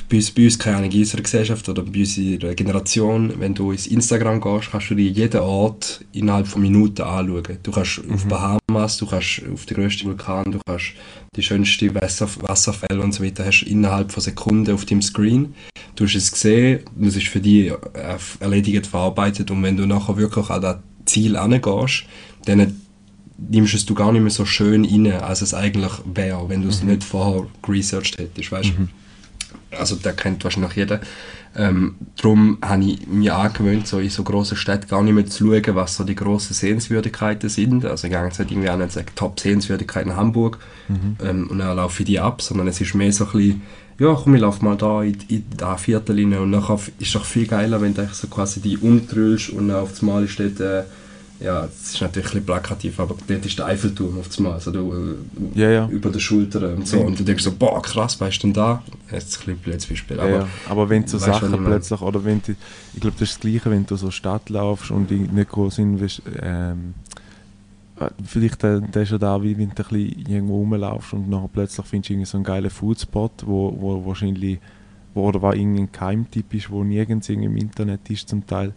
bei 0.10 0.18
uns, 0.18 0.32
bei 0.32 0.44
uns, 0.46 0.60
keine 0.60 0.78
Ahnung, 0.78 0.92
in 0.92 1.00
unserer 1.00 1.22
Gesellschaft 1.22 1.68
oder 1.68 1.82
bei 1.82 2.00
unserer 2.00 2.54
Generation, 2.54 3.34
wenn 3.40 3.54
du 3.54 3.72
ins 3.72 3.88
Instagram 3.88 4.40
gehst, 4.40 4.72
kannst 4.72 4.90
du 4.90 4.96
dir 4.96 5.10
jeden 5.10 5.42
Ort 5.42 6.06
innerhalb 6.14 6.48
von 6.48 6.62
Minuten 6.62 7.02
anschauen. 7.02 7.58
Du 7.64 7.72
kannst 7.72 8.02
auf 8.10 8.26
Bahamas, 8.26 8.98
du 8.98 9.08
kannst 9.08 9.42
auf 9.52 9.66
den 9.66 9.78
grössten 9.78 10.08
Vulkan, 10.08 10.52
du 10.52 10.60
kannst 10.66 10.94
die 11.36 11.44
schönsten 11.44 11.94
Wasser, 11.96 12.30
Wasserfälle 12.42 13.02
und 13.02 13.14
so 13.14 13.24
weiter, 13.24 13.46
hast 13.46 13.64
innerhalb 13.64 14.12
von 14.12 14.22
Sekunden 14.22 14.74
auf 14.74 14.86
dem 14.86 15.02
Screen. 15.02 15.56
Du 15.96 16.06
hast 16.06 16.16
es 16.16 16.32
gesehen, 16.32 16.82
es 17.02 17.16
ist 17.16 17.28
für 17.28 17.40
dich 17.40 17.72
äh, 17.72 18.18
erledigt, 18.40 18.86
verarbeitet 18.86 19.50
und 19.50 19.64
wenn 19.64 19.78
du 19.78 19.88
nachher 19.88 20.18
wirklich 20.18 20.50
an 20.52 20.62
das 20.62 20.78
Ziel 21.08 21.36
angehst, 21.36 22.04
dann 22.46 22.76
nimmst 23.38 23.74
du 23.74 23.78
es 23.78 23.86
du 23.86 23.94
gar 23.94 24.12
nicht 24.12 24.22
mehr 24.22 24.32
so 24.32 24.46
schön 24.46 24.86
rein, 24.86 25.12
als 25.22 25.42
es 25.42 25.54
eigentlich 25.54 25.92
wäre, 26.06 26.50
wenn 26.50 26.62
du 26.62 26.70
es 26.70 26.84
nicht 26.84 27.04
vorher 27.04 27.48
researched 27.68 28.18
hättest, 28.18 28.52
weißt 28.52 28.70
du? 28.70 28.88
Also 29.78 29.96
der 29.96 30.14
kennt 30.14 30.44
wahrscheinlich 30.44 30.74
jeder. 30.74 31.02
Ähm, 31.56 31.96
darum 32.18 32.58
habe 32.62 32.84
ich 32.84 33.08
mir 33.08 33.36
angewöhnt, 33.36 33.88
so 33.88 34.00
in 34.00 34.10
so 34.10 34.24
grossen 34.24 34.58
Städten 34.58 34.88
gar 34.88 35.02
nicht 35.02 35.14
mehr 35.14 35.26
zu 35.26 35.52
schauen, 35.52 35.76
was 35.76 35.96
so 35.96 36.04
die 36.04 36.16
grossen 36.16 36.54
Sehenswürdigkeiten 36.54 37.50
sind. 37.50 37.84
Also 37.84 38.08
ich 38.08 38.14
gehe 38.14 38.24
jetzt 38.24 38.40
nicht 38.40 38.52
irgendwie 38.52 38.70
an 38.70 38.82
und 38.82 38.92
sage, 38.92 39.08
Top-Sehenswürdigkeiten 39.16 40.16
Hamburg 40.16 40.60
ähm, 41.24 41.48
und 41.50 41.60
dann 41.60 41.76
laufe 41.76 42.04
ich 42.04 42.08
die 42.08 42.20
ab, 42.20 42.42
sondern 42.42 42.68
es 42.68 42.80
ist 42.80 42.94
mehr 42.94 43.12
so 43.12 43.26
ein 43.26 43.32
bisschen, 43.32 43.62
ja 44.00 44.14
komm, 44.14 44.36
ich 44.36 44.42
laufe 44.42 44.64
mal 44.64 44.76
da 44.76 45.04
in, 45.04 45.18
in 45.28 45.44
da 45.56 45.78
Viertel 45.78 46.18
rein 46.18 46.34
und 46.40 46.52
nachher 46.52 46.76
ist 46.76 47.08
es 47.08 47.14
doch 47.14 47.26
viel 47.26 47.48
geiler, 47.48 47.82
wenn 47.82 47.94
du 47.94 48.08
so 48.12 48.28
quasi 48.28 48.60
die 48.60 48.78
umtrüllst 48.78 49.50
und 49.50 49.72
auf 49.72 49.92
das 49.92 50.02
Mal 50.02 50.24
ist 50.24 50.40
dort, 50.40 50.60
äh, 50.60 50.84
ja, 51.40 51.62
das 51.62 51.94
ist 51.94 52.02
natürlich 52.02 52.28
ein 52.28 52.32
bisschen 52.32 52.46
plakativ, 52.46 53.00
aber 53.00 53.16
dort 53.28 53.46
ist 53.46 53.60
der 53.60 53.68
Eiffelturm 53.68 54.20
auf 54.20 54.28
das 54.28 54.40
Mal, 54.40 54.54
also 54.54 54.72
du, 54.72 55.18
äh, 55.56 55.60
Ja, 55.60 55.70
ja. 55.70 55.88
über 55.88 56.10
der 56.10 56.20
Schulter 56.20 56.74
und 56.74 56.88
so. 56.88 57.00
Und 57.00 57.20
du 57.20 57.24
denkst 57.24 57.44
so, 57.44 57.52
boah, 57.52 57.80
krass, 57.82 58.20
weißt 58.20 58.38
du 58.38 58.48
denn 58.48 58.54
da? 58.54 58.84
Jetzt 59.12 59.30
ist 59.30 59.36
ein 59.36 59.46
bisschen 59.46 59.60
blödes 59.60 59.86
Beispiel, 59.86 60.20
aber 60.20 60.30
ja, 60.30 60.48
aber 60.68 60.90
wenn 60.90 61.04
du 61.04 61.10
so 61.10 61.20
Sachen 61.20 61.64
plötzlich, 61.64 62.02
oder 62.02 62.24
wenn 62.26 62.42
du, 62.42 62.56
ich 62.94 63.02
glaube, 63.02 63.18
das 63.20 63.30
ist 63.30 63.36
das 63.36 63.42
Gleiche, 63.42 63.70
wenn 63.70 63.86
du 63.86 63.96
so 63.96 64.10
Stadt 64.10 64.50
laufst 64.50 64.90
und 64.90 65.12
die 65.12 65.20
nicht 65.20 65.50
groß 65.50 65.78
invest, 65.78 66.24
ähm, 66.42 66.96
äh, 66.96 67.27
vielleicht 68.24 68.64
äh, 68.64 68.82
das 68.92 69.04
ist 69.04 69.12
ja 69.12 69.18
da, 69.18 69.42
wie 69.44 69.58
wenn 69.58 69.70
du 69.70 69.84
ein 69.84 69.90
bisschen 69.90 70.26
irgendwo 70.28 70.58
rumlaufst 70.58 71.14
und 71.14 71.30
nachher 71.30 71.50
plötzlich 71.52 71.86
findest 71.86 72.10
du 72.10 72.14
irgendwie 72.14 72.26
so 72.30 72.38
einen 72.38 72.44
geilen 72.44 72.70
Foodspot, 72.70 73.32
wo, 73.46 73.76
wo 73.80 74.06
wahrscheinlich, 74.06 74.60
wo 75.14 75.28
oder 75.28 75.42
was 75.42 75.56
irgendein 75.56 75.92
Keimtipp 75.92 76.54
ist, 76.54 76.70
wo 76.70 76.84
nirgends 76.84 77.30
im 77.30 77.58
Internet 77.58 78.10
ist 78.10 78.30
zum 78.30 78.46
Teil 78.46 78.74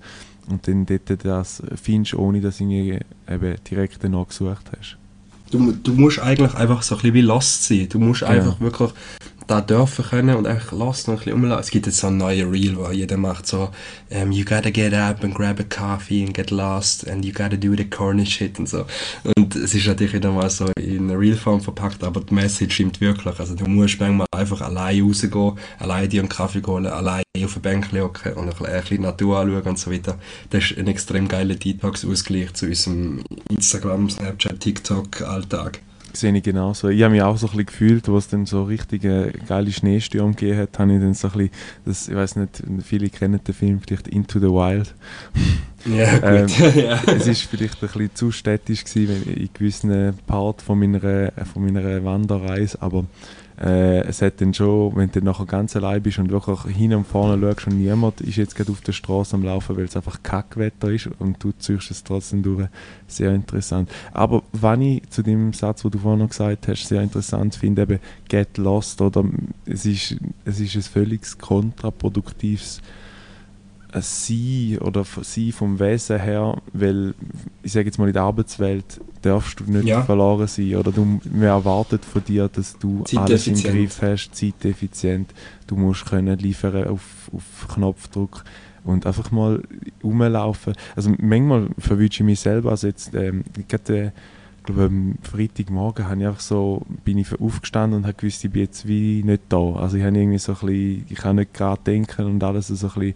und 0.48 0.66
dann 0.66 0.86
dort 0.86 1.24
das 1.24 1.62
findest, 1.80 2.14
ohne 2.14 2.40
dass 2.40 2.58
du 2.58 2.64
irgendwie 2.64 2.98
eben 3.28 3.54
direkt 3.70 4.02
danach 4.02 4.28
gesucht 4.28 4.70
hast. 4.78 4.96
Du, 5.50 5.72
du 5.72 5.92
musst 5.94 6.20
eigentlich 6.20 6.54
einfach 6.54 6.82
so 6.82 6.94
ein 6.94 6.98
bisschen 7.02 7.14
wie 7.14 7.20
lost 7.22 7.64
sein. 7.64 7.88
Du 7.90 7.98
musst 7.98 8.20
Genau. 8.20 8.32
einfach 8.32 8.60
wirklich 8.60 8.90
da 9.50 9.60
dürfen 9.60 10.04
können 10.04 10.36
und 10.36 10.46
einfach 10.46 10.70
lost 10.70 11.08
und 11.08 11.14
ein 11.14 11.18
bisschen 11.18 11.32
umlaufen. 11.32 11.60
Es 11.60 11.70
gibt 11.70 11.86
jetzt 11.86 11.98
so 11.98 12.06
ein 12.06 12.16
neues 12.16 12.44
Reel, 12.44 12.76
wo 12.76 12.88
jeder 12.90 13.16
macht 13.16 13.48
so 13.48 13.70
ähm, 14.10 14.30
You 14.30 14.44
gotta 14.44 14.70
get 14.70 14.94
up 14.94 15.24
and 15.24 15.34
grab 15.34 15.58
a 15.58 15.64
coffee 15.64 16.24
and 16.24 16.32
get 16.32 16.52
lost 16.52 17.08
and 17.08 17.24
you 17.24 17.32
gotta 17.32 17.56
do 17.56 17.74
the 17.76 17.84
corny 17.84 18.24
shit 18.24 18.58
und 18.60 18.68
so. 18.68 18.86
Und 19.36 19.56
es 19.56 19.74
ist 19.74 19.86
natürlich 19.88 20.12
wieder 20.12 20.30
mal 20.30 20.48
so 20.50 20.70
in 20.78 21.10
eine 21.10 21.18
Reel-Form 21.18 21.60
verpackt, 21.60 22.04
aber 22.04 22.20
die 22.20 22.32
Message 22.32 22.74
stimmt 22.74 23.00
wirklich. 23.00 23.40
Also 23.40 23.56
du 23.56 23.64
musst 23.66 23.98
manchmal 23.98 24.28
einfach 24.30 24.60
allein 24.60 25.02
rausgehen, 25.02 25.58
allein 25.80 26.08
dir 26.08 26.20
einen 26.20 26.28
Kaffee 26.28 26.62
holen, 26.64 26.86
allein 26.86 27.24
auf 27.44 27.56
ein 27.56 27.62
Bänkchen 27.62 28.00
hocken 28.00 28.34
und 28.34 28.44
ein 28.44 28.50
bisschen, 28.50 28.66
ein 28.66 28.80
bisschen 28.82 29.02
Natur 29.02 29.38
anschauen 29.40 29.62
und 29.62 29.78
so 29.78 29.90
weiter. 29.90 30.16
Das 30.50 30.70
ist 30.70 30.78
ein 30.78 30.86
extrem 30.86 31.26
geiler 31.26 31.56
Detox-Ausgleich 31.56 32.52
zu 32.54 32.66
unserem 32.66 33.24
Instagram, 33.48 34.10
Snapchat, 34.10 34.60
TikTok-Alltag. 34.60 35.80
Sehe 36.12 36.36
ich 36.36 36.42
genauso. 36.42 36.88
Ich 36.88 37.02
habe 37.02 37.12
mich 37.12 37.22
auch 37.22 37.36
so 37.36 37.46
ein 37.46 37.50
bisschen 37.50 37.66
gefühlt, 37.66 38.08
wo 38.08 38.16
es 38.16 38.28
dann 38.28 38.46
so 38.46 38.64
richtige 38.64 39.32
geile 39.46 39.70
Schneestürme 39.70 40.34
gegeben 40.34 40.58
hat, 40.58 40.78
habe 40.78 40.92
ich 40.92 41.00
dann 41.00 41.14
so 41.14 41.28
ein 41.28 41.32
bisschen, 41.32 41.50
das, 41.84 42.08
ich 42.08 42.14
weiß 42.14 42.36
nicht, 42.36 42.62
viele 42.82 43.10
kennen 43.10 43.40
den 43.42 43.54
Film 43.54 43.80
vielleicht 43.80 44.08
Into 44.08 44.38
the 44.38 44.46
Wild. 44.46 44.94
Ja, 45.86 46.12
gut. 46.12 46.60
Ähm, 46.60 46.74
ja. 46.76 47.00
es 47.06 47.26
ist 47.26 47.44
vielleicht 47.44 47.82
ein 47.82 47.88
bisschen 47.88 48.14
zu 48.14 48.30
städtisch 48.32 48.84
gewesen, 48.84 49.32
in 49.32 49.48
gewissen 49.54 50.12
Part 50.26 50.60
von 50.60 50.78
meiner, 50.78 51.32
von 51.50 51.64
meiner 51.64 52.04
Wanderreise, 52.04 52.82
aber 52.82 53.06
äh, 53.60 54.00
es 54.06 54.22
hat 54.22 54.40
dann 54.40 54.54
schon, 54.54 54.96
wenn 54.96 55.10
du 55.10 55.20
nachher 55.20 55.44
ganz 55.44 55.76
allein 55.76 56.02
bist 56.02 56.18
und 56.18 56.30
wirklich 56.30 56.74
hin 56.74 56.94
und 56.94 57.06
vorne 57.06 57.40
schaust 57.40 57.66
und 57.66 57.78
niemand 57.78 58.20
ist 58.22 58.36
jetzt 58.36 58.54
gerade 58.54 58.72
auf 58.72 58.80
der 58.80 58.92
Straße 58.92 59.34
am 59.34 59.44
Laufen, 59.44 59.76
weil 59.76 59.84
es 59.84 59.96
einfach 59.96 60.22
Kackwetter 60.22 60.90
ist 60.90 61.10
und 61.18 61.42
du 61.44 61.52
ziehst 61.52 61.90
es 61.90 62.02
trotzdem 62.02 62.42
durch, 62.42 62.68
sehr 63.06 63.34
interessant. 63.34 63.90
Aber 64.12 64.42
wenn 64.52 64.80
ich 64.80 65.10
zu 65.10 65.22
dem 65.22 65.52
Satz, 65.52 65.82
den 65.82 65.90
du 65.90 65.98
vorhin 65.98 66.20
noch 66.20 66.30
gesagt 66.30 66.68
hast, 66.68 66.86
sehr 66.86 67.02
interessant 67.02 67.54
finde, 67.54 67.82
eben 67.82 67.98
get 68.28 68.56
lost, 68.56 69.02
oder 69.02 69.24
es 69.66 69.84
ist, 69.84 70.16
es 70.46 70.60
ist 70.60 70.76
ein 70.76 70.82
völlig 70.82 71.38
kontraproduktives 71.38 72.80
ein 73.92 74.02
Sein 74.02 74.78
oder 74.80 75.04
Sein 75.04 75.52
vom 75.52 75.78
Wesen 75.80 76.20
her, 76.20 76.56
weil 76.72 77.14
ich 77.62 77.72
sage 77.72 77.86
jetzt 77.86 77.98
mal 77.98 78.06
in 78.08 78.12
der 78.14 78.22
Arbeitswelt 78.22 79.00
darfst 79.22 79.60
du 79.60 79.64
nicht 79.64 79.84
Ja. 79.84 80.02
verloren 80.02 80.46
sein 80.46 80.76
oder 80.76 80.92
du, 80.92 81.04
man 81.30 81.42
erwartet 81.42 82.04
von 82.04 82.24
dir, 82.24 82.48
dass 82.48 82.78
du 82.78 83.04
alles 83.16 83.46
im. 83.46 83.54
Griff 83.62 84.00
hast, 84.00 84.30
zeiteffizient, 84.34 85.32
du 85.66 85.76
musst 85.76 86.06
können 86.06 86.38
liefern 86.38 86.86
auf, 86.88 87.30
auf 87.32 87.68
Knopfdruck 87.74 88.44
und 88.84 89.04
einfach 89.06 89.30
mal 89.30 89.62
rumlaufen. 90.02 90.72
Also 90.96 91.12
manchmal 91.18 91.68
verwünsche 91.78 92.22
ich 92.22 92.26
mich 92.26 92.40
selber, 92.40 92.70
also 92.70 92.86
jetzt 92.86 93.14
ähm, 93.14 93.44
gerade 93.68 93.96
äh, 93.98 94.10
ich 94.60 94.64
glaube, 94.64 94.84
am 94.84 95.14
Freitagmorgen 95.22 96.04
habe 96.06 96.20
ich 96.20 96.26
einfach 96.26 96.40
so, 96.40 96.82
bin 97.04 97.16
ich 97.16 97.28
aufgestanden 97.40 97.98
und 98.00 98.04
habe 98.04 98.14
gewusst, 98.14 98.44
ich 98.44 98.50
bin 98.50 98.62
jetzt 98.62 98.86
wie 98.86 99.22
nicht 99.24 99.42
da. 99.48 99.72
Also 99.74 99.96
ich 99.96 100.04
habe 100.04 100.16
irgendwie 100.16 100.36
so 100.38 100.52
ein 100.52 100.58
bisschen, 100.58 101.04
ich 101.08 101.16
kann 101.16 101.36
nicht 101.36 101.54
gerade 101.54 101.80
denken 101.86 102.26
und 102.26 102.44
alles 102.44 102.68
so 102.68 102.74
ein 102.74 102.92
bisschen 102.92 103.14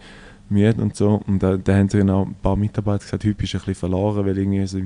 müde 0.55 0.81
und 0.83 0.97
so. 0.97 1.21
Und 1.27 1.43
da, 1.43 1.57
da 1.57 1.75
haben 1.77 1.89
dann 1.89 2.11
auch 2.11 2.27
ein 2.27 2.35
paar 2.43 2.57
Mitarbeiter 2.57 3.05
gesagt, 3.05 3.25
heute 3.25 3.35
bist 3.35 3.53
du 3.53 3.59
ein 3.59 3.61
bisschen 3.61 3.75
verloren, 3.75 4.25
weil 4.25 4.39
irgendwie 4.39 4.67
so, 4.67 4.79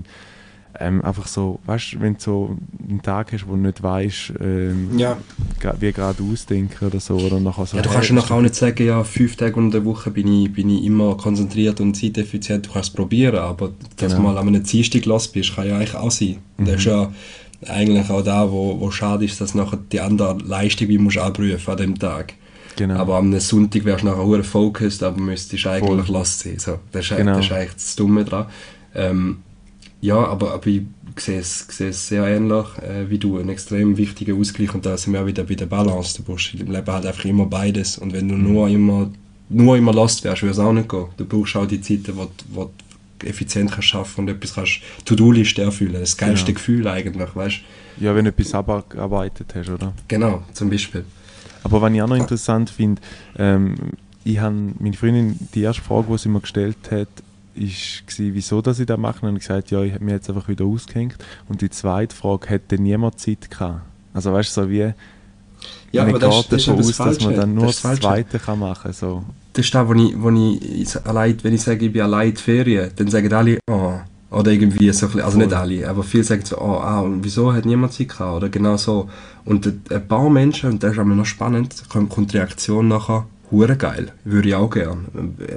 ähm, 0.81 1.03
einfach 1.03 1.27
so, 1.27 1.59
weißt 1.67 1.95
du, 1.95 2.01
wenn 2.01 2.15
du 2.15 2.21
so 2.21 2.57
einen 2.89 3.03
Tag 3.03 3.33
hast, 3.33 3.47
wo 3.49 3.53
du 3.53 3.59
nicht 3.59 3.83
weißt, 3.83 4.35
ähm, 4.41 4.97
Ja. 4.99 5.17
wie 5.81 5.93
gerade 5.93 6.23
ausdenken 6.23 6.87
oder 6.87 7.01
so, 7.01 7.17
oder 7.17 7.41
nachher 7.41 7.67
so, 7.67 7.77
Ja, 7.77 7.83
du 7.83 7.89
kannst 7.91 8.11
ja 8.11 8.15
nachher 8.15 8.35
auch 8.35 8.41
nicht 8.43 8.55
sagen, 8.55 8.87
ja, 8.87 9.03
fünf 9.03 9.35
Tage 9.37 9.59
in 9.59 9.71
der 9.71 9.85
Woche 9.85 10.11
bin 10.11 10.31
ich, 10.43 10.53
bin 10.53 10.69
ich 10.71 10.85
immer 10.85 11.17
konzentriert 11.17 11.81
und 11.81 11.95
zeiteffizient. 11.97 12.67
Du 12.67 12.73
kannst 12.73 12.91
es 12.91 12.95
probieren, 12.95 13.39
aber 13.39 13.71
dass 13.97 14.13
Genau. 14.13 14.29
du 14.29 14.35
mal 14.35 14.39
an 14.39 14.49
einem 14.49 14.63
Dienstag 14.63 15.05
los 15.07 15.27
bist, 15.29 15.55
kann 15.57 15.67
ja 15.67 15.77
eigentlich 15.77 15.95
auch 15.97 16.11
sein. 16.11 16.37
Und 16.59 16.69
Das 16.69 16.77
ist 16.77 16.85
ja 16.85 17.11
eigentlich 17.67 18.09
auch 18.11 18.23
da, 18.23 18.49
wo, 18.53 18.79
wo 18.79 18.91
schade 18.93 19.25
ist, 19.25 19.41
dass 19.41 19.55
nachher 19.55 19.79
die 19.91 20.01
andere 20.01 20.39
Leistung 20.45 20.87
wie 20.89 20.99
musst 20.99 21.19
abrufen 21.19 21.71
an 21.73 21.77
dem 21.77 21.99
Tag. 21.99 22.35
Genau. 22.79 22.95
Aber 22.97 23.17
am 23.17 23.39
Sonntag 23.41 23.85
wärst 23.85 24.03
du 24.05 24.07
nachher 24.09 24.25
hure 24.25 24.45
focused, 24.45 25.03
aber 25.03 25.21
müsstest 25.21 25.67
eigentlich 25.67 26.07
Voll. 26.07 26.15
lost 26.17 26.41
sein. 26.41 26.59
So, 26.59 26.79
das, 26.93 27.11
ist, 27.11 27.17
Genau. 27.17 27.35
das 27.37 27.47
ist 27.47 27.53
eigentlich 27.53 27.75
das 27.75 27.97
Dumme 27.97 28.25
dran. 28.25 28.47
Ähm, 28.95 29.39
ja, 30.01 30.17
aber, 30.17 30.55
aber 30.55 30.67
ich 30.69 30.83
sehe 31.19 31.41
es, 31.41 31.67
sehe 31.69 31.89
es 31.89 32.07
sehr 32.09 32.25
ähnlich 32.27 32.67
äh, 32.79 33.11
wie 33.11 33.19
du. 33.19 33.39
Ein 33.39 33.49
extrem 33.49 33.97
wichtiger 33.97 34.35
Ausgleich 34.35 34.73
und 34.75 34.87
da 34.87 34.97
sind 34.97 35.13
wir 35.13 35.23
auch 35.23 35.27
wieder 35.27 35.43
bei 35.45 35.55
der 35.57 35.67
Balance. 35.67 36.17
Du 36.19 36.23
brauchst 36.23 36.55
im 36.55 36.71
Leben 36.71 36.87
halt 36.93 37.05
einfach 37.05 37.25
immer 37.25 37.47
beides. 37.47 37.99
Und 37.99 38.13
wenn 38.13 38.29
du 38.29 38.37
nur 38.37 38.69
immer, 38.69 39.11
nur 39.49 39.77
immer 39.77 39.93
lost 39.93 40.23
wärst, 40.25 40.43
würde 40.43 40.53
es 40.53 40.59
auch 40.61 40.73
nicht 40.73 40.89
gehen. 40.89 41.07
Du 41.17 41.25
brauchst 41.25 41.57
auch 41.57 41.67
die 41.67 41.81
Zeiten, 41.81 42.17
wo, 42.17 42.25
du- 42.25 42.31
wo 42.53 42.71
du 43.19 43.27
effizient 43.27 43.73
kannst 43.73 43.93
arbeiten 43.97 44.21
und 44.21 44.29
etwas 44.29 44.55
kannst, 44.55 44.81
To-Do-Liste 45.05 45.63
erfüllen. 45.63 45.95
Das 45.99 46.17
geilste 46.17 46.47
Genau. 46.47 46.57
Gefühl 46.59 46.87
eigentlich, 46.87 47.35
weißt 47.35 47.57
ja, 48.01 48.15
wenn 48.15 48.27
du 48.27 48.31
etwas 48.31 48.55
abgearbeitet 48.55 49.53
hast, 49.57 49.71
oder? 49.71 49.93
Genau, 50.07 50.45
zum 50.53 50.71
Beispiel. 50.71 51.05
Aber 51.71 51.83
was 51.83 51.93
ich 51.93 52.03
auch 52.03 52.09
noch 52.09 52.17
interessant 52.17 52.71
finde, 52.71 53.01
ähm, 53.37 53.75
ich 54.25 54.39
habe 54.41 54.55
meine 54.79 54.97
Freundin, 54.97 55.39
die 55.55 55.63
erste 55.63 55.83
Frage, 55.83 56.07
die 56.11 56.19
sie 56.19 56.29
mir 56.29 56.41
gestellt 56.41 56.77
hat, 56.91 57.09
ist 57.55 58.07
gewesen, 58.07 58.35
wieso 58.35 58.63
dass 58.63 58.79
ich 58.79 58.87
das 58.87 58.99
mache. 58.99 59.27
Und 59.27 59.37
ich 59.37 59.43
gesagt, 59.47 59.71
ja, 59.71 59.83
ich 59.83 59.93
habe 59.93 60.05
mich 60.05 60.15
jetzt 60.15 60.29
einfach 60.29 60.49
wieder 60.49 60.65
ausgehängt. 60.65 61.17
Und 61.49 61.61
die 61.61 61.71
zweite 61.71 62.15
Frage, 62.15 62.49
hat 62.51 62.71
denn 62.71 62.83
niemand 62.85 63.19
Zeit 63.19 63.51
gehabt? 63.51 63.83
Also 64.15 64.33
weißt 64.33 64.57
du, 64.57 64.63
so 64.63 64.71
wie, 64.71 64.93
Ja, 65.93 66.05
man 66.07 66.21
das, 66.21 66.31
geht 66.31 66.53
das 66.53 66.61
ist 66.61 66.69
davon 66.69 66.77
das 66.77 66.87
aus, 66.89 67.01
dass 67.03 67.21
man 67.21 67.35
Falsche. 67.35 67.41
dann 67.41 67.55
nur 67.55 67.67
Das 67.67 67.81
das, 67.81 67.81
Falsche. 67.81 68.03
Zweite 68.03 68.39
kann 68.39 68.59
machen 68.61 68.93
so. 68.93 69.25
das 69.53 69.65
ist 69.65 69.75
das, 69.75 69.89
wo 69.89 69.95
ich, 69.95 70.15
wo 70.21 70.31
ich, 70.31 71.07
allein, 71.07 71.37
wenn 71.43 71.55
ich 71.55 71.63
sage, 71.63 71.87
ich 71.87 71.93
bin 71.93 72.03
allein 72.03 72.29
in 72.31 72.35
die 72.35 72.43
Ferien, 72.43 72.91
dann 72.97 73.09
sagen 73.09 73.33
alle, 73.33 73.59
oder 74.39 74.53
irgendwie 74.53 74.93
so 74.93 75.09
also 75.21 75.37
nicht 75.37 75.53
alle, 75.53 75.89
aber 75.89 76.05
viele 76.05 76.23
sagen 76.23 76.45
so, 76.45 76.59
oh, 76.59 76.79
ah, 76.79 77.01
und 77.01 77.25
wieso 77.25 77.53
hat 77.53 77.67
niemand 77.67 77.93
Zeit 77.93 78.11
gehabt, 78.11 78.37
oder 78.37 78.49
genau 78.49 78.77
so. 78.77 79.11
Und 79.45 79.67
ein 79.67 80.07
paar 80.07 80.31
Menschen, 80.31 80.71
und 80.71 80.83
das 80.83 80.93
ist 80.93 80.99
einmal 81.01 81.17
noch 81.17 81.27
spannend, 81.27 81.75
kommt, 81.89 82.11
kommt 82.11 82.33
die 82.33 82.37
Reaktion 82.37 82.87
nachher, 82.87 83.27
hure 83.51 83.77
geil, 83.77 84.13
würde 84.25 84.49
ich 84.51 84.55
auch 84.55 84.71
gern. 84.71 85.07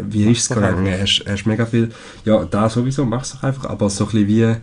Wie 0.09 0.23
ist 0.31 0.41
es 0.41 0.49
gegangen? 0.49 0.91
Hast, 0.99 1.23
hast 1.27 1.45
mega 1.45 1.67
viel, 1.67 1.91
ja, 2.25 2.43
da 2.43 2.69
sowieso, 2.69 3.05
mach's 3.05 3.33
doch 3.33 3.43
einfach, 3.43 3.65
aber 3.65 3.87
so 3.91 4.05
ein 4.05 4.11
bisschen 4.11 4.27
wie 4.27 4.55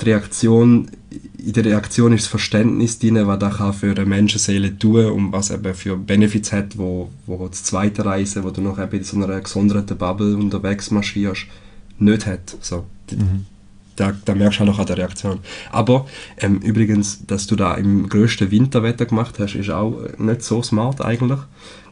die 0.00 0.04
Reaktion, 0.04 0.90
in 1.38 1.52
der 1.54 1.64
Reaktion 1.64 2.12
ist 2.12 2.24
das 2.24 2.30
Verständnis 2.30 2.98
drin, 2.98 3.26
was 3.26 3.38
das 3.38 3.56
kann 3.56 3.72
für 3.72 3.92
eine 3.92 4.04
Menschenseele 4.04 4.78
tun 4.78 5.06
und 5.06 5.32
was 5.32 5.50
eben 5.50 5.72
für 5.72 5.96
Benefits 5.96 6.52
hat, 6.52 6.76
wo, 6.76 7.08
wo 7.26 7.48
das 7.48 7.64
zweite 7.64 8.04
Reisen, 8.04 8.44
wo 8.44 8.50
du 8.50 8.60
noch 8.60 8.78
eben 8.78 8.98
in 8.98 9.04
so 9.04 9.16
einer 9.16 9.40
gesonderten 9.40 9.96
Bubble 9.96 10.36
unterwegs 10.36 10.90
marschierst, 10.90 11.46
nicht 11.98 12.26
hat. 12.26 12.56
So. 12.60 12.84
Da, 13.96 14.12
da 14.24 14.34
merkst 14.34 14.58
du 14.58 14.64
auch 14.64 14.68
noch 14.68 14.78
an 14.78 14.86
der 14.86 14.98
Reaktion. 14.98 15.38
Aber 15.70 16.06
ähm, 16.38 16.58
übrigens, 16.60 17.24
dass 17.26 17.46
du 17.46 17.56
da 17.56 17.74
im 17.74 18.08
grössten 18.08 18.50
Winterwetter 18.50 19.06
gemacht 19.06 19.38
hast, 19.38 19.54
ist 19.54 19.70
auch 19.70 19.98
nicht 20.18 20.42
so 20.42 20.62
smart 20.62 21.00
eigentlich. 21.00 21.40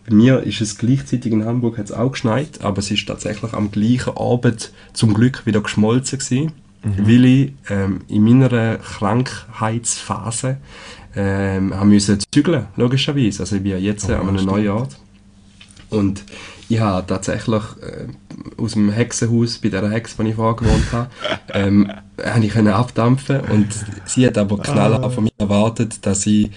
Bei 0.09 0.15
mir 0.15 0.43
ist 0.43 0.61
es 0.61 0.79
gleichzeitig 0.79 1.33
in 1.33 1.45
Hamburg 1.45 1.79
hat's 1.79 1.93
auch 1.93 2.11
geschneit, 2.13 2.61
aber 2.63 2.79
es 2.79 2.91
ist 2.91 3.07
tatsächlich 3.07 3.53
am 3.53 3.71
gleichen 3.71 4.17
Abend 4.17 4.73
zum 4.93 5.15
Glück 5.15 5.47
wieder 5.47 5.61
geschmolzen 5.61 6.19
gewesen, 6.19 6.53
weil 6.83 7.25
ich 7.25 7.53
ähm, 7.71 8.01
in 8.09 8.25
meiner 8.25 8.79
Krankheitsphase 8.79 10.57
ähm, 11.15 11.75
haben 11.75 11.89
müssen 11.91 12.19
zügeln, 12.33 12.67
logischerweise. 12.77 13.41
Also 13.41 13.57
ich 13.57 13.63
bin 13.63 13.81
jetzt 13.81 14.09
äh, 14.09 14.15
an 14.15 14.29
einem 14.29 14.45
neuen 14.45 14.69
Ort. 14.71 14.97
Und 15.91 16.25
ich 16.69 16.81
habe 16.81 17.07
tatsächlich 17.07 17.63
äh, 17.83 18.61
aus 18.61 18.73
dem 18.73 18.91
Hexenhaus, 18.91 19.59
bei 19.59 19.69
der 19.69 19.91
Hex, 19.91 20.19
wo 20.19 20.23
ich 20.23 20.35
vorher 20.35 20.57
gewohnt 20.57 20.93
habe, 20.93 21.09
ähm, 21.55 21.91
habe 22.25 22.45
ich 22.45 22.53
können 22.53 22.69
abdampfen 22.73 23.41
und 23.41 23.69
sie 24.07 24.27
hat 24.27 24.39
aber 24.39 24.59
knallhart 24.59 25.13
von 25.13 25.25
mir 25.25 25.31
erwartet, 25.39 26.05
dass 26.07 26.27
ich 26.27 26.51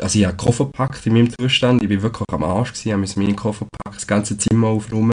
also 0.00 0.18
ich 0.18 0.24
habe 0.26 0.36
Koffer 0.36 0.64
gepackt 0.66 1.06
in 1.06 1.12
meinem 1.12 1.30
Zustand, 1.38 1.80
ich 1.82 1.88
bin 1.88 2.02
wirklich 2.02 2.28
am 2.32 2.42
Arsch 2.42 2.72
gewesen, 2.72 2.88
ich 2.90 2.96
musste 2.96 3.20
meinen 3.20 3.36
Koffer 3.36 3.66
packen, 3.84 3.94
das 3.94 4.06
ganze 4.06 4.36
Zimmer 4.36 4.66
aufräumen 4.68 5.12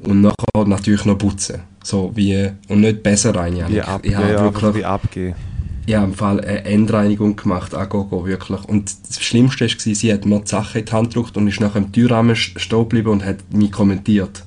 und 0.00 0.20
nachher 0.20 0.66
natürlich 0.66 1.04
noch 1.04 1.18
putzen. 1.18 1.62
So 1.82 2.12
wie, 2.14 2.50
und 2.68 2.80
nicht 2.80 3.02
besser 3.02 3.34
rein, 3.34 3.56
Wie 3.68 3.80
ab, 3.80 4.00
Ich 4.04 4.12
ja, 4.12 4.18
habe 4.18 4.32
ja, 4.32 4.40
wirklich- 4.44 4.84
aber 4.86 5.00
wie. 5.14 5.34
Ich 5.90 5.96
habe 5.96 6.06
im 6.06 6.14
Fall 6.14 6.40
eine 6.40 6.64
Endreinigung 6.64 7.36
gemacht, 7.36 7.74
an 7.74 7.88
Gogo, 7.88 8.26
wirklich. 8.26 8.64
Und 8.64 8.92
das 9.08 9.20
Schlimmste 9.22 9.66
war, 9.66 9.94
sie 9.94 10.12
hat 10.12 10.24
mir 10.24 10.40
die 10.40 10.48
Sache 10.48 10.78
in 10.80 10.84
die 10.86 10.92
Hand 10.92 11.14
gedrückt 11.14 11.36
und 11.36 11.48
ist 11.48 11.60
nachher 11.60 11.78
im 11.78 11.92
Türrahmen 11.92 12.36
st- 12.36 12.58
stehen 12.58 12.78
geblieben 12.80 13.10
und 13.10 13.24
hat 13.24 13.38
mich 13.52 13.72
kommentiert. 13.72 14.44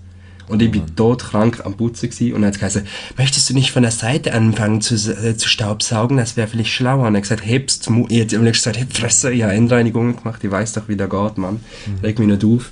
Und 0.50 0.62
ich 0.62 0.70
bin 0.72 0.96
todkrank 0.96 1.66
am 1.66 1.76
Putzen 1.76 2.10
gewesen 2.10 2.34
und 2.34 2.46
hat 2.46 2.60
gesagt, 2.60 2.86
möchtest 3.18 3.50
du 3.50 3.54
nicht 3.54 3.72
von 3.72 3.82
der 3.84 3.92
Seite 3.92 4.34
anfangen 4.34 4.82
zu, 4.82 4.96
äh, 4.96 5.36
zu 5.38 5.48
staubsaugen? 5.48 6.18
Das 6.18 6.36
wäre 6.36 6.48
vielleicht 6.48 6.70
schlauer. 6.70 7.08
Und 7.08 7.16
er 7.16 7.18
hat 7.18 7.24
gesagt, 7.24 7.46
hebst, 7.46 7.90
ich 8.10 8.18
hätte 8.20 8.38
am 8.38 8.46
gesagt, 8.46 8.80
heb 8.80 8.94
Fresse, 8.94 9.32
ich 9.32 9.42
habe 9.44 9.54
Endreinigungen 9.54 10.18
gemacht, 10.18 10.44
ich 10.44 10.52
weiß 10.52 10.74
doch, 10.74 10.88
wie 10.90 10.98
der 10.98 11.08
geht, 11.08 11.38
Mann. 11.38 11.62
Reg 12.04 12.20
mich 12.20 12.28
nicht 12.28 12.44
auf. 12.46 12.72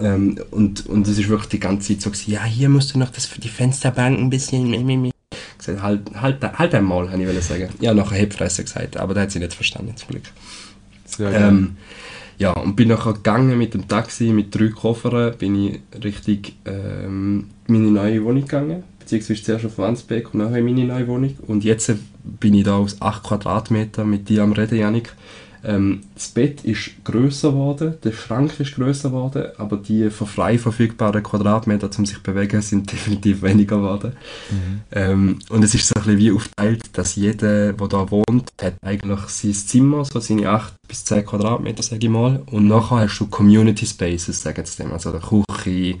Ähm, 0.00 0.38
und, 0.52 0.86
und 0.86 1.08
es 1.08 1.18
ist 1.18 1.28
wirklich 1.28 1.48
die 1.50 1.60
ganze 1.60 1.88
Zeit 1.88 2.02
so 2.02 2.10
gewesen, 2.10 2.30
ja, 2.32 2.44
hier 2.44 2.68
musst 2.68 2.94
du 2.94 2.98
noch 2.98 3.10
das, 3.10 3.28
die 3.42 3.48
Fensterbank 3.48 4.18
ein 4.18 4.30
bisschen, 4.30 4.70
mi, 4.70 4.78
mi, 4.78 4.96
mi. 4.96 5.10
Gesagt, 5.74 5.82
halt, 5.82 6.42
halt, 6.42 6.58
halt 6.58 6.74
einmal, 6.74 7.10
habe 7.10 7.20
ich 7.20 7.28
wollen 7.28 7.42
sagen. 7.42 7.68
Ja, 7.80 7.94
nachher 7.94 8.18
Hebfresse 8.18 8.64
gesagt, 8.64 8.96
aber 8.96 9.14
da 9.14 9.22
hat 9.22 9.30
sie 9.30 9.38
nicht 9.38 9.54
verstanden, 9.54 9.96
zum 9.96 10.08
Glück. 10.08 10.24
Sehr 11.04 11.30
geil. 11.30 11.48
Ähm, 11.48 11.76
ja, 12.38 12.52
und 12.52 12.76
bin 12.76 12.88
nachher 12.88 13.14
gegangen 13.14 13.58
mit 13.58 13.74
dem 13.74 13.88
Taxi, 13.88 14.32
mit 14.32 14.54
drei 14.54 14.68
Koffern, 14.68 15.36
bin 15.36 15.54
ich 15.66 15.80
Richtung 16.04 16.38
ähm, 16.66 17.46
meine 17.66 17.90
neue 17.90 18.22
Wohnung 18.24 18.42
gegangen, 18.42 18.84
beziehungsweise 19.00 19.42
zuerst 19.42 19.66
auf 19.66 19.78
Wandsbek 19.78 20.32
und 20.32 20.40
nachher 20.40 20.58
in 20.58 20.64
meine 20.64 20.84
neue 20.84 21.08
Wohnung. 21.08 21.36
Und 21.46 21.64
jetzt 21.64 21.92
bin 22.22 22.54
ich 22.54 22.64
da 22.64 22.76
aus 22.76 23.00
8 23.00 23.24
Quadratmetern 23.24 24.08
mit 24.08 24.28
dir 24.28 24.44
am 24.44 24.52
Reden, 24.52 24.78
Janik. 24.78 25.12
Ähm, 25.68 26.00
das 26.14 26.28
Bett 26.28 26.64
ist 26.64 27.04
grösser 27.04 27.50
geworden, 27.50 27.94
der 28.02 28.12
Schrank 28.12 28.58
ist 28.58 28.74
grösser 28.74 29.10
geworden, 29.10 29.48
aber 29.58 29.76
die 29.76 30.08
für 30.08 30.24
frei 30.24 30.56
verfügbaren 30.56 31.22
Quadratmeter, 31.22 31.90
um 31.98 32.06
sich 32.06 32.16
zu 32.16 32.22
bewegen, 32.22 32.62
sind 32.62 32.90
definitiv 32.92 33.42
weniger 33.42 33.76
geworden. 33.76 34.12
Ähm, 34.90 35.38
und 35.50 35.62
es 35.62 35.74
ist 35.74 35.86
so 35.86 35.94
ein 35.96 36.02
bisschen 36.02 36.18
wie 36.18 36.32
aufgeteilt, 36.32 36.82
dass 36.94 37.16
jeder, 37.16 37.74
der 37.74 37.88
da 37.88 38.10
wohnt, 38.10 38.50
hat 38.60 38.76
eigentlich 38.80 39.20
sein 39.28 39.52
Zimmer, 39.52 40.06
so 40.06 40.20
seine 40.20 40.48
8 40.48 40.72
bis 40.88 41.04
10 41.04 41.26
Quadratmeter, 41.26 41.82
sage 41.82 42.06
ich 42.06 42.10
mal. 42.10 42.42
Und 42.46 42.66
nachher 42.66 43.00
hast 43.00 43.18
du 43.18 43.26
Community 43.26 43.84
Spaces, 43.84 44.40
sagen 44.40 44.64
sie 44.64 44.82
dem. 44.82 44.92
Also 44.92 45.10
eine 45.10 45.20
Küche, 45.20 45.98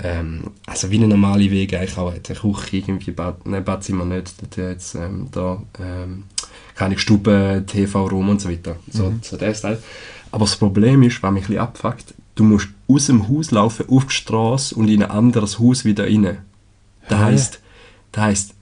ähm, 0.00 0.52
also 0.66 0.92
wie 0.92 0.98
eine 0.98 1.08
normale 1.08 1.50
Wege 1.50 1.76
eigentlich 1.76 1.98
auch 1.98 2.12
hat. 2.12 2.30
Eine 2.30 2.38
Küche, 2.38 2.76
irgendwie 2.76 3.10
Bad, 3.10 3.46
nein, 3.48 3.64
Badzimmer 3.64 4.04
nicht, 4.04 4.32
da, 4.56 4.68
jetzt, 4.68 4.94
ähm, 4.94 5.26
da 5.32 5.60
ähm, 5.80 6.24
keine 6.78 6.96
Stube, 6.96 7.64
TV-Raum 7.66 8.28
und 8.28 8.40
so 8.40 8.48
weiter. 8.48 8.76
So, 8.90 9.12
so 9.20 9.36
der 9.36 9.52
Teil. 9.52 9.78
Aber 10.30 10.44
das 10.44 10.56
Problem 10.56 11.02
ist, 11.02 11.20
was 11.22 11.32
mich 11.32 11.44
ein 11.44 11.46
bisschen 11.48 11.62
abfuckt, 11.62 12.14
du 12.36 12.44
musst 12.44 12.68
aus 12.86 13.06
dem 13.06 13.28
Haus 13.28 13.50
laufen, 13.50 13.86
auf 13.88 14.06
die 14.06 14.14
Straße 14.14 14.74
und 14.76 14.88
in 14.88 15.02
ein 15.02 15.10
anderes 15.10 15.58
Haus 15.58 15.84
wieder 15.84 16.04
rein. 16.04 16.38
Das 17.08 17.18
heisst, 17.18 17.60
Das 18.12 18.24
heisst, 18.24 18.54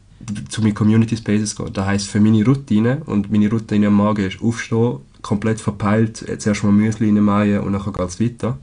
zu 0.48 0.62
meinen 0.62 0.74
Community 0.74 1.16
Spaces 1.16 1.54
gehen. 1.54 1.72
Das 1.74 1.84
heisst, 1.84 2.08
für 2.08 2.20
meine 2.20 2.44
Routine, 2.44 3.02
und 3.04 3.30
meine 3.30 3.50
Routine 3.50 3.88
am 3.88 3.94
Morgen 3.94 4.24
ist 4.24 4.40
aufstehen, 4.40 5.00
komplett 5.20 5.60
verpeilt, 5.60 6.24
zuerst 6.38 6.64
mal 6.64 6.72
Müsli 6.72 7.08
reinmachen 7.08 7.60
und 7.60 7.72
dann 7.74 7.92
geht 7.92 8.08
es 8.08 8.20
weiter 8.20 8.58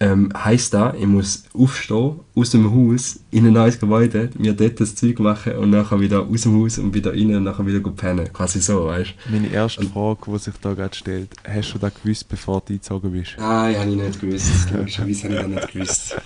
ähm, 0.00 0.30
heisst 0.34 0.72
das, 0.72 0.94
ich 0.98 1.06
muss 1.06 1.44
aufstehen, 1.52 2.20
aus 2.40 2.50
dem 2.50 2.72
Haus, 2.72 3.20
in 3.30 3.46
ein 3.46 3.52
neues 3.52 3.78
Gebäude, 3.78 4.30
mir 4.38 4.54
dort 4.54 4.80
das 4.80 4.94
Zeug 4.94 5.18
machen 5.18 5.52
und 5.56 5.70
nachher 5.70 6.00
wieder 6.00 6.26
aus 6.26 6.42
dem 6.42 6.58
Haus 6.58 6.78
und 6.78 6.94
wieder 6.94 7.12
rein 7.12 7.34
und 7.36 7.44
nachher 7.44 7.66
wieder 7.66 7.80
pennen. 7.90 8.32
Quasi 8.32 8.60
so, 8.60 8.86
weißt 8.86 9.14
du? 9.26 9.32
Meine 9.32 9.48
erste 9.48 9.82
und, 9.82 9.92
Frage, 9.92 10.18
die 10.26 10.38
sich 10.38 10.54
da 10.60 10.72
gerade 10.72 10.96
stellt, 10.96 11.28
hast 11.46 11.74
du 11.74 11.78
das 11.78 11.92
gewusst, 11.94 12.28
bevor 12.28 12.62
du 12.62 12.72
eingezogen 12.72 13.12
bist? 13.12 13.34
Nein, 13.38 13.78
habe 13.78 13.90
ich 13.90 13.96
nicht 13.96 14.20
gewusst. 14.20 14.70
Logischerweise 14.74 15.24
habe 15.24 15.34
ich 15.34 15.40
das 15.40 15.48
nicht 15.48 15.72
gewusst. 15.72 16.16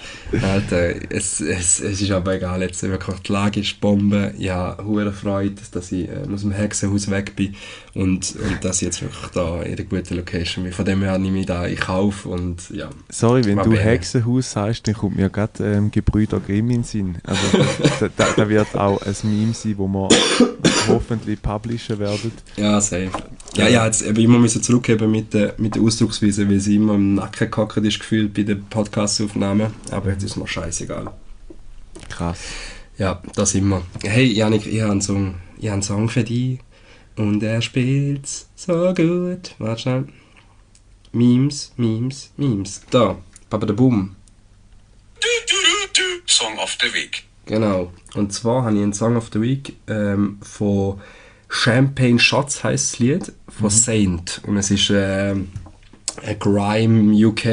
Alter, 0.41 0.95
es, 1.11 1.41
es, 1.41 1.81
es 1.81 2.01
ist 2.01 2.11
aber 2.11 2.35
egal, 2.35 2.63
jetzt 2.63 2.83
wirklich 2.83 3.19
die 3.21 3.33
Lage 3.33 3.61
ist 3.61 3.81
Bombe. 3.81 4.33
Ich 4.39 4.51
habe 4.51 4.85
hohe 4.85 5.13
Freude, 5.13 5.57
dass 5.73 5.93
ich 5.93 6.09
äh, 6.09 6.27
aus 6.33 6.43
dem 6.43 6.53
Hexenhaus 6.53 7.11
weg 7.11 7.35
bin 7.35 7.55
und, 7.95 8.35
und 8.37 8.65
dass 8.65 8.77
ich 8.77 8.87
jetzt 8.87 9.03
wirklich 9.03 9.31
da 9.33 9.63
in 9.63 9.75
einer 9.75 9.85
guten 9.85 10.17
Location 10.17 10.65
bin. 10.65 10.73
Von 10.73 10.85
dem 10.85 11.03
her 11.03 11.19
nehme 11.19 11.41
ich 11.41 11.47
da 11.47 11.67
in 11.67 11.77
Kauf 11.77 12.27
und 12.27 12.71
ja. 12.71 12.89
Sorry, 13.09 13.45
wenn 13.45 13.59
du 13.59 13.73
Hexenhaus 13.73 14.53
sagst, 14.53 14.87
dann 14.87 14.95
kommt 14.95 15.17
mir 15.17 15.31
gerade 15.31 15.65
ähm, 15.65 15.91
Gebrüder 16.05 16.41
Grimm 16.41 16.71
in 16.71 16.77
den 16.77 16.85
Sinn. 16.85 17.19
Also 17.25 17.59
da, 18.01 18.09
da, 18.17 18.33
da, 18.37 18.49
wird 18.49 18.75
auch 18.77 19.01
ein 19.03 19.15
Meme 19.23 19.55
sein, 19.55 19.75
wo 19.79 19.89
wir 19.89 20.09
hoffentlich 20.89 21.41
publishen 21.41 21.99
werden. 21.99 22.33
Ja, 22.57 22.81
safe. 22.81 23.11
Ja, 23.57 23.69
ja, 23.69 23.87
jetzt 23.87 24.03
eben 24.03 24.19
immer 24.19 24.39
müssen 24.39 24.63
zurückgeben 24.63 25.11
mit 25.11 25.33
der, 25.33 25.55
mit 25.59 25.75
der 25.75 25.83
Ausdrucksweise, 25.83 26.49
weil 26.49 26.61
sie 26.61 26.77
immer 26.77 26.95
im 26.95 27.15
Nacken 27.15 27.51
gehackt 27.51 27.77
ist 27.79 28.01
gefühlt 28.01 28.35
bei 28.35 28.43
den 28.43 28.65
Podcast-Aufnahmen. 28.65 29.73
Aber 29.91 30.11
jetzt 30.11 30.25
ist 30.25 30.37
mir 30.37 30.47
scheißegal. 30.47 31.11
Krass. 32.09 32.39
Ja, 32.99 33.21
da 33.35 33.47
sind 33.47 33.69
wir. 33.69 33.83
Hey, 34.03 34.27
Janik, 34.27 34.67
ich 34.67 34.81
habe 34.81 34.93
einen 34.93 35.01
Song, 35.01 35.37
ich 35.59 35.67
habe 35.67 35.75
einen 35.75 35.83
Song 35.83 36.09
für 36.09 36.25
dich. 36.25 36.59
Und 37.17 37.43
er 37.43 37.63
spielt's 37.63 38.49
so 38.57 38.93
gut. 38.95 39.55
Warte 39.59 39.83
schnell. 39.83 40.09
Memes, 41.13 41.73
Memes, 41.77 42.31
Memes. 42.37 42.83
Da. 42.91 43.17
Papa 43.49 43.67
der 43.67 43.75
Boom. 43.75 44.17
Song 46.27 46.59
of 46.59 46.77
the 46.81 46.93
Week. 46.95 47.25
Genau. 47.47 47.93
Und 48.15 48.33
zwar 48.33 48.65
habe 48.65 48.77
ich 48.77 48.83
einen 48.83 48.93
Song 48.93 49.17
of 49.17 49.31
the 49.33 49.41
Week 49.41 49.75
ähm, 49.87 50.39
von 50.43 51.01
Champagne 51.49 52.19
Shots 52.19 52.65
heißt 52.65 52.95
das 52.95 52.99
Lied 52.99 53.33
von 53.49 53.67
mhm. 53.67 53.71
Saint 53.71 54.41
und 54.47 54.57
es 54.57 54.71
ist 54.71 54.91
äh, 54.91 55.35
ein 56.23 56.39
Grime 56.39 57.27
UK, 57.27 57.47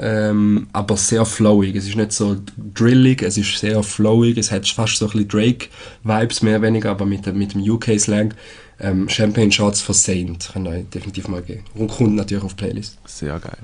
ähm, 0.00 0.68
aber 0.72 0.96
sehr 0.96 1.24
flowig. 1.24 1.76
Es 1.76 1.86
ist 1.86 1.96
nicht 1.96 2.12
so 2.12 2.36
drillig, 2.74 3.22
es 3.22 3.36
ist 3.36 3.58
sehr 3.58 3.82
flowig. 3.82 4.38
Es 4.38 4.50
hat 4.50 4.66
fast 4.66 4.96
so 4.96 5.06
ein 5.06 5.12
bisschen 5.12 5.28
Drake-Vibes 5.28 6.42
mehr 6.42 6.58
oder 6.58 6.68
weniger, 6.68 6.90
aber 6.90 7.06
mit, 7.06 7.32
mit 7.34 7.54
dem 7.54 7.62
UK-Slang. 7.62 8.34
Ähm, 8.80 9.08
Champagne 9.08 9.50
Shots 9.50 9.80
von 9.80 9.94
Saint 9.94 10.50
kann 10.52 10.66
ich 10.66 10.88
definitiv 10.88 11.28
mal 11.28 11.42
geben. 11.42 11.64
Und 11.74 11.88
kommt 11.88 12.14
natürlich 12.14 12.44
auf 12.44 12.56
Playlist. 12.56 12.98
Sehr 13.06 13.38
geil. 13.38 13.58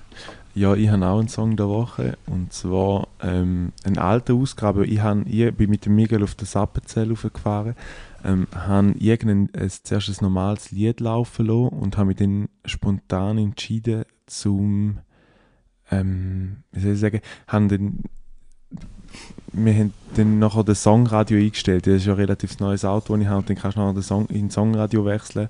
Ja, 0.57 0.76
ich 0.76 0.88
habe 0.88 1.05
auch 1.05 1.18
einen 1.18 1.26
Song 1.26 1.57
der 1.57 1.68
Woche 1.68 2.16
und 2.26 2.52
zwar 2.52 3.09
ähm, 3.20 3.72
ein 3.82 3.98
alter 3.98 4.34
Ausgabe. 4.34 4.86
Ich, 4.86 5.00
hab, 5.00 5.26
ich 5.26 5.52
bin 5.52 5.68
mit 5.68 5.84
dem 5.84 5.96
Miguel 5.96 6.22
auf 6.22 6.36
der 6.36 6.46
Sappenzell 6.46 7.11
aufgefahren, 7.11 7.74
ähm, 8.24 8.46
habe 8.55 8.94
irgendein 9.00 9.50
ein, 9.61 9.70
zuerst 9.82 10.09
ein 10.09 10.16
normales 10.20 10.70
Lied 10.70 11.00
laufen 11.00 11.46
lassen 11.46 11.68
und 11.70 11.96
habe 11.96 12.07
mich 12.07 12.18
dann 12.18 12.48
spontan 12.64 13.38
entschieden 13.38 14.05
zum, 14.26 14.98
ähm, 15.90 16.59
wie 16.70 16.80
soll 16.80 16.92
ich 16.92 17.00
sagen, 17.00 17.20
haben 17.48 17.68
dann, 17.68 18.05
wir 19.52 19.74
haben 19.74 19.92
dann 20.14 20.38
nachher 20.38 20.62
das 20.62 20.84
Songradio 20.84 21.36
eingestellt. 21.36 21.88
Das 21.88 21.94
ist 21.94 22.07
ja 22.07 22.12
ein 22.12 22.20
relativ 22.20 22.61
neues 22.61 22.84
Auto, 22.84 23.14
das 23.14 23.22
ich 23.22 23.28
habe 23.28 23.38
und 23.38 23.50
dann 23.50 23.57
kannst 23.57 23.76
du 23.76 23.80
nachher 23.80 23.94
den 23.94 24.02
Song, 24.02 24.26
in 24.26 24.50
Songradio 24.50 25.05
wechseln. 25.05 25.48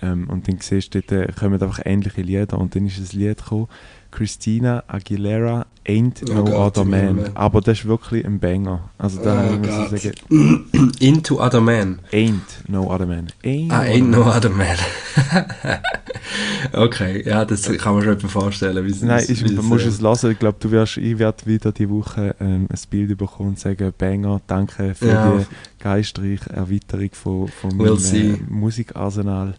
Ähm, 0.00 0.30
und 0.30 0.46
dann 0.46 0.58
siehst 0.60 0.94
du, 0.94 1.02
dort 1.02 1.34
kommen 1.36 1.60
einfach 1.60 1.80
ähnliche 1.84 2.22
Lieder 2.22 2.56
und 2.58 2.76
dann 2.76 2.86
ist 2.86 2.98
ein 2.98 3.18
Lied 3.18 3.38
gekommen, 3.38 3.66
Christina 4.10 4.84
Aguilera 4.86 5.66
Ain't 5.88 6.22
oh 6.28 6.34
No 6.34 6.44
Gott, 6.44 6.76
Other 6.76 6.84
Man. 6.84 7.16
man. 7.16 7.30
Aber 7.34 7.62
das 7.62 7.78
ist 7.78 7.86
wirklich 7.86 8.24
ein 8.26 8.38
Banger. 8.38 8.90
Also 8.98 9.22
da 9.22 9.48
oh 9.50 9.56
muss 9.56 9.92
ich 9.92 10.02
sagen. 10.02 10.92
Into 11.00 11.40
Other 11.40 11.62
Man. 11.62 12.00
Ain't 12.12 12.68
No 12.68 12.92
Other 12.92 13.06
Man. 13.06 13.28
Ain't 13.42 13.72
ah, 13.72 13.80
Ain't 13.80 14.10
No 14.10 14.22
Other 14.22 14.50
Man. 14.50 14.76
okay, 16.74 17.26
ja, 17.26 17.46
das 17.46 17.62
kann 17.78 17.94
man 17.94 18.02
schon 18.02 18.12
etwas 18.12 18.30
vorstellen. 18.30 18.86
Wie 18.86 19.06
Nein, 19.06 19.24
ich, 19.26 19.62
muss 19.62 19.86
es 19.86 20.02
lassen. 20.02 20.32
Ich 20.32 20.38
glaube, 20.38 20.58
du 20.60 20.70
wirst, 20.70 20.98
ich 20.98 21.18
werde 21.18 21.46
wieder 21.46 21.72
die 21.72 21.88
Woche 21.88 22.36
ähm, 22.38 22.68
ein 22.70 22.80
Bild 22.90 23.16
bekommen 23.16 23.50
und 23.50 23.58
sagen, 23.58 23.90
Banger, 23.96 24.42
danke 24.46 24.94
für 24.94 25.08
ja. 25.08 25.38
die 25.38 25.46
geistreiche 25.82 26.50
Erweiterung 26.50 27.10
von, 27.12 27.48
von 27.48 27.74
meinem 27.74 27.94
we'll 27.94 28.34
äh, 28.34 28.36
Musikarsenal. 28.46 29.54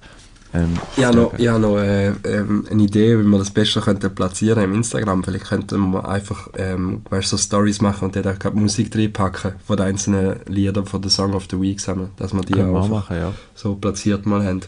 Ähm, 0.53 0.73
ich 0.97 1.03
habe 1.03 1.17
noch, 1.17 1.33
ich 1.37 1.47
habe 1.47 1.59
noch 1.59 1.77
äh, 1.77 2.07
ähm, 2.23 2.65
eine 2.69 2.83
Idee, 2.83 3.19
wie 3.19 3.23
man 3.23 3.39
das 3.39 3.51
besser 3.51 3.81
könnte 3.81 4.09
platzieren 4.09 4.63
im 4.63 4.73
Instagram. 4.75 5.23
Vielleicht 5.23 5.45
könnten 5.45 5.91
wir 5.91 6.07
einfach 6.07 6.49
ähm, 6.57 7.01
weißt, 7.09 7.29
so 7.29 7.37
Stories 7.37 7.81
machen 7.81 8.05
und 8.05 8.15
dann 8.15 8.27
auch 8.27 8.53
Musik 8.53 8.95
reinpacken 8.95 9.53
von 9.65 9.77
den 9.77 9.85
einzelnen 9.85 10.37
Liedern 10.47 10.85
von 10.85 11.01
der 11.01 11.11
Song 11.11 11.33
of 11.33 11.47
the 11.51 11.59
Week 11.59 11.79
zusammen, 11.79 12.09
dass 12.17 12.33
wir 12.33 12.41
die 12.41 12.53
Können 12.53 12.75
auch 12.75 12.89
machen, 12.89 13.15
ja. 13.15 13.33
so 13.53 13.75
platziert 13.75 14.25
mal 14.25 14.43
haben. 14.43 14.61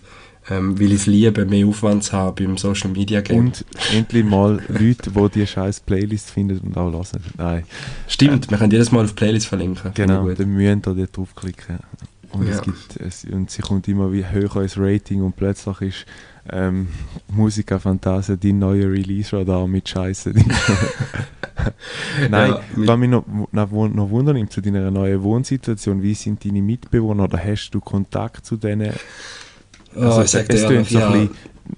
Ähm, 0.50 0.80
weil 0.80 0.88
ich 0.88 1.02
es 1.02 1.06
liebe, 1.06 1.46
mehr 1.46 1.68
Aufwand 1.68 2.04
zu 2.04 2.14
haben 2.14 2.34
beim 2.36 2.58
Social 2.58 2.90
Media 2.90 3.22
Game. 3.22 3.46
Und 3.46 3.64
endlich 3.94 4.26
mal 4.26 4.60
Leute, 4.70 5.12
die 5.12 5.30
die 5.30 5.46
scheiß 5.46 5.82
Playlist 5.82 6.32
finden 6.32 6.58
und 6.60 6.76
auch 6.78 6.92
hören. 6.92 7.24
Nein. 7.38 7.64
Stimmt, 8.08 8.50
wir 8.50 8.58
können 8.58 8.72
jedes 8.72 8.92
Mal 8.92 9.06
auf 9.06 9.14
Playlist 9.14 9.46
verlinken. 9.46 9.92
Genau, 9.94 10.28
dann 10.32 10.50
müssen 10.50 10.58
wir 10.58 10.76
da 10.78 10.94
draufklicken. 11.12 11.78
Und, 12.34 12.48
ja. 12.48 12.54
es 12.54 12.62
gibt, 12.62 12.98
es, 12.98 13.26
und 13.26 13.52
sie 13.52 13.62
kommt 13.62 13.88
immer 13.88 14.12
wie 14.12 14.26
höher 14.26 14.56
als 14.56 14.78
Rating 14.78 15.22
und 15.22 15.36
plötzlich 15.36 15.82
ist 15.82 16.06
ähm, 16.50 16.88
Musica 17.28 17.78
Fantasia 17.78 18.36
die 18.36 18.54
neue 18.54 18.90
Release-Radar 18.92 19.68
mit 19.68 19.88
Scheiße. 19.88 20.34
Nein, 22.30 22.52
ja, 22.52 22.62
was 22.76 22.98
mich 22.98 23.10
noch, 23.10 23.26
noch, 23.52 23.72
noch 23.72 24.10
wundern 24.10 24.50
zu 24.50 24.62
deiner 24.62 24.90
neuen 24.92 25.22
Wohnsituation, 25.22 26.02
wie 26.02 26.14
sind 26.14 26.44
deine 26.44 26.62
Mitbewohner 26.62 27.26
oder 27.26 27.38
hast 27.38 27.72
du 27.72 27.80
Kontakt 27.80 28.46
zu 28.46 28.58
denen? 28.58 28.94
Oh, 29.96 30.02
also, 30.02 30.22
es 30.22 30.48
klingt 30.48 30.60
so 30.60 30.68
ein 30.68 30.84
bisschen, 30.84 31.30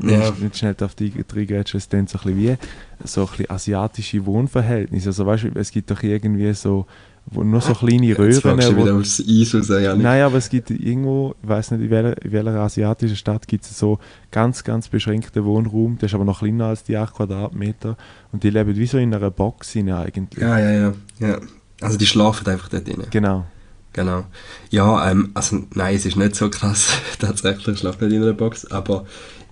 ja. 0.02 0.32
nicht 0.40 0.58
schnell 0.58 0.76
auf 0.82 0.96
die 0.96 1.12
reingrätschen, 1.34 1.80
es 1.80 1.90
klingt 1.90 2.10
so 2.10 2.20
ein 2.20 2.36
bisschen 2.36 2.38
wie 2.38 3.08
so 3.08 3.22
ein 3.22 3.28
bisschen 3.28 3.50
asiatische 3.50 4.26
Wohnverhältnisse. 4.26 5.10
Also 5.10 5.26
weißt 5.26 5.44
du, 5.44 5.50
es 5.56 5.72
gibt 5.72 5.92
doch 5.92 6.02
irgendwie 6.04 6.54
so 6.54 6.86
wo 7.26 7.44
nur 7.44 7.62
so 7.62 7.74
kleine 7.74 8.18
Röhren. 8.18 8.32
Jetzt 8.60 8.76
wo, 8.76 8.84
wieder 8.84 8.96
aufs 8.96 9.22
Eis 9.28 9.56
raus, 9.56 9.70
ja 9.70 9.96
Nein, 9.96 10.24
aber 10.24 10.38
es 10.38 10.50
gibt 10.50 10.70
irgendwo, 10.70 11.36
ich 11.42 11.50
weiß 11.50 11.72
nicht, 11.72 11.82
in 11.82 11.90
welcher, 11.90 12.22
in 12.22 12.32
welcher 12.32 12.60
asiatischen 12.60 13.16
Stadt 13.16 13.48
gibt 13.48 13.66
es 13.66 13.78
so 13.78 14.00
ganz, 14.32 14.64
ganz 14.64 14.90
beschränkten 14.90 15.46
Wohnraum, 15.46 15.98
der 15.98 16.08
ist 16.08 16.16
aber 16.16 16.26
noch 16.26 16.40
kleiner 16.40 16.66
als 16.66 16.84
die 16.84 16.98
8 16.98 17.16
Quadratmeter 17.16 17.98
und 18.32 18.44
die 18.44 18.50
leben 18.50 18.76
wie 18.76 18.88
so 18.88 18.98
in 18.98 19.14
einer 19.14 19.32
Box 19.32 19.76
rein 19.76 19.90
eigentlich. 19.90 20.42
Ja, 20.42 20.60
ja, 20.60 20.72
ja, 20.72 20.94
ja. 21.20 21.40
Also 21.82 21.98
die 21.98 22.06
schlafen 22.06 22.48
einfach 22.48 22.70
dort 22.70 22.88
drin. 22.88 23.04
Genau. 23.10 23.46
Genau. 23.94 24.26
Ja, 24.72 25.10
ähm, 25.10 25.32
also 25.36 25.64
nein, 25.76 25.96
es 25.96 26.06
ist 26.06 26.18
nicht 26.18 26.36
so 26.36 26.50
krass, 26.50 26.98
tatsächlich, 27.20 27.68
ich 27.68 27.80
schlafe 27.80 28.06
nicht 28.06 28.16
in 28.16 28.24
einer 28.24 28.34
Box, 28.34 28.66
aber 28.66 29.06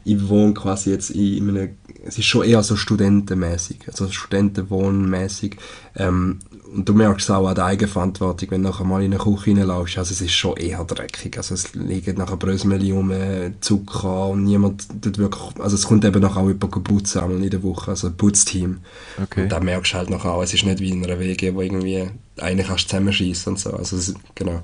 ich 0.04 0.30
wohne 0.30 0.54
quasi 0.56 0.90
jetzt 0.90 1.12
in 1.12 1.50
einem, 1.50 1.70
es 2.04 2.18
ist 2.18 2.26
schon 2.26 2.44
eher 2.44 2.64
so 2.64 2.76
studentenmäßig, 2.76 3.82
also 3.88 4.10
studentenwohnmäßig. 4.10 5.58
Ähm, 5.96 6.40
und 6.74 6.88
du 6.88 6.94
merkst 6.94 7.30
es 7.30 7.36
auch 7.36 7.48
an 7.48 7.56
der 7.56 7.66
Eigenverantwortung, 7.66 8.52
wenn 8.52 8.64
du 8.64 8.70
nachher 8.70 8.86
mal 8.86 9.04
in 9.04 9.14
eine 9.14 9.22
Küche 9.22 9.52
reinläufst, 9.52 9.98
also 9.98 10.14
es 10.14 10.22
ist 10.22 10.32
schon 10.32 10.56
eher 10.58 10.84
dreckig, 10.84 11.38
also 11.38 11.54
es 11.54 11.74
liegen 11.74 12.18
nachher 12.18 12.38
Brösmeli 12.38 12.92
rum, 12.92 13.12
Zucker 13.60 14.28
und 14.28 14.44
niemand 14.44 14.88
tut 15.02 15.18
wirklich, 15.18 15.60
also 15.60 15.76
es 15.76 15.88
kommt 15.88 16.06
eben 16.06 16.22
nachher 16.22 16.42
auch 16.42 16.48
jemand 16.48 16.84
putzen 16.84 17.22
einmal 17.22 17.44
in 17.44 17.50
der 17.50 17.64
Woche, 17.64 17.92
also 17.92 18.08
ein 18.08 18.16
Putzteam. 18.16 18.80
Okay. 19.22 19.44
Und 19.44 19.52
da 19.52 19.60
merkst 19.60 19.94
du 19.94 19.98
halt 19.98 20.10
nachher 20.10 20.32
auch, 20.32 20.44
es 20.44 20.54
ist 20.54 20.66
nicht 20.66 20.80
wie 20.80 20.92
in 20.92 21.04
einer 21.04 21.20
WG, 21.20 21.54
wo 21.54 21.62
irgendwie 21.62 22.10
eine 22.38 22.64
kannst 22.64 22.90
zusammenschießen 22.90 23.54
und 23.54 23.60
so, 23.60 23.72
also 23.72 23.98
ist, 23.98 24.16
genau. 24.36 24.62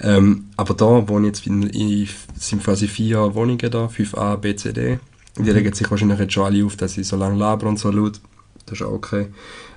Ähm, 0.00 0.46
aber 0.56 0.74
da 0.74 1.06
wohne 1.08 1.28
ich 1.28 1.36
jetzt, 1.36 1.46
in, 1.46 1.62
in, 1.64 2.08
sind 2.38 2.62
quasi 2.62 2.88
vier 2.88 3.34
Wohnungen 3.34 3.70
da, 3.70 3.86
5a, 3.86 4.36
B, 4.36 4.56
C, 4.56 4.72
D. 4.72 4.98
Die 5.36 5.42
mhm. 5.42 5.50
regen 5.50 5.72
sich 5.72 5.90
wahrscheinlich 5.90 6.18
jetzt 6.18 6.32
schon 6.32 6.44
alle 6.44 6.64
auf, 6.64 6.76
dass 6.76 6.96
ich 6.96 7.06
so 7.06 7.16
lange 7.16 7.38
laber 7.38 7.66
und 7.66 7.78
so 7.78 7.90
laut. 7.90 8.20
Das 8.66 8.80
ist 8.80 8.86
auch 8.86 8.92
okay. 8.92 9.26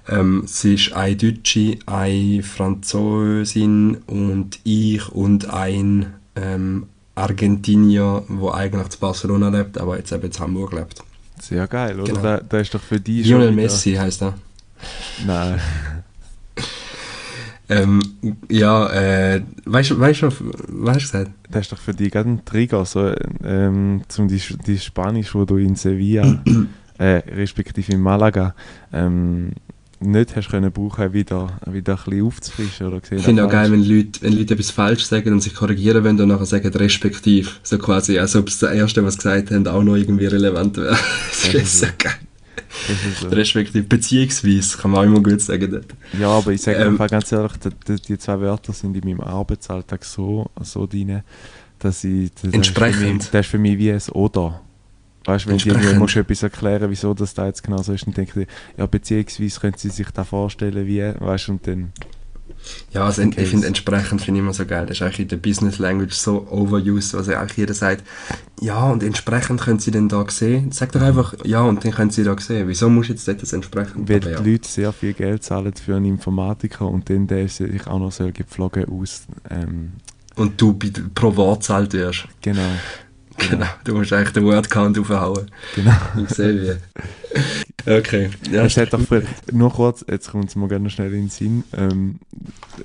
Ähm, 0.10 0.44
sie 0.46 0.76
ist 0.76 0.94
eine 0.94 1.16
Deutsche, 1.16 1.78
eine 1.86 2.42
Französin 2.44 3.98
und 4.08 4.60
ich 4.64 5.10
und 5.10 5.50
ein 5.50 6.14
ähm, 6.36 6.86
Argentinier, 7.16 8.24
der 8.30 8.54
eigentlich 8.54 8.94
in 8.94 9.00
Barcelona 9.00 9.50
lebt, 9.50 9.78
aber 9.78 9.98
jetzt 9.98 10.12
eben 10.12 10.32
in 10.32 10.40
Hamburg 10.40 10.74
lebt. 10.74 11.04
Sehr 11.42 11.68
geil, 11.68 12.00
oder? 12.00 12.14
Genau. 12.14 12.22
Da, 12.22 12.40
da 12.40 12.60
ist 12.60 12.74
doch 12.74 12.82
für 12.82 13.00
die 13.00 13.24
Lionel 13.24 13.52
Messi 13.52 13.94
heißt 13.94 14.24
er. 14.24 14.34
Nein. 15.26 15.60
ähm, 17.70 18.02
ja, 18.50 18.88
äh, 18.90 19.42
weißt 19.66 19.92
du, 19.92 20.00
weißt 20.00 20.22
du, 20.22 20.28
was 20.28 20.96
hast 20.96 21.14
du 21.14 21.18
gesagt? 21.18 21.32
Das 21.50 21.62
ist 21.62 21.72
doch 21.72 21.80
für 21.80 21.94
die 21.94 22.10
gerade 22.10 22.30
ein 22.30 22.46
Trigger, 22.46 22.86
so, 22.86 23.14
ähm, 23.44 24.02
zum 24.08 24.28
die, 24.28 24.42
die 24.66 24.80
Spanisch, 24.80 25.34
wo 25.36 25.46
du 25.46 25.58
in 25.58 25.76
Sevilla, 25.76 26.42
äh, 26.98 27.22
respektive 27.34 27.92
in 27.92 28.02
Malaga, 28.02 28.56
ähm, 28.94 29.52
nicht 30.00 30.36
hast 30.36 30.50
können 30.50 30.72
brauchen, 30.72 31.14
wieder, 31.14 31.60
wieder 31.66 31.94
ein 31.94 32.04
bisschen 32.04 32.26
aufzufrischen 32.26 32.88
oder 32.88 33.00
gesehen. 33.00 33.18
Ich 33.18 33.26
finde 33.26 33.46
auch 33.46 33.50
geil, 33.50 33.72
wenn 33.72 33.84
Leute, 33.84 34.22
wenn 34.22 34.34
Leute 34.34 34.54
etwas 34.54 34.70
falsch 34.70 35.06
sagen 35.06 35.34
und 35.34 35.42
sich 35.42 35.56
korrigieren 35.56 36.04
wollen 36.04 36.20
und 36.22 36.28
nachher 36.28 36.46
sagen 36.46 36.72
respektiv. 36.76 37.60
So 37.64 37.80
quasi, 37.80 38.20
als 38.20 38.36
ob 38.36 38.46
das 38.46 38.62
Erste, 38.62 39.04
was 39.04 39.16
sie 39.16 39.20
gesagt 39.20 39.52
haben, 39.52 39.68
auch 39.68 39.84
noch 39.84 39.96
irgendwie 39.96 40.28
relevant 40.28 40.78
wäre. 40.78 40.98
das 41.32 41.54
ist 41.54 41.80
so 41.80 41.88
geil. 41.98 42.14
So. 43.22 43.30
Respektiv, 43.30 43.90
beziehungsweise, 43.90 44.78
kann 44.78 44.92
man 44.92 45.02
auch 45.02 45.06
immer 45.06 45.22
gut 45.22 45.42
sagen. 45.42 45.72
Dort. 45.72 45.88
Ja, 46.20 46.30
aber 46.30 46.52
ich 46.52 46.62
sage 46.62 46.78
Ähm, 46.78 46.90
einfach 46.90 47.10
ganz 47.10 47.32
ehrlich, 47.32 47.54
die, 47.88 47.96
die, 47.96 48.18
zwei 48.20 48.40
Wörter 48.40 48.74
sind 48.74 48.96
in 48.96 49.04
meinem 49.04 49.22
Arbeitsalltag 49.22 50.06
so, 50.06 50.48
so 50.62 50.86
drin, 50.86 51.24
dass 51.80 52.04
ich... 52.04 52.32
Das 52.36 52.54
Entsprechend. 52.54 52.94
Ist 52.94 53.00
für 53.00 53.14
mich, 53.14 53.30
das 53.32 53.46
ist 53.46 53.50
für 53.50 53.58
mich 53.58 53.78
wie 53.80 53.92
ein 53.92 54.02
Oder. 54.12 54.62
Weißt 55.28 55.46
du, 55.46 55.50
wenn 55.50 55.58
dir 55.58 55.74
Entsprechend. 55.74 56.00
musst 56.00 56.16
du 56.16 56.20
etwas 56.22 56.44
erklären, 56.44 56.90
wieso 56.90 57.14
das 57.14 57.34
da 57.34 57.48
jetzt 57.48 57.62
genau 57.62 57.82
so 57.82 57.92
ist, 57.92 58.08
dann 58.08 58.14
denke 58.14 58.42
ich, 58.42 58.48
ja, 58.78 58.86
beziehungsweise 58.86 59.60
können 59.60 59.76
sie 59.78 59.90
sich 59.90 60.10
da 60.12 60.24
vorstellen, 60.24 60.88
wie, 60.88 61.02
weißt 61.02 61.50
du, 61.50 61.52
und 61.52 61.68
dann... 61.68 61.92
Ja, 62.92 63.06
also 63.06 63.22
ich 63.22 63.36
finde 63.36 63.68
entsprechend 63.68 64.22
finde 64.22 64.40
ich 64.40 64.44
immer 64.44 64.54
so 64.54 64.66
geil. 64.66 64.86
Das 64.86 64.98
ist 64.98 65.02
eigentlich 65.02 65.20
in 65.20 65.28
der 65.28 65.38
Business 65.38 65.80
Language 65.80 66.14
so 66.14 66.48
overused, 66.50 67.14
was 67.14 67.28
eigentlich 67.28 67.58
jeder 67.58 67.74
sagt, 67.74 68.04
ja, 68.62 68.90
und 68.90 69.04
entsprechend 69.04 69.62
können 69.62 69.80
sie 69.80 69.92
denn 69.92 70.08
da 70.08 70.26
sehen. 70.30 70.72
Sag 70.72 70.94
doch 70.94 71.02
einfach, 71.02 71.36
ja, 71.44 71.62
und 71.62 71.84
dann 71.84 71.92
können 71.92 72.10
sie 72.10 72.24
da 72.24 72.36
sehen. 72.40 72.68
Wieso 72.70 72.90
muss 72.90 73.10
jetzt 73.10 73.28
dort 73.28 73.42
das 73.42 73.52
entsprechend 73.52 74.10
Weil 74.10 74.26
ja. 74.26 74.40
die 74.40 74.52
Leute 74.52 74.68
sehr 74.68 74.94
viel 74.94 75.14
Geld 75.14 75.44
zahlen 75.44 75.74
für 75.74 75.98
einen 75.98 76.06
Informatiker 76.06 76.88
und 76.88 77.10
dann 77.10 77.28
der 77.28 77.50
sich 77.50 77.86
auch 77.86 78.00
noch 78.00 78.14
so 78.14 78.32
gepflogen 78.32 78.86
aus... 78.86 79.28
Ähm, 79.50 79.92
Und 80.36 80.60
du 80.60 80.74
pro 81.14 81.36
Wort 81.36 81.64
zahlt 81.64 81.92
wirst. 81.94 82.28
genau, 82.42 82.62
Genau. 83.38 83.68
Du 83.84 83.94
musst 83.94 84.12
eigentlich 84.14 84.34
den 84.34 84.46
Wordcount 84.46 84.98
aufhauen. 84.98 85.50
genau. 85.76 85.94
Ich 86.24 86.30
sehe 86.30 86.78
wie. 87.86 87.90
Okay. 87.90 88.30
Ja, 88.52 88.66
Es 88.66 88.76
hat 88.78 88.92
doch 88.94 89.00
früher, 89.02 89.22
nur 89.52 89.72
kurz, 89.72 90.04
jetzt 90.10 90.32
kommt 90.32 90.50
es 90.50 90.56
mir 90.56 90.68
gerne 90.68 90.86
noch 90.86 90.92
schnell 90.92 91.14
in 91.14 91.22
den 91.26 91.30
Sinn, 91.30 91.64
ähm, 91.78 92.20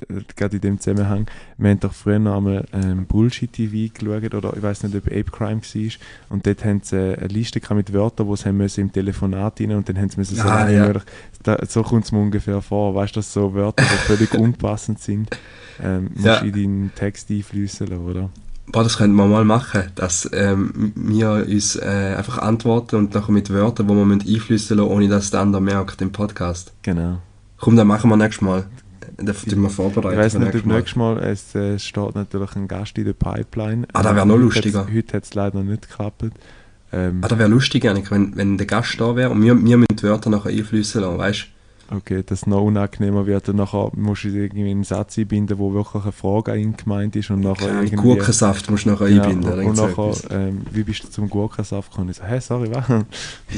äh, 0.08 0.20
gerade 0.36 0.56
in 0.56 0.60
dem 0.60 0.78
Zusammenhang, 0.80 1.26
wir 1.58 1.70
haben 1.70 1.80
doch 1.80 1.92
früher 1.94 2.18
noch 2.18 2.36
einmal 2.36 2.64
ähm, 2.72 3.06
Bullshit-TV 3.06 3.92
geschaut, 3.98 4.34
oder 4.34 4.54
ich 4.56 4.62
weiß 4.62 4.84
nicht, 4.84 4.94
ob 4.94 5.06
Ape 5.06 5.24
Crime 5.24 5.60
war, 5.62 5.92
und 6.28 6.46
dort 6.46 6.64
haben 6.64 6.80
sie 6.84 6.96
eine 7.18 7.26
Liste 7.28 7.60
mit 7.74 7.92
Wörtern, 7.92 8.28
die 8.28 8.36
sie 8.36 8.44
haben 8.44 8.56
müssen 8.58 8.80
im 8.82 8.92
Telefonat 8.92 9.60
rein, 9.60 9.72
und 9.72 9.88
dann 9.88 9.96
haben 9.98 10.10
sie 10.10 10.18
müssen 10.18 10.36
so 10.36 10.42
Ah, 10.42 10.68
ja. 10.68 10.86
möglich, 10.86 11.02
da, 11.42 11.58
so 11.66 11.82
kommt 11.82 12.04
es 12.04 12.12
mir 12.12 12.20
ungefähr 12.20 12.60
vor, 12.62 12.94
weißt 12.94 13.16
du, 13.16 13.20
dass 13.20 13.32
so 13.32 13.54
Wörter, 13.54 13.82
die 13.82 14.06
völlig 14.06 14.34
unpassend 14.38 15.00
sind, 15.00 15.30
ähm, 15.82 16.10
musst 16.14 16.26
Ja. 16.26 16.40
du 16.40 16.46
in 16.46 16.52
deinen 16.52 16.92
Text 16.94 17.30
einfließen 17.30 17.86
lassen, 17.88 18.04
oder? 18.04 18.30
Boah, 18.72 18.82
das 18.84 18.96
könnten 18.96 19.16
wir 19.16 19.26
mal 19.26 19.44
machen, 19.44 19.82
dass 19.96 20.28
ähm, 20.32 20.92
wir 20.96 21.46
uns 21.46 21.76
äh, 21.76 22.14
einfach 22.16 22.38
antworten 22.38 22.96
und 22.96 23.14
nachher 23.14 23.32
mit 23.32 23.50
Wörtern, 23.52 23.86
die 23.86 23.94
wir 23.94 24.04
müssen 24.06 24.26
einfließen 24.34 24.76
lassen, 24.78 24.90
ohne 24.90 25.08
dass 25.08 25.30
der 25.30 25.40
andere 25.40 25.60
merkt 25.60 26.00
im 26.00 26.10
Podcast. 26.10 26.72
Genau. 26.82 27.18
Komm, 27.58 27.76
dann 27.76 27.86
machen 27.86 28.08
wir 28.10 28.16
nächstes 28.16 28.40
Mal. 28.40 28.64
Das 29.18 29.42
tun 29.44 29.60
wir 29.60 29.68
vorbereiten. 29.70 30.14
Ich 30.18 30.24
weiß 30.24 30.38
nicht, 30.38 30.54
ob 30.54 30.66
nächstes 30.66 30.96
Mal. 30.96 31.18
es 31.18 31.54
äh, 31.54 31.78
steht 31.78 32.14
natürlich 32.14 32.56
ein 32.56 32.66
Gast 32.66 32.96
in 32.96 33.04
der 33.04 33.12
Pipeline. 33.12 33.86
Ah, 33.92 34.02
das 34.02 34.16
wär 34.16 34.24
noch 34.24 34.34
Ähm, 34.36 34.40
lustiger. 34.42 34.86
Heute 34.92 35.16
hat 35.18 35.24
es 35.24 35.34
leider 35.34 35.62
nicht 35.62 35.88
geklappt. 35.88 36.24
Ähm, 36.92 37.18
Ah, 37.22 37.28
das 37.28 37.38
wäre 37.38 37.48
lustig, 37.50 37.84
Janik, 37.84 38.10
wenn, 38.10 38.34
wenn 38.36 38.56
der 38.56 38.66
Gast 38.66 38.98
da 38.98 39.14
wäre 39.16 39.30
und 39.30 39.42
wir, 39.42 39.54
wir 39.62 39.76
müssen 39.76 39.96
die 39.96 40.02
Wörter 40.02 40.30
nachher 40.30 40.50
einfließen 40.50 41.00
lassen, 41.02 41.18
weißt 41.18 41.46
Okay, 41.94 42.22
dass 42.24 42.40
es 42.40 42.46
noch 42.46 42.62
unangenehmer 42.62 43.26
wird. 43.26 43.48
Und 43.50 43.56
nachher 43.56 43.90
musst 43.94 44.24
du 44.24 44.28
irgendwie 44.28 44.70
einen 44.70 44.84
Satz 44.84 45.18
einbinden, 45.18 45.58
wo 45.58 45.74
wirklich 45.74 46.02
eine 46.02 46.12
Frage 46.12 46.52
an 46.52 46.58
ihn 46.58 46.76
gemeint 46.76 47.14
ist. 47.16 47.30
Und 47.30 47.40
nachher 47.40 47.66
Keine 47.68 47.82
irgendwie... 47.84 47.96
Gurkensaft 47.96 48.70
musst 48.70 48.86
du 48.86 48.90
nachher 48.90 49.08
Ja, 49.08 49.22
einbinden. 49.24 49.52
und, 49.52 49.66
und 49.66 49.76
nachher, 49.76 50.14
ähm, 50.30 50.62
wie 50.70 50.82
bist 50.84 51.04
du 51.04 51.10
zum 51.10 51.28
Gurkensaft 51.28 51.90
gekommen? 51.90 52.10
Ich 52.10 52.16
so, 52.16 52.24
hä, 52.24 52.40
sorry, 52.40 52.70
was? 52.72 52.84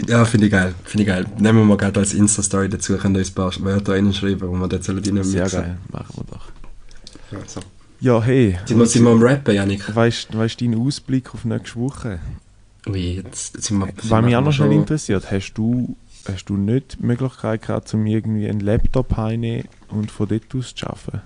Ja, 0.09 0.25
finde 0.25 0.47
ich 0.47 0.53
geil. 0.53 0.75
Finde 0.85 1.03
ich 1.05 1.09
geil. 1.09 1.27
Nehmen 1.39 1.59
wir 1.61 1.65
mal 1.65 1.77
gerade 1.77 2.01
als 2.01 2.13
Insta-Story 2.13 2.69
dazu, 2.69 2.97
können 2.97 3.15
wir 3.15 3.21
uns 3.21 3.31
ein 3.31 3.35
paar 3.35 3.53
Wörter 3.61 3.93
reinschreiben, 3.93 4.49
wo 4.49 4.53
wir 4.55 4.69
dort 4.69 4.83
sollen 4.85 5.05
rein 5.05 5.23
Sehr 5.25 5.49
geil, 5.49 5.77
machen 5.93 6.15
wir 6.17 6.25
doch. 6.37 6.47
Ja, 7.31 7.39
so. 7.47 7.61
Ja, 8.01 8.21
hey, 8.23 8.59
Sind 8.67 8.79
wir, 8.79 8.87
sind 8.87 9.05
wir 9.05 9.11
am 9.13 9.23
Rappen, 9.23 9.55
Janik? 9.55 9.95
weißt 9.95 10.29
du 10.35 10.39
deinen 10.39 10.85
Ausblick 10.87 11.33
auf 11.33 11.45
nächste 11.45 11.79
Woche? 11.79 12.19
Ui, 12.87 13.23
jetzt 13.25 13.63
sind 13.63 13.79
wir... 13.79 13.89
Was 14.09 14.25
mich 14.25 14.37
auch 14.37 14.43
noch 14.43 14.53
schon- 14.53 14.73
interessiert, 14.73 15.31
hast 15.31 15.55
du, 15.55 15.97
hast 16.29 16.45
du 16.47 16.57
nicht 16.57 16.99
die 17.01 17.07
Möglichkeit 17.07 17.63
gehabt, 17.63 17.93
um 17.95 18.07
irgendwie 18.07 18.49
einen 18.49 18.61
Laptop 18.61 19.17
heimzunehmen 19.17 19.69
und 19.89 20.11
von 20.11 20.29
dort 20.29 20.55
aus 20.55 20.75
zu 20.75 20.87
arbeiten? 20.87 21.23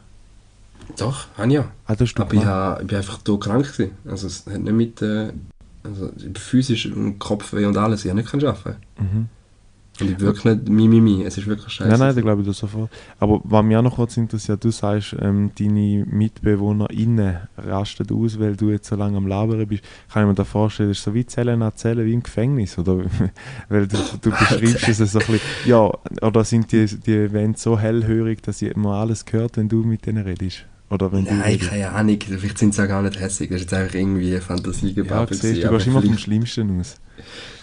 Doch, 0.96 1.26
habe 1.36 1.49
ich 1.49 1.55
ja. 1.55 1.70
Ah, 1.86 1.94
das 1.94 2.11
Aber 2.16 2.24
ich, 2.24 2.30
gemacht? 2.30 2.46
ha, 2.46 2.78
ich 2.80 2.86
bin 2.86 2.96
einfach 2.96 3.18
da 3.18 3.36
krank 3.36 3.72
gewesen. 3.72 3.92
Also 4.07 4.26
es 4.26 4.46
hat 4.46 4.61
nicht 4.61 4.72
mit... 4.72 5.03
Äh, 5.03 5.32
also 5.84 6.11
physisch 6.34 6.86
und 6.86 7.18
Kopfweh 7.18 7.64
und 7.64 7.76
alles, 7.76 8.05
ich 8.05 8.11
habe 8.11 8.20
nicht 8.20 8.44
arbeiten. 8.44 8.76
Mhm. 8.99 9.28
Und 10.01 10.11
ich 10.11 10.20
wirklich 10.20 10.44
nicht 10.44 10.68
mi, 10.68 10.88
mi, 10.88 11.01
mi. 11.01 11.24
Es 11.24 11.38
ist 11.38 11.46
wirklich 11.46 11.72
scheiße. 11.72 11.90
Nein, 11.90 11.99
nein, 11.99 12.14
da 12.14 12.20
glaube 12.20 12.42
ich 12.42 12.46
das 12.49 12.59
sofort. 12.59 12.90
Aber 13.18 13.40
was 13.44 13.64
mich 13.64 13.76
auch 13.76 13.82
noch 13.82 13.96
kurz 13.96 14.16
interessiert, 14.16 14.62
du 14.64 14.70
sagst, 14.70 15.16
ähm, 15.20 15.51
deine 15.59 16.07
MitbewohnerInnen 16.09 17.38
rasten 17.57 18.07
aus, 18.12 18.38
weil 18.38 18.57
du 18.57 18.70
jetzt 18.70 18.88
so 18.88 18.96
lange 18.96 19.16
am 19.16 19.26
Labern 19.26 19.66
bist. 19.66 19.82
Kann 20.12 20.22
ich 20.22 20.28
mir 20.28 20.34
da 20.34 20.44
vorstellen, 20.44 20.90
das 20.90 20.99
ist 20.99 21.05
so 21.05 21.14
wie 21.14 21.26
Zellen 21.26 21.62
an 21.62 21.72
Zellen 21.74 22.07
wie 22.07 22.12
im 22.12 22.22
Gefängnis, 22.22 22.78
oder? 22.78 22.99
weil 23.68 23.86
du, 23.86 23.96
du 24.20 24.30
beschreibst 24.30 24.88
es 24.88 24.99
so 25.12 25.18
ein 25.18 25.26
bisschen, 25.26 25.40
ja, 25.66 25.90
oder 26.22 26.44
sind 26.44 26.70
die, 26.72 26.86
die 26.86 27.14
Events 27.14 27.62
so 27.62 27.78
hellhörig, 27.78 28.42
dass 28.42 28.62
man 28.76 28.94
alles 28.94 29.24
hört, 29.30 29.57
wenn 29.57 29.68
du 29.68 29.82
mit 29.82 30.07
denen 30.07 30.24
redest? 30.24 30.64
Oder 30.91 31.12
wenn 31.12 31.24
Nein, 31.24 31.59
keine 31.59 31.91
Ahnung. 31.91 32.18
Vielleicht 32.20 32.59
sind 32.59 32.74
sie 32.74 32.82
auch 32.82 32.89
gar 32.89 33.03
nicht 33.03 33.20
hässlich. 33.20 33.51
Das 33.51 33.57
ist 33.61 33.70
jetzt 33.70 33.74
einfach 33.74 33.95
irgendwie 33.95 34.30
eine 34.30 34.41
Fantasie 34.41 34.89
Ja, 34.89 34.95
gebaut. 34.95 35.28
siehst, 35.34 35.62
du 35.62 35.68
gehst 35.68 35.86
immer 35.86 36.03
vom 36.03 36.16
Schlimmsten 36.16 36.80
aus. 36.80 36.97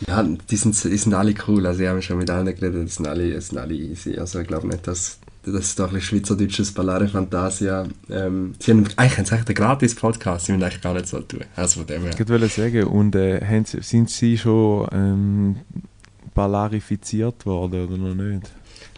Ja, 0.07 0.21
die 0.23 0.55
sind, 0.57 0.83
die 0.83 0.97
sind 0.97 1.13
alle 1.13 1.33
cool. 1.47 1.65
Also 1.65 1.81
ich 1.81 1.89
habe 1.89 2.01
schon 2.01 2.17
mit 2.17 2.29
allen 2.29 2.45
geredet, 2.45 2.87
die 2.87 2.91
sind 2.91 3.07
alle, 3.07 3.33
die 3.33 3.41
sind 3.41 3.57
alle 3.57 3.73
easy. 3.73 4.17
Also 4.17 4.39
ich 4.39 4.47
glaube 4.47 4.67
nicht, 4.67 4.85
dass 4.85 5.19
das 5.43 5.53
ist 5.65 5.79
doch 5.79 5.93
ein 5.93 6.01
schweizerdeutsches 6.01 6.71
Ballare 6.71 7.07
Fantasia. 7.07 7.87
Ähm, 8.09 8.55
sie 8.59 8.71
haben 8.71 8.85
eigentlich 8.95 9.17
haben 9.17 9.25
sie 9.25 9.35
einen 9.35 9.45
gratis 9.45 9.95
Podcast, 9.95 10.47
sie 10.47 10.51
müssen 10.53 10.63
eigentlich 10.63 10.81
gar 10.81 10.93
nicht 10.93 11.07
so 11.07 11.19
tun. 11.19 11.41
Also 11.55 11.81
von 11.81 11.87
dem 11.87 12.01
her. 12.03 12.11
Ich 12.19 12.27
wollte 12.29 12.47
sagen, 12.47 12.83
und 12.85 13.15
äh, 13.15 13.41
haben 13.45 13.63
sind 13.65 14.09
sie 14.09 14.37
schon 14.37 14.87
ähm, 14.91 15.55
ballarifiziert 16.33 17.45
worden 17.45 17.87
oder 17.87 17.97
noch 17.97 18.15
nicht? 18.15 18.51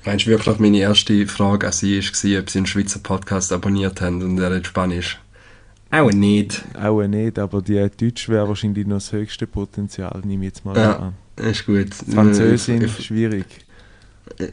Meinst 0.07 0.25
du 0.25 0.29
wirklich, 0.29 0.57
meine 0.59 0.77
erste 0.79 1.27
Frage 1.27 1.67
an 1.67 1.73
sie 1.73 1.99
war, 1.99 2.39
ob 2.39 2.49
sie 2.49 2.57
einen 2.59 2.65
Schweizer 2.65 2.99
Podcast 2.99 3.51
abonniert 3.51 3.99
haben 3.99 4.21
und 4.23 4.39
er 4.39 4.53
in 4.55 4.63
Spanisch? 4.63 5.19
Auch 5.91 6.09
nicht. 6.11 6.63
Auch 6.81 7.05
nicht, 7.05 7.37
aber 7.37 7.61
die 7.61 7.89
Deutsch 7.99 8.29
wäre 8.29 8.47
wahrscheinlich 8.47 8.87
noch 8.87 8.95
das 8.97 9.11
höchste 9.11 9.45
Potenzial, 9.47 10.21
nehme 10.23 10.45
ich 10.45 10.51
jetzt 10.53 10.63
mal 10.65 10.77
Ja. 10.77 10.95
an. 10.97 11.13
Ist 11.45 11.65
gut. 11.65 11.89
Französin, 11.93 12.81
Ich- 12.83 12.99
ich- 12.99 13.05
schwierig. 13.05 13.45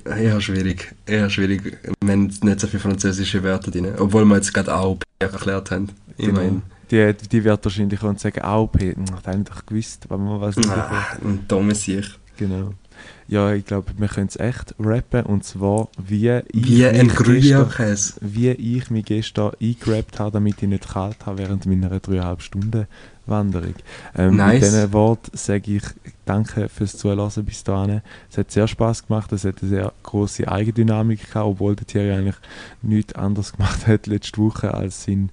Eher 0.04 0.40
schwierig. 0.40 0.92
Eher 1.06 1.30
schwierig. 1.30 1.78
Wir 2.02 2.12
haben 2.12 2.26
nicht 2.42 2.60
so 2.60 2.66
viele 2.66 2.80
französische 2.80 3.40
Wörter 3.44 3.70
drin. 3.70 3.92
Obwohl 3.96 4.24
wir 4.24 4.34
jetzt 4.34 4.52
gerade 4.52 4.74
auch 4.74 4.98
erklärt 5.20 5.70
haben. 5.70 5.88
Genau. 6.18 6.62
Die, 6.90 7.14
die 7.30 7.44
wird 7.44 7.64
wahrscheinlich 7.64 8.02
auch 8.02 8.18
sagen, 8.18 8.40
AOP. 8.42 8.80
Hm, 8.80 9.04
Das 9.06 9.24
habe 9.24 9.38
ich 9.38 9.44
doch 9.44 9.66
gewusst, 9.66 10.04
aber 10.08 10.18
man 10.18 10.40
nicht. 10.56 10.68
Ah, 10.68 11.16
ein 11.24 11.44
dummes 11.46 11.86
Ich. 11.86 12.10
Genau. 12.36 12.74
Ja, 13.28 13.52
ich 13.52 13.64
glaube, 13.64 13.92
wir 13.96 14.08
können 14.08 14.26
es 14.28 14.36
echt 14.36 14.74
rappen 14.78 15.22
und 15.24 15.44
zwar 15.44 15.88
wie 15.98 16.30
ich 16.52 16.68
Wie 16.68 16.86
ein 16.86 17.06
mich 17.06 17.16
gestern- 17.16 18.18
wie 18.20 18.50
ich 18.50 18.90
mich 18.90 19.04
gestern 19.06 19.52
eingerappt 19.60 20.20
habe, 20.20 20.30
damit 20.32 20.62
ich 20.62 20.68
nicht 20.68 20.88
kalt 20.88 21.24
habe 21.24 21.38
während 21.38 21.66
meiner 21.66 22.00
dreieinhalb 22.00 22.42
Stunden 22.42 22.86
Wanderung. 23.26 23.74
Ähm, 24.14 24.36
Nice. 24.36 24.52
Mit 24.60 24.62
diesen 24.64 24.92
Worten 24.92 25.30
sage 25.34 25.76
ich 25.76 25.82
danke 26.26 26.68
fürs 26.68 26.98
Zuhören 26.98 27.30
bis 27.44 27.64
dahin. 27.64 28.02
Es 28.30 28.36
hat 28.36 28.50
sehr 28.50 28.68
Spaß 28.68 29.06
gemacht, 29.06 29.32
es 29.32 29.44
hat 29.44 29.62
eine 29.62 29.68
sehr 29.70 29.92
große 30.02 30.46
Eigendynamik 30.46 31.28
gehabt, 31.28 31.46
obwohl 31.46 31.74
der 31.74 31.86
Thierry 31.86 32.12
eigentlich 32.12 32.36
nichts 32.82 33.14
anderes 33.14 33.52
gemacht 33.56 33.86
hat 33.86 34.06
letzte 34.06 34.38
Woche, 34.42 34.74
als 34.74 35.04
sein, 35.04 35.30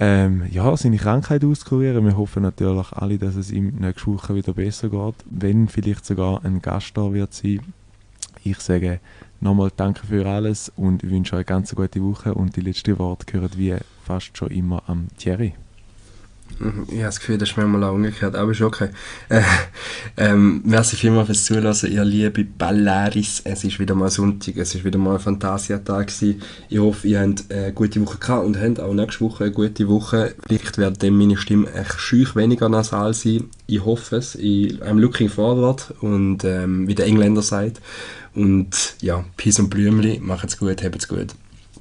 ähm, 0.00 0.44
ja, 0.50 0.76
seine 0.76 0.96
Krankheit 0.96 1.44
auskurieren. 1.44 2.04
Wir 2.04 2.16
hoffen 2.16 2.44
natürlich 2.44 2.92
alle, 2.92 3.18
dass 3.18 3.34
es 3.34 3.50
ihm 3.50 3.74
nächste 3.80 4.06
Woche 4.06 4.34
wieder 4.34 4.52
besser 4.52 4.88
geht, 4.88 5.14
wenn 5.28 5.68
vielleicht 5.68 6.06
sogar 6.06 6.44
ein 6.44 6.62
Gast 6.62 6.96
da 6.96 7.12
wird 7.12 7.34
sein. 7.34 7.60
Ich 8.44 8.60
sage 8.60 9.00
nochmal 9.40 9.72
danke 9.76 10.06
für 10.06 10.24
alles 10.24 10.70
und 10.76 11.02
wünsche 11.02 11.34
euch 11.34 11.38
eine 11.38 11.44
ganz 11.44 11.74
gute 11.74 12.02
Woche 12.02 12.32
und 12.34 12.54
die 12.56 12.60
letzten 12.60 12.98
Worte 12.98 13.26
gehören 13.26 13.50
wie 13.56 13.74
fast 14.04 14.36
schon 14.36 14.50
immer 14.50 14.82
am 14.86 15.08
Thierry. 15.16 15.54
Mhm, 16.60 16.84
Ich 16.88 16.94
habe 16.94 17.04
das 17.04 17.20
Gefühl, 17.20 17.38
das 17.38 17.50
ist 17.50 17.56
manchmal 17.56 17.84
auch 17.84 17.94
umgekehrt, 17.94 18.34
aber 18.34 18.50
ist 18.50 18.60
okay. 18.60 18.88
Äh, 19.28 19.42
ähm, 20.16 20.60
merci 20.64 20.96
vielmals 20.96 21.26
fürs 21.26 21.44
Zuhören, 21.44 21.76
ihr 21.92 22.04
liebe 22.04 22.44
Ballaris. 22.44 23.42
Es 23.44 23.62
ist 23.64 23.78
wieder 23.78 23.94
mal 23.94 24.10
Sonntag, 24.10 24.56
es 24.56 24.74
ist 24.74 24.84
wieder 24.84 24.98
mal 24.98 25.18
Fantasia-Tag. 25.18 26.10
Ich 26.68 26.78
hoffe, 26.78 27.06
ihr 27.06 27.20
habt 27.20 27.44
eine 27.52 27.72
gute 27.72 28.00
Woche 28.04 28.18
gehabt 28.18 28.44
und 28.46 28.60
habt 28.60 28.80
auch 28.80 28.92
nächste 28.92 29.24
Woche 29.24 29.44
eine 29.44 29.52
gute 29.52 29.88
Woche. 29.88 30.34
Vielleicht 30.46 30.78
wird 30.78 31.02
dann 31.02 31.16
meine 31.16 31.36
Stimme 31.36 31.72
echt 31.72 32.00
schüch 32.00 32.34
weniger 32.34 32.68
nasal 32.68 33.14
sein. 33.14 33.44
Ich 33.66 33.84
hoffe 33.84 34.16
es. 34.16 34.34
Ich, 34.34 34.82
I'm 34.82 34.98
looking 34.98 35.28
forward 35.28 35.94
und 36.00 36.44
ähm, 36.44 36.88
wie 36.88 36.94
der 36.94 37.06
Engländer 37.06 37.42
sagt. 37.42 37.80
Und 38.34 38.94
ja, 39.00 39.24
Peace 39.36 39.58
und 39.60 39.70
Blümli, 39.70 40.20
macht's 40.22 40.58
gut, 40.58 40.82
habt's 40.82 41.08
gut. 41.08 41.28